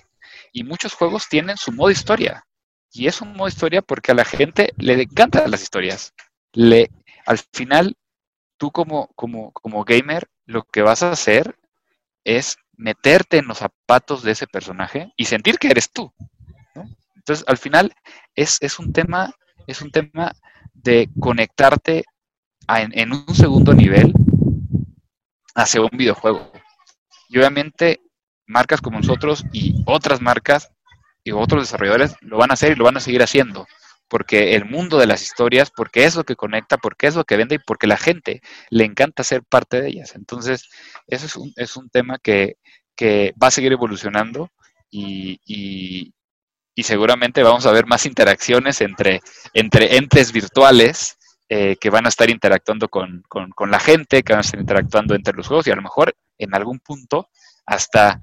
y 0.55 0.63
muchos 0.63 0.95
juegos 0.95 1.29
tienen 1.29 1.59
su 1.59 1.73
modo 1.73 1.91
historia. 1.91 2.47
Y 2.93 3.09
es 3.09 3.21
un 3.21 3.33
modo 3.35 3.49
historia 3.49 3.83
porque 3.83 4.13
a 4.13 4.15
la 4.15 4.25
gente 4.25 4.73
le 4.79 5.03
encantan 5.03 5.51
las 5.51 5.63
historias. 5.63 6.15
Le, 6.53 6.91
al 7.27 7.39
final, 7.53 7.97
tú 8.57 8.71
como, 8.71 9.09
como, 9.17 9.51
como 9.53 9.85
gamer, 9.85 10.29
lo 10.47 10.63
que 10.63 10.83
vas 10.83 11.03
a 11.03 11.11
hacer 11.11 11.59
es 12.23 12.57
meterte 12.77 13.39
en 13.39 13.49
los 13.49 13.59
zapatos 13.59 14.23
de 14.23 14.31
ese 14.31 14.47
personaje 14.47 15.13
y 15.17 15.25
sentir 15.25 15.59
que 15.59 15.69
eres 15.69 15.91
tú. 15.91 16.15
Entonces, 17.17 17.45
al 17.49 17.59
final, 17.59 17.93
es, 18.37 18.59
es, 18.61 18.79
un 18.79 18.93
tema, 18.93 19.35
es 19.67 19.83
un 19.83 19.91
tema 19.91 20.37
de 20.73 21.09
conectarte 21.19 22.05
en, 22.69 22.97
en 22.97 23.13
un 23.13 23.35
segundo 23.35 23.75
nivel 23.75 24.13
hacia 25.57 25.81
un 25.81 25.91
videojuego. 25.93 26.53
Y 27.29 27.39
obviamente 27.39 28.04
marcas 28.47 28.81
como 28.81 28.99
nosotros 28.99 29.45
y 29.53 29.83
otras 29.87 30.21
marcas 30.21 30.71
y 31.23 31.33
otros 31.33 31.63
desarrolladores 31.63 32.15
lo 32.21 32.37
van 32.39 32.51
a 32.51 32.55
hacer 32.55 32.73
y 32.73 32.75
lo 32.75 32.85
van 32.85 32.99
a 32.99 33.01
seguir 33.01 33.23
haciendo, 33.23 33.67
porque 34.09 34.55
el 34.55 34.67
mundo 34.67 34.99
de 34.99 35.07
las 35.07 35.23
historias, 35.23 35.71
porque 35.75 36.05
es 36.05 36.15
lo 36.15 36.25
que 36.25 36.37
conecta, 36.37 36.77
porque 36.77 37.07
es 37.07 37.17
lo 37.17 37.25
que 37.25 37.37
vende 37.37 37.57
y 37.57 37.59
porque 37.59 37.87
la 37.87 37.97
gente 37.97 38.43
le 38.71 38.85
encanta 38.85 39.25
ser 39.25 39.43
parte 39.43 39.81
de 39.81 39.89
ellas. 39.89 40.15
Entonces, 40.15 40.69
eso 41.07 41.27
es 41.27 41.37
un, 41.37 41.53
es 41.57 41.77
un 41.77 41.89
tema 41.89 42.19
que, 42.19 42.57
va 43.43 43.49
a 43.49 43.51
seguir 43.51 43.73
evolucionando 43.73 44.51
y, 44.91 45.41
y, 45.45 46.13
seguramente 46.83 47.43
vamos 47.43 47.67
a 47.67 47.73
ver 47.73 47.87
más 47.87 48.07
interacciones 48.07 48.81
entre, 48.81 49.21
entre 49.55 49.97
entes 49.97 50.33
virtuales 50.33 51.17
eh, 51.49 51.77
que 51.81 51.91
van 51.91 52.07
a 52.07 52.09
estar 52.09 52.31
interactuando 52.31 52.89
con, 52.89 53.23
con, 53.29 53.71
la 53.71 53.81
gente, 53.81 54.23
que 54.23 54.33
van 54.33 54.39
a 54.39 54.43
estar 54.43 54.61
interactuando 54.61 55.15
entre 55.15 55.35
los 55.35 55.47
juegos 55.47 55.67
y 55.67 55.71
a 55.71 55.77
lo 55.77 55.83
mejor 55.83 56.15
en 56.39 56.55
algún 56.55 56.79
punto 56.81 57.29
hasta 57.67 58.21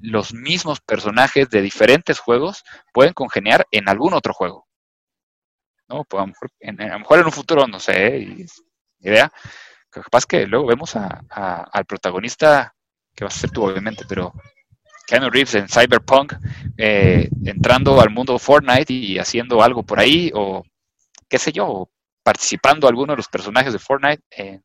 los 0.00 0.32
mismos 0.32 0.80
personajes 0.80 1.50
de 1.50 1.62
diferentes 1.62 2.18
juegos 2.18 2.64
pueden 2.92 3.12
congeniar 3.12 3.66
en 3.70 3.88
algún 3.88 4.14
otro 4.14 4.32
juego. 4.32 4.66
¿no? 5.88 6.04
Pues 6.04 6.20
a, 6.20 6.26
lo 6.26 6.98
mejor 6.98 7.18
en, 7.18 7.26
un 7.26 7.32
futuro, 7.32 7.66
no 7.66 7.80
sé, 7.80 8.46
idea, 9.00 9.32
capaz 9.90 10.26
que 10.26 10.46
luego 10.46 10.66
vemos 10.66 10.96
a, 10.96 11.24
al 11.30 11.84
protagonista, 11.84 12.74
que 13.14 13.24
va 13.24 13.28
a 13.28 13.32
ser 13.32 13.50
tú 13.50 13.64
obviamente, 13.64 14.04
pero 14.08 14.32
Keanu 15.06 15.30
Reeves 15.30 15.54
en 15.54 15.68
Cyberpunk, 15.68 16.34
eh, 16.76 17.28
entrando 17.44 18.00
al 18.00 18.10
mundo 18.10 18.38
Fortnite 18.38 18.92
y 18.92 19.18
haciendo 19.18 19.62
algo 19.62 19.82
por 19.84 20.00
ahí, 20.00 20.30
o 20.34 20.64
qué 21.28 21.38
sé 21.38 21.52
yo, 21.52 21.88
participando 22.22 22.88
alguno 22.88 23.12
de 23.12 23.18
los 23.18 23.28
personajes 23.28 23.72
de 23.72 23.78
Fortnite 23.78 24.22
eh, 24.36 24.60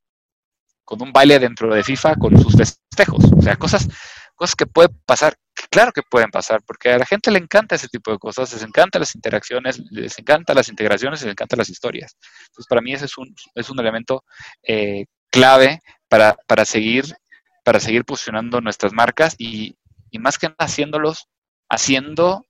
con 0.84 1.02
un 1.02 1.12
baile 1.12 1.40
dentro 1.40 1.74
de 1.74 1.84
FIFA 1.84 2.16
con 2.16 2.42
sus 2.42 2.56
festejos. 2.56 3.26
O 3.38 3.42
sea, 3.42 3.56
cosas, 3.56 3.88
cosas 4.36 4.56
que 4.56 4.66
pueden 4.66 4.98
pasar, 5.06 5.36
claro 5.70 5.92
que 5.92 6.02
pueden 6.02 6.30
pasar, 6.32 6.62
porque 6.66 6.92
a 6.92 6.98
la 6.98 7.06
gente 7.06 7.32
le 7.32 7.40
encanta 7.40 7.76
ese 7.76 7.88
tipo 7.88 8.12
de 8.12 8.18
cosas, 8.18 8.52
les 8.54 8.64
encantan 8.64 9.00
las 9.00 9.16
interacciones, 9.16 9.80
les 9.92 10.18
encantan 10.20 10.56
las 10.56 10.70
integraciones, 10.70 11.22
les 11.22 11.32
encantan 11.32 11.60
las 11.60 11.70
historias. 11.70 12.18
Entonces, 12.48 12.68
para 12.68 12.82
mí 12.82 12.94
ese 12.94 13.06
es 13.06 13.18
un, 13.18 13.34
es 13.56 13.70
un 13.70 13.80
elemento 13.80 14.24
eh, 14.64 15.06
clave 15.30 15.82
para, 16.08 16.36
para, 16.48 16.66
seguir, 16.66 17.06
para 17.64 17.80
seguir 17.80 18.04
posicionando 18.04 18.62
nuestras 18.62 18.94
marcas 18.94 19.36
y, 19.38 19.76
y 20.10 20.20
más 20.20 20.38
que 20.38 20.48
nada 20.48 20.58
haciéndolos, 20.60 21.28
haciendo 21.70 22.46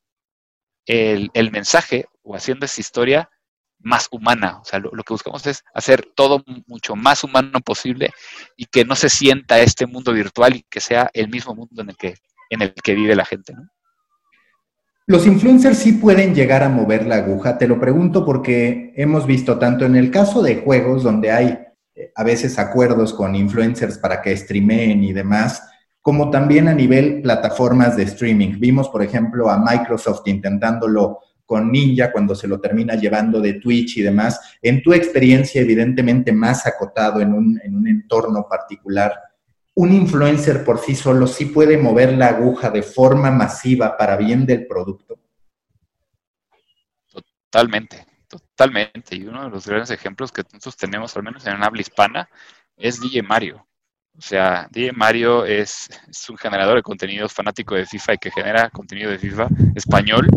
el, 0.86 1.30
el 1.34 1.52
mensaje 1.52 2.06
o 2.24 2.36
haciendo 2.36 2.66
esa 2.66 2.82
historia 2.82 3.30
más 3.84 4.08
humana. 4.12 4.60
O 4.62 4.66
sea, 4.66 4.80
lo, 4.80 4.92
que 4.92 5.14
buscamos 5.14 5.46
es 5.48 5.64
hacer 5.74 6.08
todo 6.16 6.44
mucho 6.68 6.96
más 6.96 7.24
humano 7.24 7.60
posible 7.60 8.12
y 8.56 8.66
que 8.66 8.86
no 8.86 8.96
se 8.96 9.10
sienta 9.10 9.60
este 9.60 9.86
mundo 9.86 10.14
virtual 10.14 10.56
y 10.56 10.66
que 10.70 10.80
sea 10.80 11.10
el 11.14 11.30
mismo 11.30 11.56
mundo 11.56 11.82
en 11.82 11.90
el 11.90 11.98
que, 11.98 12.16
en 12.50 12.62
el 12.62 12.74
que 12.74 12.96
vive 12.96 13.16
la 13.16 13.26
gente. 13.26 13.54
Los 15.08 15.26
influencers 15.26 15.80
sí 15.80 15.94
pueden 15.94 16.34
llegar 16.34 16.64
a 16.64 16.70
mover 16.70 17.06
la 17.06 17.16
aguja. 17.16 17.58
Te 17.58 17.68
lo 17.68 17.80
pregunto 17.80 18.24
porque 18.24 18.94
hemos 18.96 19.26
visto 19.26 19.58
tanto 19.58 19.86
en 19.86 19.96
el 19.96 20.12
caso 20.12 20.42
de 20.42 20.58
juegos 20.58 21.04
donde 21.04 21.32
hay 21.32 21.60
eh, 21.96 22.12
a 22.16 22.24
veces 22.24 22.58
acuerdos 22.60 23.14
con 23.14 23.36
influencers 23.36 23.98
para 23.98 24.22
que 24.22 24.36
streameen 24.38 25.04
y 25.04 25.12
demás, 25.12 25.68
como 26.02 26.30
también 26.30 26.68
a 26.68 26.74
nivel 26.74 27.22
plataformas 27.22 27.98
de 27.98 28.04
streaming. 28.04 28.60
Vimos, 28.60 28.90
por 28.90 29.04
ejemplo, 29.04 29.50
a 29.50 29.58
Microsoft 29.58 30.22
intentándolo 30.28 31.20
con 31.52 31.70
Ninja 31.70 32.14
cuando 32.14 32.34
se 32.34 32.48
lo 32.48 32.62
termina 32.62 32.96
llevando 32.96 33.42
de 33.42 33.56
Twitch 33.56 33.98
y 33.98 34.02
demás. 34.02 34.40
En 34.62 34.82
tu 34.82 34.94
experiencia, 34.94 35.60
evidentemente 35.60 36.32
más 36.32 36.66
acotado 36.66 37.20
en 37.20 37.34
un, 37.34 37.60
en 37.62 37.76
un 37.76 37.90
entorno 37.90 38.48
particular, 38.48 39.20
¿un 39.74 39.92
influencer 39.92 40.64
por 40.64 40.80
sí 40.80 40.96
solo 40.96 41.28
sí 41.28 41.48
puede 41.48 41.78
mover 41.78 42.14
la 42.14 42.28
aguja 42.28 42.70
de 42.70 42.82
forma 42.82 43.32
masiva 43.32 43.98
para 43.98 44.16
bien 44.16 44.46
del 44.46 44.66
producto? 44.66 45.20
Totalmente, 47.50 48.06
totalmente. 48.30 49.18
Y 49.18 49.26
uno 49.26 49.44
de 49.44 49.50
los 49.50 49.68
grandes 49.68 49.92
ejemplos 49.92 50.32
que 50.32 50.44
nosotros 50.44 50.78
tenemos, 50.78 51.18
al 51.18 51.24
menos 51.24 51.46
en 51.46 51.62
habla 51.62 51.82
hispana, 51.82 52.30
es 52.78 53.02
DJ 53.02 53.24
Mario. 53.24 53.68
O 54.18 54.22
sea, 54.22 54.70
DJ 54.72 54.94
Mario 54.94 55.44
es, 55.46 55.90
es, 56.10 56.30
un 56.30 56.38
generador 56.38 56.78
de 56.78 56.82
contenidos 56.82 57.34
fanático 57.34 57.76
de 57.76 57.86
FIFA 57.86 58.14
y 58.14 58.18
que 58.20 58.32
genera 58.32 58.70
contenido 58.70 59.12
de 59.12 59.20
FIFA 59.20 59.50
español, 59.76 60.28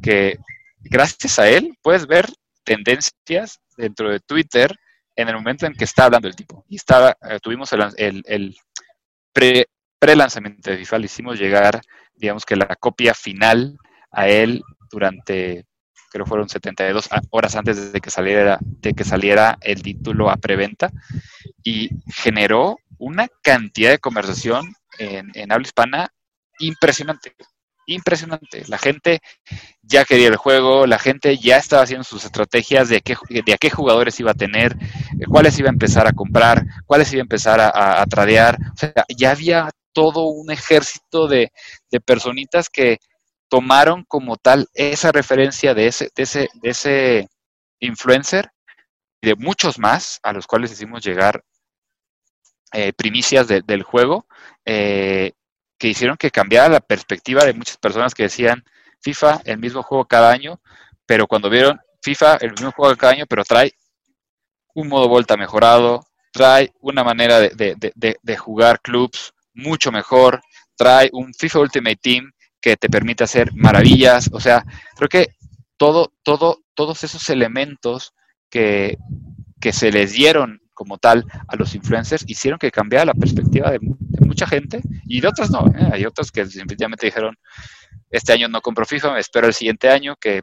que 0.00 0.38
gracias 0.84 1.38
a 1.38 1.48
él 1.48 1.76
puedes 1.82 2.06
ver 2.06 2.26
tendencias 2.64 3.60
dentro 3.76 4.10
de 4.10 4.20
Twitter 4.20 4.76
en 5.16 5.28
el 5.28 5.34
momento 5.34 5.66
en 5.66 5.74
que 5.74 5.84
está 5.84 6.06
hablando 6.06 6.28
el 6.28 6.36
tipo. 6.36 6.64
Y 6.68 6.76
estaba, 6.76 7.16
eh, 7.28 7.38
tuvimos 7.42 7.72
el, 7.72 8.22
el, 8.26 8.56
pre, 9.32 9.66
lanzamiento 10.16 10.70
de 10.70 10.78
FIFA, 10.78 10.98
le 10.98 11.06
hicimos 11.06 11.38
llegar, 11.38 11.80
digamos 12.14 12.44
que 12.44 12.56
la 12.56 12.76
copia 12.76 13.14
final 13.14 13.76
a 14.10 14.28
él 14.28 14.62
durante, 14.90 15.64
creo 16.10 16.26
fueron 16.26 16.48
72 16.48 17.08
horas 17.30 17.56
antes 17.56 17.92
de 17.92 18.00
que 18.00 18.10
saliera, 18.10 18.58
de 18.60 18.94
que 18.94 19.04
saliera 19.04 19.58
el 19.60 19.82
título 19.82 20.30
a 20.30 20.36
preventa 20.36 20.90
y 21.62 21.90
generó 22.12 22.78
una 22.98 23.28
cantidad 23.42 23.90
de 23.90 23.98
conversación 23.98 24.74
en, 24.98 25.30
en 25.34 25.52
habla 25.52 25.66
hispana 25.66 26.12
impresionante 26.58 27.34
impresionante. 27.86 28.64
La 28.68 28.78
gente 28.78 29.20
ya 29.82 30.04
quería 30.04 30.28
el 30.28 30.36
juego, 30.36 30.86
la 30.86 30.98
gente 30.98 31.36
ya 31.38 31.56
estaba 31.56 31.82
haciendo 31.82 32.04
sus 32.04 32.24
estrategias 32.24 32.88
de, 32.88 33.00
qué, 33.00 33.16
de 33.28 33.52
a 33.52 33.58
qué 33.58 33.70
jugadores 33.70 34.18
iba 34.20 34.30
a 34.30 34.34
tener, 34.34 34.76
eh, 35.20 35.26
cuáles 35.28 35.58
iba 35.58 35.68
a 35.68 35.72
empezar 35.72 36.06
a 36.06 36.12
comprar, 36.12 36.64
cuáles 36.86 37.12
iba 37.12 37.20
a 37.20 37.22
empezar 37.22 37.60
a, 37.60 38.04
tradear. 38.06 38.56
O 38.74 38.76
sea, 38.76 38.92
ya 39.08 39.30
había 39.30 39.70
todo 39.92 40.26
un 40.26 40.50
ejército 40.50 41.28
de, 41.28 41.50
personitas 42.04 42.68
que 42.70 42.98
tomaron 43.48 44.04
como 44.04 44.36
tal 44.36 44.68
esa 44.74 45.12
referencia 45.12 45.74
de 45.74 45.86
ese, 45.86 46.10
de 46.16 46.22
ese, 46.22 46.48
de 46.54 46.70
ese 46.70 47.28
influencer 47.80 48.50
y 49.20 49.28
de 49.28 49.36
muchos 49.36 49.78
más 49.78 50.18
a 50.22 50.32
los 50.32 50.46
cuales 50.46 50.72
hicimos 50.72 51.02
llegar 51.04 51.44
eh, 52.72 52.92
primicias 52.94 53.46
del 53.46 53.82
juego. 53.82 54.26
Eh, 54.64 55.32
que 55.82 55.88
hicieron 55.88 56.16
que 56.16 56.30
cambiara 56.30 56.68
la 56.68 56.78
perspectiva 56.78 57.44
de 57.44 57.54
muchas 57.54 57.76
personas 57.76 58.14
que 58.14 58.22
decían 58.22 58.62
FIFA, 59.00 59.40
el 59.44 59.58
mismo 59.58 59.82
juego 59.82 60.04
cada 60.04 60.30
año, 60.30 60.60
pero 61.06 61.26
cuando 61.26 61.50
vieron 61.50 61.80
FIFA, 62.04 62.36
el 62.36 62.52
mismo 62.52 62.70
juego 62.70 62.94
cada 62.94 63.14
año, 63.14 63.26
pero 63.28 63.42
trae 63.42 63.72
un 64.76 64.86
modo 64.86 65.08
vuelta 65.08 65.36
mejorado, 65.36 66.06
trae 66.30 66.72
una 66.78 67.02
manera 67.02 67.40
de, 67.40 68.36
jugar 68.38 68.80
clubs 68.80 69.34
mucho 69.54 69.90
mejor, 69.90 70.40
trae 70.76 71.10
un 71.12 71.34
FIFA 71.34 71.58
Ultimate 71.58 71.98
Team 72.00 72.30
que 72.60 72.76
te 72.76 72.88
permite 72.88 73.24
hacer 73.24 73.50
maravillas, 73.52 74.30
o 74.32 74.38
sea, 74.38 74.64
creo 74.94 75.08
que 75.08 75.34
todo, 75.76 76.12
todo, 76.22 76.62
todos 76.74 77.02
esos 77.02 77.28
elementos 77.28 78.14
que, 78.48 78.98
que 79.60 79.72
se 79.72 79.90
les 79.90 80.12
dieron 80.12 80.61
como 80.74 80.98
tal 80.98 81.24
a 81.48 81.56
los 81.56 81.74
influencers 81.74 82.24
hicieron 82.26 82.58
que 82.58 82.70
cambiara 82.70 83.06
la 83.06 83.14
perspectiva 83.14 83.70
de, 83.70 83.78
mucha 84.20 84.46
gente 84.46 84.80
y 85.06 85.20
de 85.20 85.28
otras 85.28 85.50
no. 85.50 85.66
¿eh? 85.68 85.90
Hay 85.92 86.04
otras 86.04 86.30
que 86.30 86.46
simplemente 86.46 87.06
dijeron, 87.06 87.36
este 88.10 88.32
año 88.32 88.48
no 88.48 88.60
compro 88.60 88.86
FIFA, 88.86 89.12
me 89.12 89.20
espero 89.20 89.46
el 89.46 89.54
siguiente 89.54 89.88
año 89.88 90.16
que 90.20 90.40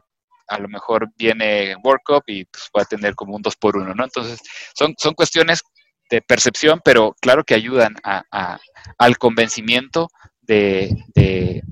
a 0.48 0.58
lo 0.58 0.68
mejor 0.68 1.08
viene 1.16 1.76
World 1.82 2.02
Cup 2.04 2.24
y 2.26 2.44
pues, 2.44 2.70
va 2.76 2.82
a 2.82 2.84
tener 2.84 3.14
como 3.14 3.36
un 3.36 3.42
2 3.42 3.56
por 3.56 3.76
1 3.76 3.94
¿no? 3.94 4.04
Entonces, 4.04 4.40
son, 4.74 4.94
son 4.98 5.14
cuestiones 5.14 5.62
de 6.10 6.20
percepción, 6.20 6.80
pero 6.84 7.14
claro 7.20 7.44
que 7.44 7.54
ayudan 7.54 7.94
a, 8.02 8.58
al 8.98 9.16
convencimiento 9.16 10.08
de, 10.40 10.92
de, 11.14 11.62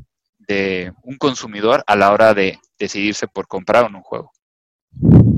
un 1.02 1.18
consumidor 1.18 1.84
a 1.86 1.96
la 1.96 2.12
hora 2.12 2.32
de 2.32 2.58
decidirse 2.78 3.26
por 3.26 3.48
comprar 3.48 3.84
un 3.84 4.00
juego. 4.00 4.30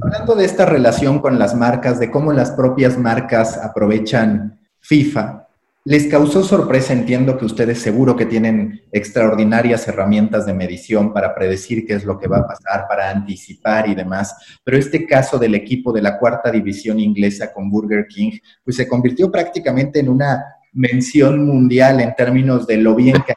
Hablando 0.03 0.35
de 0.35 0.45
esta 0.45 0.67
relación 0.67 1.21
con 1.21 1.39
las 1.39 1.55
marcas, 1.55 2.01
de 2.01 2.11
cómo 2.11 2.33
las 2.33 2.51
propias 2.51 2.99
marcas 2.99 3.59
aprovechan 3.59 4.59
FIFA, 4.81 5.47
¿Les 5.85 6.09
causó 6.09 6.45
sorpresa? 6.45 6.93
Entiendo 6.93 7.39
que 7.39 7.47
ustedes 7.47 7.81
seguro 7.81 8.15
que 8.15 8.27
tienen 8.27 8.83
extraordinarias 8.93 9.89
herramientas 9.89 10.45
de 10.45 10.53
medición 10.53 11.15
para 11.15 11.35
predecir 11.35 11.87
qué 11.87 11.95
es 11.95 12.05
lo 12.05 12.19
que 12.19 12.29
va 12.29 12.41
a 12.41 12.47
pasar, 12.47 12.87
para 12.87 13.09
anticipar 13.09 13.89
y 13.89 13.95
demás, 13.95 14.61
pero 14.63 14.77
este 14.77 15.07
caso 15.07 15.39
del 15.39 15.55
equipo 15.55 15.91
de 15.91 16.03
la 16.03 16.19
cuarta 16.19 16.51
división 16.51 17.01
inglesa 17.01 17.51
con 17.51 17.71
Burger 17.71 18.07
King, 18.09 18.33
pues 18.63 18.77
se 18.77 18.87
convirtió 18.87 19.33
prácticamente 19.33 20.01
en 20.01 20.11
una 20.11 20.45
mención 20.75 21.47
mundial 21.47 22.01
en 22.01 22.15
términos 22.15 22.67
de 22.67 22.77
lo 22.77 22.95
bien 22.95 23.17
que 23.27 23.33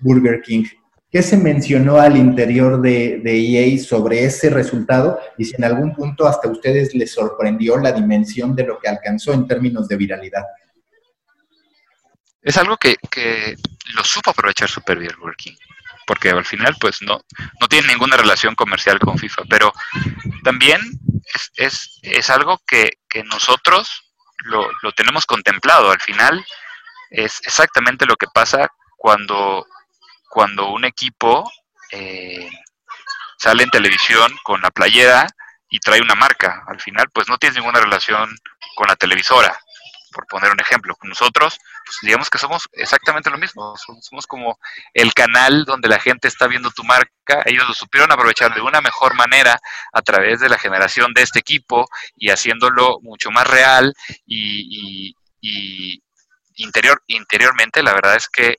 Burger 0.00 0.40
King. 0.40 0.64
¿Qué 1.10 1.22
se 1.22 1.36
mencionó 1.36 1.96
al 1.96 2.16
interior 2.16 2.82
de, 2.82 3.22
EA 3.24 3.78
sobre 3.82 4.24
ese 4.24 4.50
resultado? 4.50 5.18
Y 5.38 5.44
si 5.46 5.56
en 5.56 5.64
algún 5.64 5.94
punto 5.94 6.26
hasta 6.26 6.48
ustedes 6.48 6.94
les 6.94 7.12
sorprendió 7.12 7.78
la 7.78 7.92
dimensión 7.92 8.54
de 8.54 8.64
lo 8.64 8.78
que 8.78 8.88
alcanzó 8.88 9.32
en 9.32 9.46
términos 9.46 9.88
de 9.88 9.96
viralidad 9.96 10.44
es 12.42 12.56
algo 12.56 12.76
que, 12.76 12.96
lo 13.94 14.04
supo 14.04 14.30
aprovechar 14.30 14.68
super 14.68 14.98
bien 14.98 15.14
Working, 15.20 15.56
porque 16.06 16.30
al 16.30 16.44
final 16.44 16.74
pues 16.80 17.00
no, 17.02 17.20
no 17.60 17.68
tiene 17.68 17.88
ninguna 17.88 18.16
relación 18.16 18.54
comercial 18.54 18.98
con 18.98 19.18
FIFA, 19.18 19.42
pero 19.48 19.72
también 20.44 20.80
es, 21.56 22.00
es, 22.02 22.30
algo 22.30 22.58
que, 22.66 22.90
nosotros 23.24 24.12
lo, 24.44 24.70
tenemos 24.96 25.26
contemplado, 25.26 25.90
al 25.90 26.00
final 26.00 26.44
es 27.10 27.40
exactamente 27.44 28.06
lo 28.06 28.16
que 28.16 28.26
pasa 28.32 28.68
cuando, 28.96 29.66
cuando 30.28 30.70
un 30.70 30.84
equipo 30.84 31.50
eh, 31.92 32.50
sale 33.38 33.62
en 33.62 33.70
televisión 33.70 34.32
con 34.42 34.60
la 34.60 34.70
playera 34.70 35.26
y 35.70 35.78
trae 35.80 36.00
una 36.00 36.14
marca, 36.14 36.64
al 36.66 36.80
final 36.80 37.08
pues 37.12 37.28
no 37.28 37.38
tiene 37.38 37.56
ninguna 37.56 37.80
relación 37.80 38.34
con 38.74 38.88
la 38.88 38.96
televisora, 38.96 39.58
por 40.12 40.26
poner 40.26 40.50
un 40.50 40.60
ejemplo. 40.60 40.96
Nosotros, 41.02 41.58
pues 41.84 41.98
digamos 42.02 42.30
que 42.30 42.38
somos 42.38 42.68
exactamente 42.72 43.30
lo 43.30 43.38
mismo, 43.38 43.74
somos 43.76 44.26
como 44.26 44.58
el 44.94 45.12
canal 45.14 45.64
donde 45.64 45.88
la 45.88 46.00
gente 46.00 46.28
está 46.28 46.46
viendo 46.46 46.70
tu 46.70 46.84
marca, 46.84 47.42
ellos 47.44 47.68
lo 47.68 47.74
supieron 47.74 48.10
aprovechar 48.12 48.54
de 48.54 48.60
una 48.60 48.80
mejor 48.80 49.14
manera 49.14 49.60
a 49.92 50.02
través 50.02 50.40
de 50.40 50.48
la 50.48 50.58
generación 50.58 51.12
de 51.14 51.22
este 51.22 51.38
equipo 51.38 51.88
y 52.16 52.30
haciéndolo 52.30 52.98
mucho 53.02 53.30
más 53.30 53.46
real 53.46 53.94
y, 54.26 55.14
interior, 56.56 57.02
interiormente 57.06 57.82
la 57.82 57.92
verdad 57.92 58.16
es 58.16 58.28
que 58.28 58.56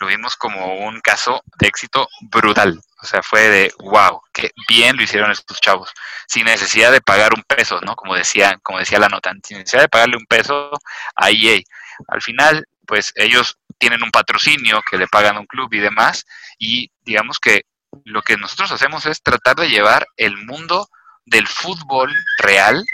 lo 0.00 0.06
vimos 0.06 0.34
como 0.36 0.78
un 0.78 1.00
caso 1.00 1.42
de 1.58 1.68
éxito 1.68 2.08
brutal. 2.22 2.80
O 3.02 3.06
sea, 3.06 3.22
fue 3.22 3.48
de 3.48 3.72
wow, 3.78 4.22
qué 4.32 4.50
bien 4.66 4.96
lo 4.96 5.02
hicieron 5.02 5.30
estos 5.30 5.60
chavos, 5.60 5.92
sin 6.26 6.46
necesidad 6.46 6.90
de 6.90 7.02
pagar 7.02 7.32
un 7.34 7.42
peso, 7.42 7.80
¿no? 7.82 7.94
Como 7.94 8.14
decía, 8.14 8.58
como 8.62 8.78
decía 8.78 8.98
la 8.98 9.08
nota, 9.08 9.32
sin 9.44 9.58
necesidad 9.58 9.82
de 9.82 9.88
pagarle 9.88 10.16
un 10.16 10.26
peso 10.26 10.70
a 11.14 11.30
EA. 11.30 11.60
Al 12.08 12.22
final, 12.22 12.66
pues 12.86 13.12
ellos 13.14 13.58
tienen 13.78 14.02
un 14.02 14.10
patrocinio 14.10 14.82
que 14.90 14.96
le 14.98 15.06
pagan 15.06 15.36
a 15.36 15.40
un 15.40 15.46
club 15.46 15.72
y 15.72 15.78
demás, 15.78 16.24
y 16.58 16.90
digamos 17.02 17.38
que 17.38 17.66
lo 18.04 18.22
que 18.22 18.36
nosotros 18.38 18.72
hacemos 18.72 19.04
es 19.04 19.22
tratar 19.22 19.56
de 19.56 19.68
llevar 19.68 20.06
el 20.16 20.36
mundo 20.38 20.88
del 21.26 21.46
fútbol 21.46 22.14
real 22.38 22.84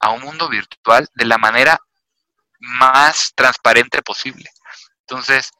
a 0.00 0.10
un 0.10 0.22
mundo 0.22 0.48
virtual 0.48 1.08
de 1.14 1.26
la 1.26 1.38
manera 1.38 1.78
más 2.58 3.32
transparente 3.34 4.02
posible. 4.02 4.48
Entonces, 5.00 5.50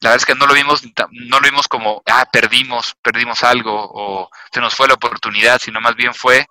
la 0.00 0.10
verdad 0.10 0.22
es 0.22 0.26
que 0.26 0.34
no 0.34 0.46
lo 0.46 0.54
vimos, 0.54 0.82
no 1.10 1.40
lo 1.40 1.48
vimos 1.48 1.66
como, 1.66 2.02
ah, 2.06 2.24
perdimos, 2.32 2.94
perdimos 3.02 3.42
algo 3.42 3.74
o 3.74 4.30
se 4.52 4.60
nos 4.60 4.74
fue 4.74 4.86
la 4.86 4.94
oportunidad, 4.94 5.60
sino 5.60 5.80
más 5.80 5.96
bien 5.96 6.14
fue, 6.14 6.46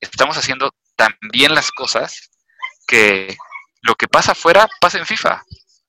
estamos 0.00 0.36
haciendo 0.36 0.74
tan 0.96 1.14
bien 1.32 1.54
las 1.54 1.70
cosas 1.70 2.30
que 2.86 3.36
lo 3.82 3.94
que 3.94 4.08
pasa 4.08 4.32
afuera 4.32 4.68
pasa 4.80 4.98
en 4.98 5.06
FIFA. 5.06 5.42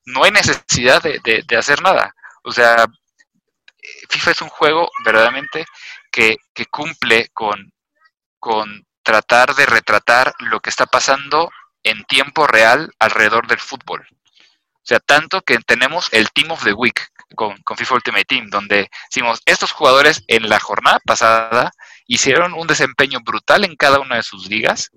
No 0.06 0.24
hay 0.24 0.32
necesidad 0.32 1.02
de, 1.02 1.20
de, 1.24 1.58
hacer 1.58 1.82
nada. 1.82 2.14
O 2.44 2.52
sea, 2.52 2.86
FIFA 4.10 4.32
es 4.32 4.42
un 4.42 4.50
juego 4.50 4.92
verdaderamente 5.04 5.66
que, 6.12 6.38
que 6.54 6.68
cumple 6.68 7.30
con, 7.34 7.74
con 8.40 8.86
tratar 9.04 9.56
de 9.56 9.66
retratar 9.66 10.34
lo 10.40 10.60
que 10.60 10.70
está 10.70 10.86
pasando 10.86 11.52
en 11.84 12.04
tiempo 12.06 12.46
real 12.46 12.94
alrededor 13.00 13.48
del 13.48 13.60
fútbol. 13.60 14.06
O 14.82 14.84
sea, 14.84 15.00
tanto 15.00 15.42
que 15.42 15.60
tenemos 15.60 16.10
el 16.12 16.32
Team 16.32 16.52
of 16.52 16.64
the 16.64 16.74
Week 16.74 17.08
con, 17.36 17.56
FIFA 17.78 17.96
Ultimate 17.96 18.26
Team, 18.26 18.50
donde 18.50 18.90
decimos, 19.10 19.42
estos 19.46 19.72
jugadores 19.72 20.24
en 20.28 20.50
la 20.50 20.60
jornada 20.60 21.00
pasada 21.06 21.72
hicieron 22.08 22.54
un 22.54 22.66
desempeño 22.68 23.20
brutal 23.24 23.64
en 23.64 23.76
cada 23.76 24.00
una 24.00 24.16
de 24.16 24.24
sus 24.24 24.48
ligas 24.48 24.90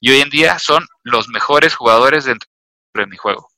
y 0.00 0.10
hoy 0.10 0.20
en 0.20 0.30
día 0.30 0.58
son 0.58 0.86
los 1.02 1.28
mejores 1.28 1.74
jugadores 1.74 2.24
dentro 2.24 2.48
de 2.94 3.06
mi 3.06 3.16
juego. 3.16 3.48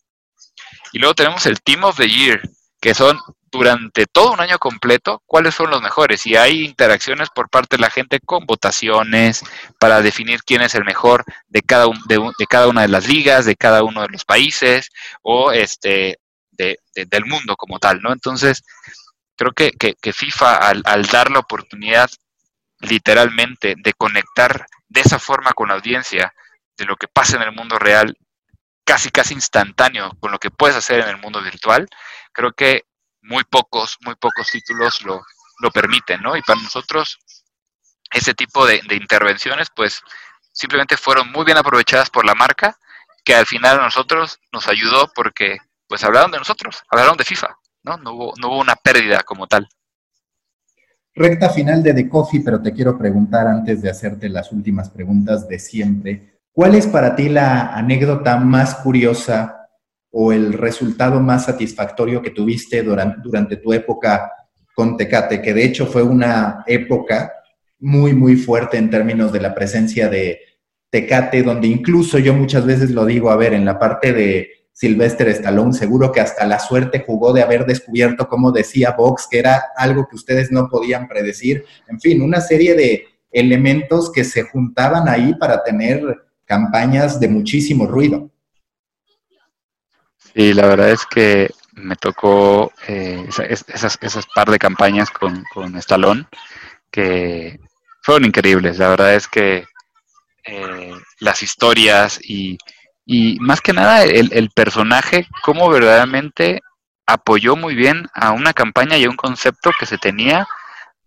Y 0.92 0.98
luego 0.98 1.14
tenemos 1.14 1.44
el 1.46 1.60
Team 1.60 1.84
of 1.84 1.96
the 1.96 2.08
Year, 2.08 2.40
que 2.80 2.94
son 2.94 3.18
durante 3.57 4.07
todo 4.07 4.32
un 4.32 4.40
año 4.40 4.59
completo 4.59 5.22
cuáles 5.26 5.54
son 5.54 5.70
los 5.70 5.82
mejores. 5.82 6.26
Y 6.26 6.36
hay 6.36 6.64
interacciones 6.64 7.30
por 7.30 7.48
parte 7.48 7.76
de 7.76 7.80
la 7.82 7.90
gente 7.90 8.20
con 8.20 8.46
votaciones 8.46 9.42
para 9.78 10.02
definir 10.02 10.42
quién 10.44 10.62
es 10.62 10.74
el 10.74 10.84
mejor 10.84 11.24
de 11.48 11.62
cada, 11.62 11.86
de, 12.07 12.46
cada 12.48 12.68
una 12.68 12.82
de 12.82 12.88
las 12.88 13.09
ligas, 13.09 13.44
de 13.44 13.57
cada 13.57 13.82
uno 13.82 14.02
de 14.02 14.09
los 14.09 14.24
países 14.24 14.90
o 15.22 15.52
este 15.52 16.18
del 16.59 17.26
mundo 17.26 17.54
como 17.57 17.78
tal, 17.78 18.00
¿no? 18.00 18.12
Entonces, 18.12 18.62
creo 19.36 19.52
que, 19.52 19.72
que, 19.72 20.12
FIFA 20.12 20.57
al, 20.57 20.82
al 20.86 21.04
dar 21.04 21.30
la 21.30 21.40
oportunidad 21.40 22.11
literalmente 22.80 23.74
de 23.76 23.92
conectar 23.92 24.66
de 24.88 25.00
esa 25.02 25.18
forma 25.18 25.52
con 25.52 25.68
la 25.68 25.74
audiencia 25.74 26.32
de 26.76 26.84
lo 26.86 26.96
que 26.96 27.09
pasa 27.09 27.36
en 27.36 27.42
el 27.42 27.52
mundo 27.52 27.78
real, 27.78 28.16
casi 28.84 29.11
casi 29.11 29.34
instantáneo 29.34 30.12
con 30.20 30.32
lo 30.32 30.38
que 30.38 30.50
puedes 30.50 30.76
hacer 30.76 31.00
en 31.00 31.09
el 31.09 31.18
mundo 31.18 31.42
virtual, 31.42 31.88
creo 32.32 32.52
que 32.52 32.84
muy 33.26 33.44
pocos, 33.44 33.96
muy 34.04 34.14
pocos 34.14 34.50
títulos 34.50 35.02
lo, 35.02 35.22
lo 35.60 35.70
permiten, 35.70 36.22
¿no? 36.22 36.36
Y 36.36 36.42
para 36.42 36.60
nosotros, 36.60 37.18
ese 38.12 38.34
tipo 38.34 38.66
de, 38.66 38.80
intervenciones, 38.90 39.68
pues 39.74 40.02
simplemente 40.52 40.96
fueron 40.96 41.30
muy 41.32 41.44
bien 41.44 41.58
aprovechadas 41.58 42.10
por 42.10 42.24
la 42.24 42.34
marca, 42.34 42.76
que 43.24 43.34
al 43.34 43.46
final 43.46 43.80
a 43.80 43.84
nosotros 43.84 44.38
nos 44.52 44.68
ayudó 44.68 45.10
porque, 45.14 45.58
pues 45.88 46.04
hablaron 46.04 46.30
de 46.30 46.38
nosotros, 46.38 46.82
hablaron 46.90 47.16
de 47.16 47.24
FIFA, 47.24 47.56
¿no? 47.82 47.96
No 47.98 48.12
hubo, 48.12 48.34
no 48.40 48.48
hubo 48.48 48.60
una 48.60 48.76
pérdida 48.76 49.22
como 49.22 49.46
tal. 49.46 49.68
Recta 51.14 51.48
final 51.50 51.82
de 51.82 51.94
The 51.94 52.08
Coffee, 52.08 52.42
pero 52.44 52.60
te 52.60 52.72
quiero 52.72 52.98
preguntar 52.98 53.46
antes 53.46 53.80
de 53.80 53.90
hacerte 53.90 54.28
las 54.28 54.52
últimas 54.52 54.90
preguntas 54.90 55.48
de 55.48 55.58
siempre. 55.58 56.40
¿Cuál 56.52 56.74
es 56.74 56.86
para 56.86 57.16
ti 57.16 57.28
la 57.28 57.74
anécdota 57.74 58.36
más 58.36 58.76
curiosa 58.76 59.65
o 60.18 60.32
el 60.32 60.54
resultado 60.54 61.20
más 61.20 61.44
satisfactorio 61.44 62.22
que 62.22 62.30
tuviste 62.30 62.82
durante, 62.82 63.56
tu 63.58 63.74
época 63.74 64.32
con 64.74 64.96
Tecate, 64.96 65.42
que 65.42 65.52
de 65.52 65.62
hecho 65.62 65.84
fue 65.84 66.02
una 66.02 66.64
época 66.66 67.34
muy, 67.80 68.14
muy 68.14 68.36
fuerte 68.36 68.78
en 68.78 68.88
términos 68.88 69.30
de 69.30 69.42
la 69.42 69.54
presencia 69.54 70.08
de 70.08 70.40
Tecate, 70.88 71.42
donde 71.42 71.68
incluso 71.68 72.18
yo 72.18 72.32
muchas 72.32 72.64
veces 72.64 72.92
lo 72.92 73.04
digo, 73.04 73.28
a 73.28 73.36
ver, 73.36 73.52
en 73.52 73.66
la 73.66 73.78
parte 73.78 74.14
de 74.14 74.48
Sylvester 74.72 75.28
Stallone, 75.28 75.74
seguro 75.74 76.10
que 76.12 76.22
hasta 76.22 76.46
la 76.46 76.60
suerte 76.60 77.04
jugó 77.06 77.34
de 77.34 77.42
haber 77.42 77.66
descubierto, 77.66 78.26
como 78.26 78.52
decía 78.52 78.92
Vox, 78.96 79.28
que 79.30 79.38
era 79.38 79.64
algo 79.76 80.08
que 80.08 80.16
ustedes 80.16 80.50
no 80.50 80.70
podían 80.70 81.08
predecir. 81.08 81.66
En 81.88 82.00
fin, 82.00 82.22
una 82.22 82.40
serie 82.40 82.74
de 82.74 83.04
elementos 83.30 84.10
que 84.10 84.24
se 84.24 84.44
juntaban 84.44 85.10
ahí 85.10 85.34
para 85.34 85.62
tener 85.62 86.00
campañas 86.46 87.20
de 87.20 87.28
muchísimo 87.28 87.86
ruido. 87.86 88.30
Y 90.39 90.53
la 90.53 90.66
verdad 90.66 90.91
es 90.91 91.07
que 91.07 91.51
me 91.72 91.97
tocó 91.97 92.70
eh, 92.87 93.26
esas, 93.26 93.99
esas 94.03 94.26
par 94.34 94.51
de 94.51 94.59
campañas 94.59 95.11
con, 95.11 95.45
con 95.45 95.74
Stallone 95.76 96.26
que 96.91 97.59
fueron 98.03 98.26
increíbles. 98.26 98.76
La 98.76 98.91
verdad 98.91 99.14
es 99.14 99.28
que 99.28 99.64
eh, 100.45 100.93
las 101.20 101.43
historias 101.43 102.20
y, 102.22 102.59
y, 103.07 103.39
más 103.41 103.62
que 103.62 103.72
nada 103.72 104.05
el, 104.05 104.30
el, 104.30 104.51
personaje, 104.51 105.26
cómo 105.43 105.70
verdaderamente 105.70 106.61
apoyó 107.07 107.57
muy 107.57 107.74
bien 107.74 108.07
a 108.12 108.32
una 108.32 108.53
campaña 108.53 108.99
y 108.99 109.05
a 109.05 109.11
un 109.11 109.16
concepto 109.16 109.70
que 109.80 109.87
se 109.87 109.97
tenía 109.97 110.47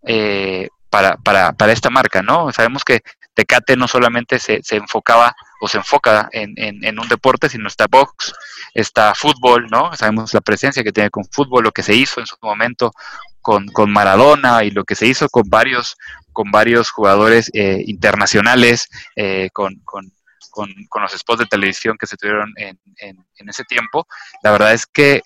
eh, 0.08 0.70
para, 0.90 1.16
para, 1.18 1.52
para 1.52 1.70
esta 1.70 1.88
marca, 1.88 2.20
¿no? 2.20 2.50
Sabemos 2.50 2.82
que 2.82 3.02
Tecate 3.34 3.76
no 3.76 3.88
solamente 3.88 4.38
se, 4.38 4.62
se 4.62 4.76
enfocaba 4.76 5.34
o 5.60 5.68
se 5.68 5.78
enfoca 5.78 6.28
en, 6.32 6.54
en, 6.56 6.98
un 6.98 7.08
deporte, 7.08 7.48
sino 7.48 7.68
está 7.68 7.86
box, 7.88 8.32
está 8.74 9.14
fútbol, 9.14 9.66
¿no? 9.70 9.94
Sabemos 9.94 10.32
la 10.32 10.40
presencia 10.40 10.82
que 10.82 10.92
tiene 10.92 11.10
con 11.10 11.24
fútbol, 11.26 11.64
lo 11.64 11.72
que 11.72 11.82
se 11.82 11.94
hizo 11.94 12.20
en 12.20 12.26
su 12.26 12.36
momento 12.40 12.92
con, 13.40 13.66
con 13.68 13.92
Maradona 13.92 14.64
y 14.64 14.70
lo 14.70 14.84
que 14.84 14.94
se 14.94 15.06
hizo 15.06 15.28
con 15.28 15.48
varios, 15.48 15.96
con 16.32 16.50
varios 16.50 16.90
jugadores 16.90 17.50
eh, 17.52 17.82
internacionales, 17.86 18.88
eh, 19.16 19.50
con, 19.52 19.76
con, 19.84 20.10
con, 20.50 21.02
los 21.02 21.12
spots 21.12 21.40
de 21.40 21.46
televisión 21.46 21.96
que 21.98 22.06
se 22.06 22.16
tuvieron 22.16 22.52
en, 22.56 22.78
en, 22.96 23.48
ese 23.48 23.64
tiempo. 23.64 24.06
La 24.42 24.52
verdad 24.52 24.72
es 24.72 24.86
que 24.86 25.22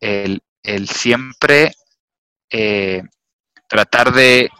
el, 0.00 0.42
el 0.62 0.88
siempre 0.88 1.72
eh, 2.50 3.02
tratar 3.68 4.12
de, 4.12 4.50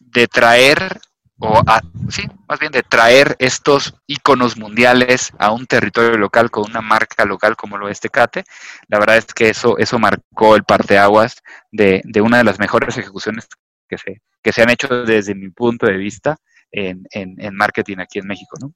de 0.00 0.26
traer 0.26 1.00
o 1.40 1.62
sí, 2.08 2.22
más 2.48 2.58
bien 2.58 2.72
de 2.72 2.82
traer 2.82 3.36
estos 3.38 3.94
iconos 4.06 4.56
mundiales 4.56 5.32
a 5.38 5.52
un 5.52 5.66
territorio 5.66 6.18
local 6.18 6.50
con 6.50 6.68
una 6.68 6.80
marca 6.80 7.24
local 7.24 7.56
como 7.56 7.78
lo 7.78 7.88
es 7.88 8.00
Tecate. 8.00 8.44
La 8.88 8.98
verdad 8.98 9.18
es 9.18 9.26
que 9.26 9.50
eso, 9.50 9.78
eso 9.78 9.98
marcó 9.98 10.56
el 10.56 10.64
parteaguas 10.64 11.36
de, 11.70 12.02
de 12.04 12.20
una 12.20 12.38
de 12.38 12.44
las 12.44 12.58
mejores 12.58 12.96
ejecuciones 12.98 13.46
que 13.88 13.98
se, 13.98 14.20
que 14.42 14.52
se 14.52 14.62
han 14.62 14.70
hecho 14.70 14.88
desde 15.04 15.34
mi 15.34 15.50
punto 15.50 15.86
de 15.86 15.96
vista 15.96 16.36
en, 16.72 17.04
en, 17.10 17.54
marketing 17.54 17.98
aquí 17.98 18.18
en 18.18 18.26
México, 18.26 18.56
¿no? 18.60 18.72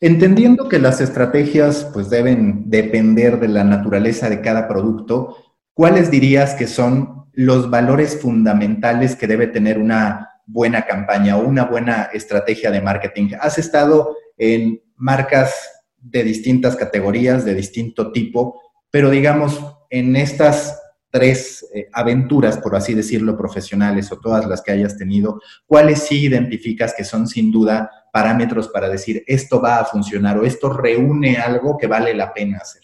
Entendiendo 0.00 0.68
que 0.68 0.80
las 0.80 1.00
estrategias 1.00 1.88
pues 1.92 2.10
deben 2.10 2.68
depender 2.68 3.38
de 3.38 3.48
la 3.48 3.64
naturaleza 3.64 4.28
de 4.28 4.40
cada 4.40 4.66
producto, 4.66 5.60
¿cuáles 5.72 6.10
dirías 6.10 6.54
que 6.54 6.66
son 6.66 7.26
los 7.32 7.70
valores 7.70 8.20
fundamentales 8.20 9.14
que 9.14 9.26
debe 9.26 9.46
tener 9.46 9.78
una 9.78 10.33
buena 10.46 10.84
campaña 10.86 11.36
o 11.36 11.42
una 11.42 11.64
buena 11.64 12.10
estrategia 12.12 12.70
de 12.70 12.80
marketing. 12.80 13.30
Has 13.40 13.58
estado 13.58 14.16
en 14.36 14.82
marcas 14.96 15.54
de 15.96 16.22
distintas 16.22 16.76
categorías, 16.76 17.44
de 17.44 17.54
distinto 17.54 18.12
tipo, 18.12 18.60
pero 18.90 19.10
digamos, 19.10 19.60
en 19.90 20.16
estas 20.16 20.80
tres 21.10 21.64
eh, 21.72 21.88
aventuras, 21.92 22.58
por 22.58 22.74
así 22.74 22.92
decirlo, 22.92 23.36
profesionales 23.36 24.10
o 24.10 24.18
todas 24.18 24.46
las 24.46 24.60
que 24.62 24.72
hayas 24.72 24.98
tenido, 24.98 25.40
¿cuáles 25.64 26.00
sí 26.00 26.24
identificas 26.24 26.92
que 26.92 27.04
son 27.04 27.28
sin 27.28 27.52
duda 27.52 27.88
parámetros 28.12 28.68
para 28.68 28.88
decir 28.88 29.22
esto 29.26 29.60
va 29.60 29.78
a 29.78 29.84
funcionar 29.84 30.38
o 30.38 30.44
esto 30.44 30.72
reúne 30.72 31.36
algo 31.36 31.78
que 31.78 31.86
vale 31.86 32.14
la 32.14 32.34
pena 32.34 32.58
hacer? 32.58 32.82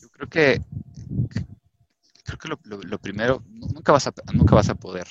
Yo 0.00 0.08
creo 0.10 0.28
que 0.28 0.60
creo 2.36 2.58
que 2.58 2.68
lo, 2.68 2.98
primero, 2.98 3.42
nunca 3.46 3.92
vas 3.92 4.06
a, 4.06 4.12
nunca 4.32 4.54
vas 4.54 4.68
a 4.68 4.74
poder 4.74 5.06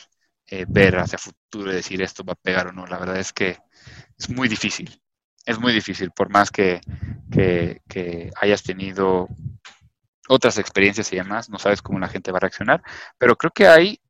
eh, 0.47 0.65
ver 0.67 0.97
hacia 0.97 1.17
futuro 1.17 1.71
y 1.71 1.75
decir 1.75 2.01
esto 2.01 2.23
va 2.23 2.33
a 2.33 2.41
pegar 2.41 2.67
o 2.67 2.71
no. 2.71 2.85
La 2.85 2.99
verdad 2.99 3.17
es 3.17 3.33
que 3.33 3.57
es 4.17 4.29
muy 4.29 4.47
difícil. 4.47 5.01
Es 5.45 5.59
muy 5.59 5.73
difícil, 5.73 6.11
por 6.11 6.29
más 6.29 6.51
que, 6.51 6.81
hayas 8.41 8.63
tenido 8.63 9.29
otras 10.27 10.57
experiencias 10.57 11.11
y 11.13 11.15
demás, 11.15 11.49
no 11.49 11.57
sabes 11.57 11.81
cómo 11.81 11.99
la 11.99 12.09
gente 12.09 12.31
va 12.31 12.37
a 12.37 12.41
reaccionar, 12.41 12.83
pero 13.17 13.37
creo 13.37 13.51
que 13.51 13.65
hay, 13.67 14.01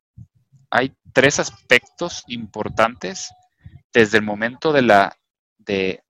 hay 0.68 0.92
tres 1.12 1.38
aspectos 1.38 2.24
importantes 2.26 3.30
desde 3.92 4.18
el 4.18 4.24
momento 4.24 4.72
de 4.72 4.82
la, 4.82 5.16
de, 5.58 6.02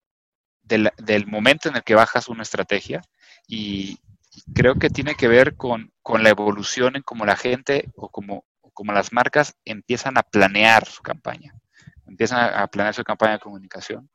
del 0.62 1.26
momento 1.26 1.68
en 1.68 1.76
el 1.76 1.82
que 1.82 1.94
bajas 1.94 2.28
una 2.28 2.42
estrategia 2.42 3.02
y, 3.46 3.98
creo 4.54 4.74
que 4.76 4.90
tiene 4.90 5.14
que 5.14 5.28
ver 5.28 5.56
con, 5.56 5.92
la 6.18 6.30
evolución 6.30 6.96
en 6.96 7.02
cómo 7.02 7.26
la 7.26 7.36
gente 7.36 7.90
o 7.94 8.08
como, 8.08 8.44
como 8.72 8.92
las 8.92 9.12
marcas 9.12 9.54
empiezan 9.64 10.16
a 10.18 10.22
planear 10.22 10.86
su 10.86 11.02
campaña, 11.02 11.54
empiezan 12.06 12.50
a, 12.54 12.66
planear 12.68 12.94
su 12.94 13.04
campaña 13.04 13.32
de 13.32 13.40
comunicación. 13.40 14.08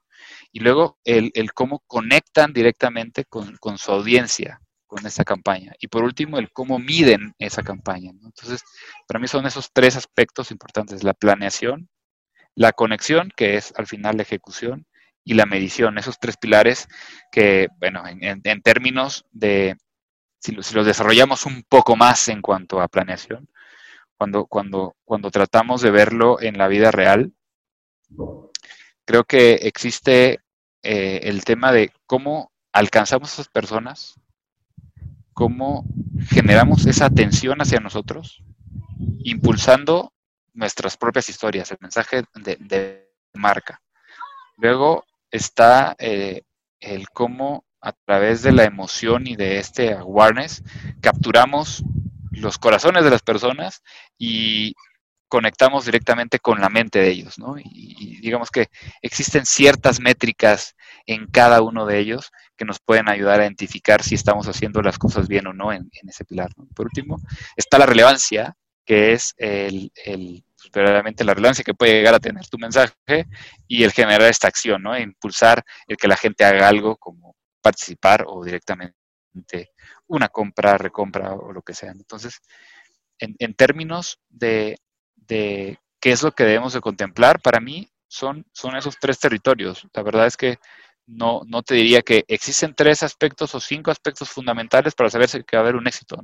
Y 0.51 0.59
luego 0.59 0.99
el, 1.03 1.31
cómo 1.53 1.83
conectan 1.87 2.53
directamente 2.53 3.25
con, 3.25 3.57
su 3.77 3.91
audiencia 3.91 4.61
con 4.87 5.05
esa 5.05 5.23
campaña. 5.23 5.73
Y 5.79 5.87
por 5.87 6.03
último, 6.03 6.37
el 6.37 6.51
cómo 6.51 6.79
miden 6.79 7.33
esa 7.39 7.63
campaña. 7.63 8.11
Entonces, 8.11 8.63
para 9.07 9.19
mí 9.19 9.27
son 9.27 9.45
esos 9.45 9.71
tres 9.73 9.95
aspectos 9.95 10.51
importantes, 10.51 11.03
la 11.03 11.13
planeación, 11.13 11.89
la 12.55 12.71
conexión, 12.71 13.31
que 13.35 13.57
es 13.57 13.73
al 13.75 13.87
final 13.87 14.17
la 14.17 14.23
ejecución, 14.23 14.85
y 15.25 15.35
la 15.35 15.45
medición, 15.45 15.97
esos 15.97 16.19
tres 16.19 16.37
pilares 16.37 16.87
que, 17.31 17.69
bueno, 17.79 18.03
en 18.05 18.61
términos 18.61 19.25
de, 19.31 19.77
si, 20.43 20.51
los 20.51 20.85
desarrollamos 20.85 21.45
un 21.45 21.63
poco 21.63 21.95
más 21.95 22.27
en 22.27 22.41
cuanto 22.41 22.81
a 22.81 22.89
planeación, 22.89 23.47
cuando, 24.17 24.45
cuando, 24.45 24.95
cuando 25.05 25.31
tratamos 25.31 25.81
de 25.81 25.91
verlo 25.91 26.41
en 26.41 26.57
la 26.57 26.67
vida 26.67 26.91
real, 26.91 27.31
creo 29.05 29.23
que 29.23 29.53
existe 29.53 30.41
eh, 30.83 31.21
el 31.23 31.45
tema 31.45 31.71
de 31.71 31.91
cómo 32.05 32.51
alcanzamos 32.73 33.29
a 33.29 33.33
esas 33.33 33.47
personas, 33.47 34.19
cómo 35.33 35.85
generamos 36.29 36.85
esa 36.85 37.05
atención 37.05 37.61
hacia 37.61 37.79
nosotros, 37.79 38.43
impulsando 39.23 40.13
nuestras 40.53 40.97
propias 40.97 41.29
historias, 41.29 41.71
el 41.71 41.77
mensaje 41.79 42.23
de, 42.35 43.09
marca. 43.33 43.81
Luego 44.57 45.05
está 45.31 45.95
eh, 45.97 46.43
el 46.79 47.09
cómo 47.09 47.65
a 47.83 47.91
través 47.91 48.41
de 48.41 48.53
la 48.53 48.63
emoción 48.63 49.27
y 49.27 49.35
de 49.35 49.59
este 49.59 49.93
awareness, 49.93 50.63
capturamos 51.01 51.83
los 52.31 52.57
corazones 52.57 53.03
de 53.03 53.09
las 53.09 53.21
personas 53.21 53.83
y 54.17 54.73
conectamos 55.27 55.85
directamente 55.85 56.39
con 56.39 56.61
la 56.61 56.69
mente 56.69 56.99
de 56.99 57.09
ellos, 57.09 57.37
¿no? 57.37 57.55
Y, 57.57 58.19
digamos 58.21 58.49
que 58.49 58.67
existen 59.01 59.45
ciertas 59.45 59.99
métricas 59.99 60.75
en 61.05 61.27
cada 61.27 61.61
uno 61.61 61.85
de 61.85 61.99
ellos 61.99 62.31
que 62.55 62.63
nos 62.63 62.79
pueden 62.79 63.09
ayudar 63.09 63.41
a 63.41 63.43
identificar 63.43 64.01
si 64.01 64.15
estamos 64.15 64.47
haciendo 64.47 64.81
las 64.81 64.97
cosas 64.97 65.27
bien 65.27 65.47
o 65.47 65.53
no 65.53 65.73
en, 65.73 65.89
ese 66.07 66.23
pilar. 66.23 66.51
Por 66.73 66.85
último, 66.85 67.19
está 67.57 67.77
la 67.77 67.85
relevancia, 67.85 68.55
que 68.85 69.11
es 69.11 69.33
el, 69.37 69.91
el 70.05 70.45
verdaderamente 70.71 71.25
la 71.25 71.33
relevancia 71.33 71.65
que 71.65 71.73
puede 71.73 71.93
llegar 71.93 72.13
a 72.13 72.19
tener 72.19 72.47
tu 72.47 72.57
mensaje 72.57 73.25
y 73.67 73.83
el 73.83 73.91
generar 73.91 74.29
esta 74.29 74.47
acción, 74.47 74.83
¿no? 74.83 74.97
impulsar 74.97 75.63
el 75.87 75.97
que 75.97 76.07
la 76.07 76.15
gente 76.15 76.45
haga 76.45 76.69
algo 76.69 76.95
como 76.95 77.35
participar 77.63 78.25
o 78.27 78.43
directamente 78.43 78.93
una 80.07 80.29
compra, 80.29 80.77
recompra 80.77 81.33
o 81.33 81.51
lo 81.51 81.61
que 81.63 81.73
sea. 81.73 81.91
Entonces, 81.91 82.41
en, 83.17 83.53
términos 83.55 84.19
de, 84.29 84.77
qué 85.27 85.77
es 86.03 86.21
lo 86.21 86.31
que 86.33 86.43
debemos 86.43 86.73
de 86.73 86.81
contemplar, 86.81 87.41
para 87.41 87.59
mí 87.59 87.89
son, 88.07 88.45
esos 88.77 88.97
tres 88.99 89.19
territorios. 89.19 89.87
La 89.93 90.03
verdad 90.03 90.27
es 90.27 90.37
que 90.37 90.57
no, 91.07 91.41
no 91.47 91.63
te 91.63 91.75
diría 91.75 92.01
que 92.01 92.23
existen 92.27 92.75
tres 92.75 93.01
aspectos 93.01 93.55
o 93.55 93.59
cinco 93.59 93.91
aspectos 93.91 94.29
fundamentales 94.29 94.93
para 94.93 95.09
saber 95.09 95.29
si 95.29 95.39
va 95.39 95.45
a 95.53 95.59
haber 95.59 95.75
un 95.75 95.87
éxito. 95.87 96.17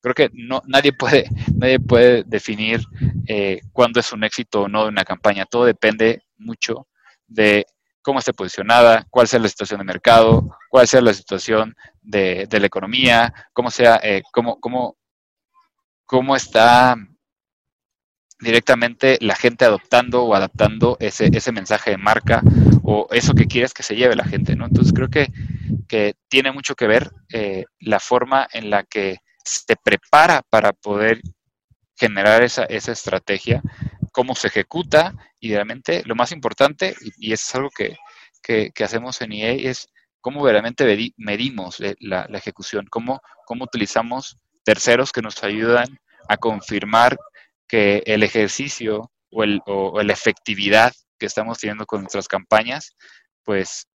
Creo 0.00 0.14
que 0.14 0.30
no, 0.34 0.60
nadie, 0.66 0.92
puede, 0.92 1.28
nadie 1.54 1.78
puede 1.80 2.24
definir 2.24 2.80
eh, 3.26 3.60
cuándo 3.72 4.00
es 4.00 4.12
un 4.12 4.24
éxito 4.24 4.62
o 4.62 4.68
no 4.68 4.82
de 4.82 4.88
una 4.90 5.04
campaña. 5.04 5.46
Todo 5.46 5.64
depende 5.64 6.22
mucho 6.36 6.88
de 7.26 7.66
cómo 8.04 8.18
esté 8.18 8.34
posicionada, 8.34 9.06
cuál 9.10 9.26
sea 9.26 9.40
la 9.40 9.48
situación 9.48 9.78
de 9.78 9.84
mercado, 9.84 10.56
cuál 10.68 10.86
sea 10.86 11.00
la 11.00 11.14
situación 11.14 11.74
de, 12.02 12.46
la 12.50 12.66
economía, 12.66 13.32
cómo 13.54 13.70
sea, 13.70 13.98
eh, 14.02 14.22
cómo, 14.30 14.60
cómo, 14.60 14.96
cómo 16.04 16.36
está 16.36 16.96
directamente 18.38 19.16
la 19.22 19.34
gente 19.34 19.64
adoptando 19.64 20.22
o 20.24 20.34
adaptando 20.34 20.98
ese, 21.00 21.30
mensaje 21.50 21.92
de 21.92 21.96
marca 21.96 22.42
o 22.82 23.08
eso 23.10 23.32
que 23.32 23.46
quieres 23.46 23.72
que 23.72 23.82
se 23.82 23.96
lleve 23.96 24.14
la 24.14 24.24
gente, 24.24 24.54
¿no? 24.54 24.66
Entonces 24.66 24.92
creo 24.92 25.08
que, 25.08 25.32
que 25.88 26.14
tiene 26.28 26.52
mucho 26.52 26.74
que 26.74 26.86
ver 26.86 27.10
eh, 27.32 27.64
la 27.80 28.00
forma 28.00 28.46
en 28.52 28.68
la 28.68 28.84
que 28.84 29.16
se 29.42 29.76
prepara 29.82 30.42
para 30.50 30.72
poder 30.72 31.22
generar 31.96 32.42
esa, 32.42 32.64
esa 32.64 32.92
estrategia 32.92 33.62
cómo 34.14 34.36
se 34.36 34.46
ejecuta 34.46 35.12
y 35.40 35.52
realmente 35.52 36.04
lo 36.06 36.14
más 36.14 36.30
importante, 36.30 36.94
y, 37.18 37.32
es 37.32 37.54
algo 37.54 37.68
que, 37.70 37.96
hacemos 38.84 39.20
en 39.20 39.32
EA, 39.32 39.70
es 39.70 39.88
cómo 40.20 40.46
realmente 40.46 41.12
medimos 41.16 41.80
eh, 41.80 41.96
la, 41.98 42.26
ejecución, 42.32 42.86
cómo, 42.88 43.20
cómo 43.44 43.64
utilizamos 43.64 44.38
terceros 44.62 45.10
que 45.10 45.20
nos 45.20 45.42
ayudan 45.42 45.98
a 46.28 46.36
confirmar 46.36 47.18
que 47.66 48.04
el 48.06 48.22
ejercicio 48.22 49.10
o, 49.30 49.42
el, 49.42 49.60
o, 49.66 50.00
la 50.00 50.12
efectividad 50.12 50.92
que 51.18 51.26
estamos 51.26 51.58
teniendo 51.58 51.84
con 51.84 52.02
nuestras 52.02 52.28
campañas, 52.28 52.94
pues 53.42 53.88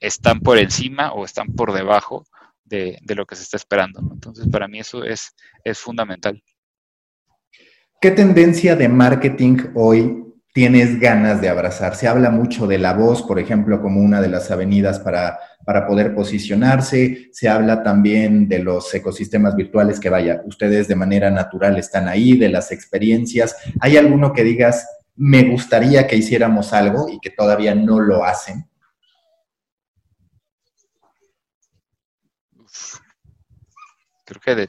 están 0.00 0.40
por 0.40 0.56
encima 0.56 1.12
o 1.12 1.26
están 1.26 1.48
por 1.48 1.74
debajo 1.74 2.24
de, 2.64 2.98
lo 3.14 3.26
que 3.26 3.36
se 3.36 3.42
está 3.42 3.58
esperando. 3.58 4.00
Entonces, 4.10 4.48
para 4.50 4.68
mí 4.68 4.80
eso 4.80 5.04
es, 5.04 5.34
es 5.64 5.78
fundamental. 5.78 6.42
¿Qué 7.98 8.10
tendencia 8.10 8.76
de 8.76 8.90
marketing 8.90 9.56
hoy 9.74 10.34
tienes 10.52 11.00
ganas 11.00 11.40
de 11.40 11.48
abrazar? 11.48 11.96
Se 11.96 12.06
habla 12.06 12.28
mucho 12.28 12.66
de 12.66 12.76
la 12.76 12.92
voz, 12.92 13.22
por 13.22 13.38
ejemplo, 13.38 13.80
como 13.80 14.02
una 14.02 14.20
de 14.20 14.28
las 14.28 14.50
avenidas 14.50 15.00
para, 15.00 15.38
para 15.64 15.86
poder 15.86 16.14
posicionarse. 16.14 17.30
Se 17.32 17.48
habla 17.48 17.82
también 17.82 18.48
de 18.48 18.58
los 18.58 18.94
ecosistemas 18.94 19.56
virtuales 19.56 19.98
que, 19.98 20.10
vaya, 20.10 20.42
ustedes 20.44 20.88
de 20.88 20.94
manera 20.94 21.30
natural 21.30 21.78
están 21.78 22.06
ahí, 22.06 22.36
de 22.36 22.50
las 22.50 22.70
experiencias. 22.70 23.56
¿Hay 23.80 23.96
alguno 23.96 24.34
que 24.34 24.44
digas, 24.44 24.86
me 25.14 25.44
gustaría 25.44 26.06
que 26.06 26.16
hiciéramos 26.16 26.74
algo 26.74 27.08
y 27.08 27.18
que 27.18 27.30
todavía 27.30 27.74
no 27.74 27.98
lo 27.98 28.24
hacen? 28.24 28.68
Creo 34.26 34.40
que 34.40 34.54
de, 34.54 34.68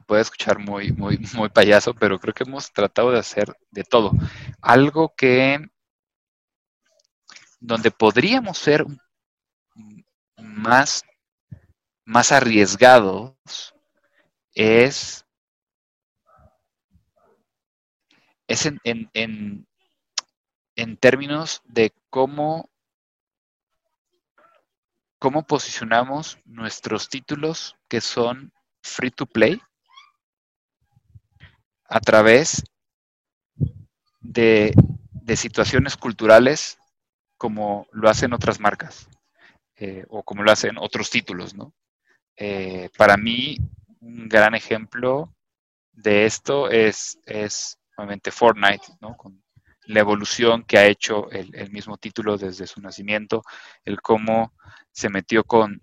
puede 0.00 0.22
escuchar 0.22 0.58
muy, 0.58 0.92
muy, 0.92 1.18
muy 1.34 1.48
payaso, 1.48 1.94
pero 1.94 2.18
creo 2.18 2.34
que 2.34 2.44
hemos 2.44 2.72
tratado 2.72 3.10
de 3.12 3.18
hacer 3.18 3.56
de 3.70 3.84
todo. 3.84 4.12
Algo 4.60 5.14
que 5.16 5.60
donde 7.60 7.90
podríamos 7.90 8.58
ser 8.58 8.84
más, 10.36 11.02
más 12.04 12.32
arriesgados 12.32 13.34
es 14.54 15.24
es 18.48 18.64
en, 18.64 18.80
en, 20.74 20.96
términos 20.96 21.60
de 21.66 21.92
cómo, 22.08 22.70
cómo 25.18 25.46
posicionamos 25.46 26.38
nuestros 26.46 27.10
títulos 27.10 27.76
que 27.88 28.00
son 28.00 28.52
free 28.82 29.10
to 29.10 29.26
play 29.26 29.60
a 31.88 32.00
través 32.00 32.64
de, 34.20 34.74
situaciones 35.36 35.96
culturales 35.96 36.78
como 37.36 37.86
lo 37.92 38.08
hacen 38.08 38.32
otras 38.32 38.60
marcas 38.60 39.08
eh, 39.76 40.04
o 40.08 40.22
como 40.22 40.42
lo 40.42 40.50
hacen 40.50 40.78
otros 40.78 41.10
títulos, 41.10 41.54
¿no? 41.54 41.74
Eh, 42.34 42.88
para 42.96 43.16
mí, 43.16 43.58
un 44.00 44.28
gran 44.28 44.54
ejemplo 44.54 45.34
de 45.92 46.24
esto 46.24 46.70
es, 46.70 47.18
es 47.26 47.78
obviamente 47.96 48.30
Fortnite, 48.30 48.86
¿no? 49.00 49.16
Con 49.16 49.42
la 49.88 50.00
evolución 50.00 50.64
que 50.64 50.78
ha 50.78 50.86
hecho 50.86 51.30
el, 51.30 51.70
mismo 51.70 51.96
título 51.96 52.36
desde 52.36 52.66
su 52.66 52.80
nacimiento, 52.80 53.42
el 53.84 54.00
cómo 54.00 54.52
se 54.92 55.08
metió 55.08 55.44
con 55.44 55.82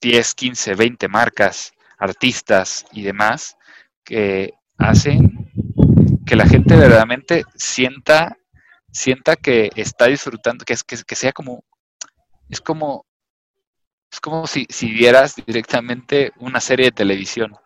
10, 0.00 0.34
15, 0.34 0.74
20 0.74 1.08
marcas, 1.08 1.72
artistas 1.98 2.86
y 2.92 3.02
demás, 3.02 3.56
que 4.04 4.54
hacen 4.78 5.50
que 6.26 6.36
la 6.36 6.46
gente 6.46 6.76
verdaderamente 6.76 7.44
sienta, 7.54 8.36
sienta 8.92 9.36
que 9.36 9.70
está 9.76 10.06
disfrutando, 10.06 10.64
que, 10.64 10.74
que, 10.86 10.96
que 11.06 11.14
sea 11.14 11.32
como, 11.32 11.64
es 12.48 12.60
como, 12.60 13.04
es 14.10 14.20
como 14.20 14.46
si, 14.46 14.66
si 14.68 14.90
vieras 14.92 15.36
directamente 15.46 16.32
una 16.38 16.60
serie 16.60 16.86
de 16.86 16.92
televisión 16.92 17.56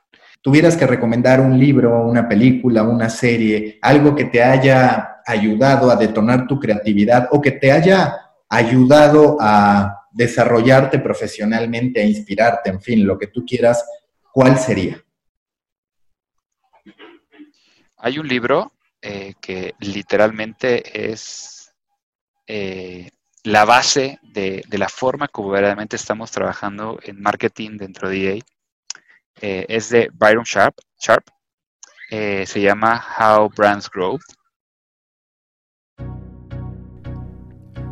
tuvieras 0.43 0.77
que 0.77 0.87
recomendar 0.87 1.41
un 1.41 1.59
libro, 1.59 2.07
una 2.07 2.29
película, 2.29 2.83
una 2.83 3.11
serie, 3.11 3.79
algo 3.83 4.15
que 4.15 4.27
te 4.27 4.43
haya 4.43 5.21
ayudado 5.27 5.91
a 5.91 5.97
detonar 5.97 6.47
tu 6.47 6.59
creatividad 6.59 7.29
o 7.33 7.41
que 7.41 7.53
te 7.53 7.71
haya 7.71 8.17
ayudado 8.49 9.37
a 9.41 10.07
desarrollarte 10.11 11.01
profesionalmente, 11.01 12.01
a 12.01 12.05
inspirarte, 12.05 12.71
en 12.71 12.81
fin, 12.81 13.07
lo 13.07 13.19
que 13.19 13.27
tú 13.27 13.45
quieras, 13.45 13.85
¿cuál 14.33 14.59
sería? 14.59 15.03
Hay 18.01 18.19
un 18.19 18.29
libro 18.29 18.73
eh, 19.03 19.35
que 19.41 19.75
literalmente 19.81 21.11
es 21.11 21.73
eh, 22.47 23.11
la 23.43 23.65
base 23.65 24.21
de, 24.23 24.65
la 24.71 24.89
forma 24.89 25.27
como 25.27 25.51
verdaderamente 25.51 25.97
estamos 25.97 26.31
trabajando 26.31 27.01
en 27.03 27.21
marketing 27.21 27.77
dentro 27.77 28.09
de 28.09 28.37
EA 28.37 28.43
eh, 29.41 29.67
es 29.69 29.91
de 29.91 30.11
Byron 30.13 30.45
Sharp, 30.45 30.77
Sharp. 31.01 31.25
Se 32.11 32.61
llama 32.61 33.05
How 33.19 33.51
Brands 33.51 33.91
Grow. 33.91 34.19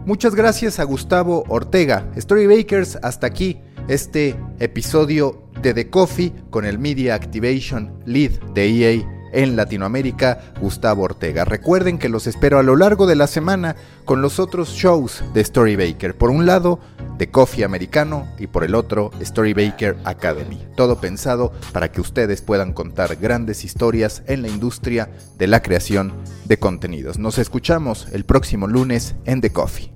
Muchas 0.06 0.34
gracias 0.34 0.78
a 0.78 0.84
Gustavo 0.84 1.44
Ortega. 1.48 2.10
Storybakers, 2.16 2.96
hasta 3.02 3.26
aquí 3.26 3.60
este 3.88 4.34
episodio 4.58 5.50
de 5.60 5.74
The 5.74 5.90
Coffee 5.90 6.32
con 6.48 6.64
el 6.64 6.78
Media 6.78 7.14
Activation 7.14 8.02
Lead 8.06 8.40
de 8.54 8.68
EA 8.68 9.15
en 9.36 9.54
Latinoamérica, 9.54 10.40
Gustavo 10.60 11.02
Ortega. 11.04 11.44
Recuerden 11.44 11.98
que 11.98 12.08
los 12.08 12.26
espero 12.26 12.58
a 12.58 12.62
lo 12.62 12.74
largo 12.74 13.06
de 13.06 13.16
la 13.16 13.26
semana 13.26 13.76
con 14.04 14.22
los 14.22 14.40
otros 14.40 14.70
shows 14.70 15.22
de 15.34 15.44
Storybaker. 15.44 16.16
Por 16.16 16.30
un 16.30 16.46
lado, 16.46 16.80
The 17.18 17.30
Coffee 17.30 17.64
Americano 17.64 18.26
y 18.38 18.46
por 18.46 18.64
el 18.64 18.74
otro, 18.74 19.10
Storybaker 19.22 19.96
Academy. 20.04 20.66
Todo 20.74 21.00
pensado 21.00 21.52
para 21.72 21.92
que 21.92 22.00
ustedes 22.00 22.40
puedan 22.40 22.72
contar 22.72 23.16
grandes 23.16 23.62
historias 23.64 24.22
en 24.26 24.40
la 24.40 24.48
industria 24.48 25.10
de 25.36 25.46
la 25.46 25.62
creación 25.62 26.14
de 26.46 26.58
contenidos. 26.58 27.18
Nos 27.18 27.38
escuchamos 27.38 28.08
el 28.12 28.24
próximo 28.24 28.66
lunes 28.66 29.16
en 29.26 29.42
The 29.42 29.50
Coffee. 29.50 29.95